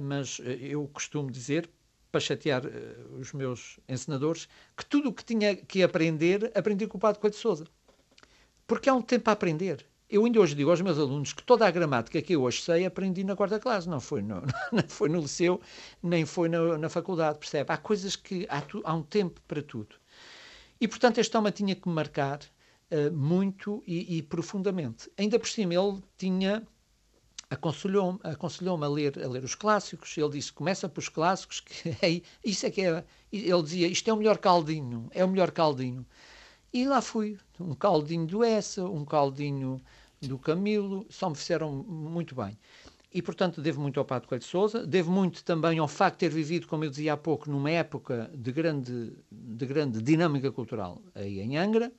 mas 0.00 0.40
eh, 0.44 0.58
eu 0.60 0.86
costumo 0.88 1.30
dizer, 1.30 1.68
para 2.10 2.20
chatear 2.20 2.64
uh, 2.64 3.18
os 3.18 3.32
meus 3.32 3.78
ensinadores, 3.88 4.48
que 4.76 4.84
tudo 4.84 5.08
o 5.08 5.12
que 5.12 5.24
tinha 5.24 5.54
que 5.56 5.82
aprender, 5.82 6.50
aprendi 6.54 6.86
com 6.86 6.96
o 6.96 7.00
Padre 7.00 7.20
Coelho 7.20 7.34
de 7.34 7.40
Souza. 7.40 7.64
Porque 8.66 8.88
há 8.88 8.94
um 8.94 9.02
tempo 9.02 9.28
a 9.30 9.32
aprender. 9.32 9.86
Eu 10.10 10.24
ainda 10.24 10.40
hoje 10.40 10.54
digo 10.54 10.70
aos 10.70 10.80
meus 10.80 10.98
alunos 10.98 11.34
que 11.34 11.42
toda 11.42 11.66
a 11.66 11.70
gramática 11.70 12.22
que 12.22 12.34
eu 12.34 12.42
hoje 12.42 12.62
sei 12.62 12.86
aprendi 12.86 13.22
na 13.24 13.36
quarta 13.36 13.60
classe, 13.60 13.86
não 13.86 14.00
foi 14.00 14.22
no, 14.22 14.40
não 14.72 14.88
foi 14.88 15.08
no 15.10 15.20
liceu, 15.20 15.60
nem 16.02 16.24
foi 16.24 16.48
na, 16.48 16.78
na 16.78 16.88
faculdade, 16.88 17.38
percebe? 17.38 17.70
Há 17.70 17.76
coisas 17.76 18.16
que 18.16 18.46
há, 18.48 18.60
tu, 18.62 18.80
há, 18.84 18.94
um 18.94 19.02
tempo 19.02 19.40
para 19.46 19.62
tudo. 19.62 19.96
E, 20.80 20.88
portanto, 20.88 21.18
este 21.18 21.36
homem 21.36 21.52
tinha 21.52 21.74
que 21.74 21.88
marcar 21.88 22.40
uh, 22.90 23.12
muito 23.12 23.82
e, 23.86 24.16
e, 24.16 24.22
profundamente. 24.22 25.10
Ainda 25.18 25.38
por 25.38 25.48
cima, 25.48 25.74
ele 25.74 26.02
tinha 26.16 26.66
aconselhou-me 27.50 28.18
aconselhou 28.22 28.82
a, 28.82 28.88
ler, 28.88 29.18
a 29.22 29.28
ler 29.28 29.44
os 29.44 29.54
clássicos. 29.54 30.16
Ele 30.16 30.30
disse: 30.30 30.52
começa 30.52 30.88
pelos 30.88 31.08
clássicos, 31.08 31.60
que 31.64 31.88
é, 32.02 32.22
isso 32.44 32.66
é 32.66 32.70
que 32.70 32.82
é. 32.82 33.04
Ele 33.32 33.62
dizia: 33.62 33.88
isto 33.88 34.08
é 34.08 34.12
o 34.12 34.16
melhor 34.16 34.38
caldinho, 34.38 35.08
é 35.12 35.24
o 35.24 35.28
melhor 35.28 35.50
caldinho. 35.50 36.06
E 36.72 36.86
lá 36.86 37.00
fui. 37.00 37.38
Um 37.58 37.74
caldinho 37.74 38.26
do 38.26 38.44
Essa, 38.44 38.84
um 38.84 39.04
caldinho 39.04 39.80
do 40.20 40.38
Camilo, 40.38 41.06
só 41.08 41.28
me 41.30 41.36
fizeram 41.36 41.72
muito 41.72 42.34
bem. 42.34 42.58
E, 43.12 43.22
portanto, 43.22 43.62
devo 43.62 43.80
muito 43.80 43.98
ao 43.98 44.04
Padre 44.04 44.28
Coelho 44.28 44.40
de 44.40 44.46
Souza, 44.46 44.86
devo 44.86 45.10
muito 45.10 45.42
também 45.42 45.78
ao 45.78 45.88
facto 45.88 46.16
de 46.16 46.20
ter 46.20 46.28
vivido, 46.28 46.66
como 46.66 46.84
eu 46.84 46.90
dizia 46.90 47.14
há 47.14 47.16
pouco, 47.16 47.50
numa 47.50 47.70
época 47.70 48.30
de 48.34 48.52
grande, 48.52 49.16
de 49.32 49.66
grande 49.66 50.02
dinâmica 50.02 50.52
cultural 50.52 51.00
aí 51.14 51.40
em 51.40 51.56
Angra. 51.56 51.90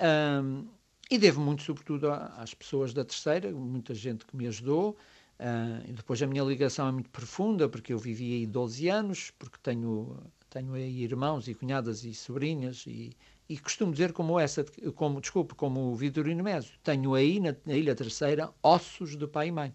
Um, 0.00 0.66
e 1.10 1.18
devo 1.18 1.40
muito, 1.40 1.62
sobretudo, 1.62 2.10
às 2.10 2.54
pessoas 2.54 2.94
da 2.94 3.04
terceira, 3.04 3.50
muita 3.52 3.94
gente 3.94 4.24
que 4.24 4.36
me 4.36 4.46
ajudou. 4.46 4.96
Uh, 5.38 5.92
depois 5.92 6.22
a 6.22 6.26
minha 6.26 6.42
ligação 6.42 6.88
é 6.88 6.92
muito 6.92 7.10
profunda, 7.10 7.68
porque 7.68 7.92
eu 7.92 7.98
vivi 7.98 8.34
aí 8.34 8.46
12 8.46 8.88
anos, 8.88 9.30
porque 9.38 9.58
tenho, 9.62 10.16
tenho 10.48 10.72
aí 10.74 11.02
irmãos 11.02 11.48
e 11.48 11.54
cunhadas 11.54 12.04
e 12.04 12.14
sobrinhas, 12.14 12.84
e, 12.86 13.12
e 13.48 13.58
costumo 13.58 13.92
dizer 13.92 14.12
como 14.12 14.38
essa, 14.38 14.64
como, 14.94 15.20
desculpe, 15.20 15.54
como 15.54 15.92
o 15.92 15.94
Vitorino 15.94 16.42
Mésio, 16.42 16.72
tenho 16.82 17.14
aí 17.14 17.40
na, 17.40 17.54
na 17.66 17.74
Ilha 17.74 17.94
Terceira 17.94 18.50
ossos 18.62 19.16
de 19.16 19.26
pai 19.26 19.48
e 19.48 19.52
mãe. 19.52 19.74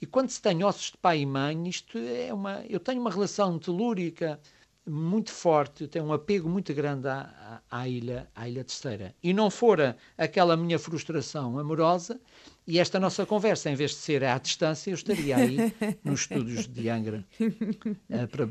E 0.00 0.06
quando 0.06 0.28
se 0.28 0.40
tem 0.40 0.62
ossos 0.62 0.92
de 0.92 0.98
pai 0.98 1.20
e 1.20 1.26
mãe, 1.26 1.68
isto 1.68 1.98
é 1.98 2.32
uma. 2.32 2.62
Eu 2.68 2.78
tenho 2.78 3.00
uma 3.00 3.10
relação 3.10 3.58
telúrica 3.58 4.38
muito 4.86 5.32
forte, 5.32 5.86
tenho 5.88 6.04
um 6.04 6.12
apego 6.12 6.48
muito 6.48 6.72
grande 6.74 7.08
à, 7.08 7.62
à, 7.70 7.80
à 7.80 7.88
ilha, 7.88 8.28
à 8.34 8.48
ilha 8.48 8.64
Terceira. 8.64 9.14
E 9.22 9.32
não 9.32 9.50
fora 9.50 9.96
aquela 10.16 10.56
minha 10.56 10.78
frustração 10.78 11.58
amorosa, 11.58 12.20
e 12.66 12.78
esta 12.78 13.00
nossa 13.00 13.24
conversa, 13.24 13.70
em 13.70 13.74
vez 13.74 13.92
de 13.92 13.96
ser 13.98 14.24
à 14.24 14.38
distância, 14.38 14.90
eu 14.90 14.94
estaria 14.94 15.36
aí 15.36 15.72
nos 16.04 16.20
estúdios 16.20 16.66
de 16.66 16.88
Angra 16.88 17.24
uh, 17.40 18.28
para 18.28 18.46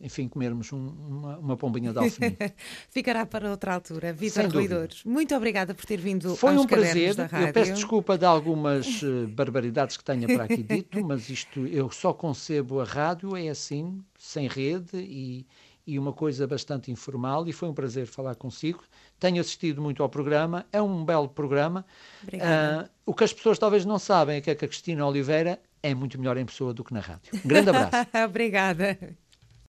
enfim, 0.00 0.28
comermos 0.28 0.72
um, 0.72 0.78
uma, 0.78 1.38
uma 1.38 1.56
pombinha 1.56 1.92
de 1.92 1.98
alfenim. 1.98 2.36
Ficará 2.88 3.26
para 3.26 3.50
outra 3.50 3.74
altura. 3.74 4.12
Vitor 4.12 4.46
Ruidores, 4.48 5.02
muito 5.04 5.34
obrigada 5.34 5.74
por 5.74 5.84
ter 5.84 5.96
vindo 5.96 6.36
Foi 6.36 6.56
um 6.56 6.66
prazer. 6.66 7.16
Eu 7.18 7.52
peço 7.52 7.74
desculpa 7.74 8.16
de 8.16 8.24
algumas 8.24 9.02
uh, 9.02 9.26
barbaridades 9.28 9.96
que 9.96 10.04
tenha 10.04 10.26
para 10.28 10.44
aqui 10.44 10.62
dito, 10.62 11.04
mas 11.04 11.28
isto 11.28 11.66
eu 11.66 11.90
só 11.90 12.12
concebo 12.12 12.80
a 12.80 12.84
rádio, 12.84 13.36
é 13.36 13.48
assim, 13.48 14.00
sem 14.16 14.46
rede 14.46 14.96
e, 14.96 15.44
e 15.84 15.98
uma 15.98 16.12
coisa 16.12 16.46
bastante 16.46 16.92
informal. 16.92 17.48
E 17.48 17.52
foi 17.52 17.68
um 17.68 17.74
prazer 17.74 18.06
falar 18.06 18.36
consigo. 18.36 18.84
Tenho 19.18 19.40
assistido 19.40 19.82
muito 19.82 20.00
ao 20.02 20.08
programa, 20.08 20.64
é 20.72 20.80
um 20.80 21.04
belo 21.04 21.28
programa. 21.28 21.84
Uh, 22.24 22.88
o 23.04 23.12
que 23.12 23.24
as 23.24 23.32
pessoas 23.32 23.58
talvez 23.58 23.84
não 23.84 23.98
sabem 23.98 24.36
é 24.36 24.40
que 24.40 24.50
a 24.50 24.54
Cristina 24.54 25.04
Oliveira 25.04 25.60
é 25.82 25.92
muito 25.92 26.18
melhor 26.18 26.36
em 26.36 26.46
pessoa 26.46 26.72
do 26.72 26.84
que 26.84 26.94
na 26.94 27.00
rádio. 27.00 27.32
Um 27.44 27.48
grande 27.48 27.70
abraço. 27.70 28.08
Obrigada. 28.24 28.96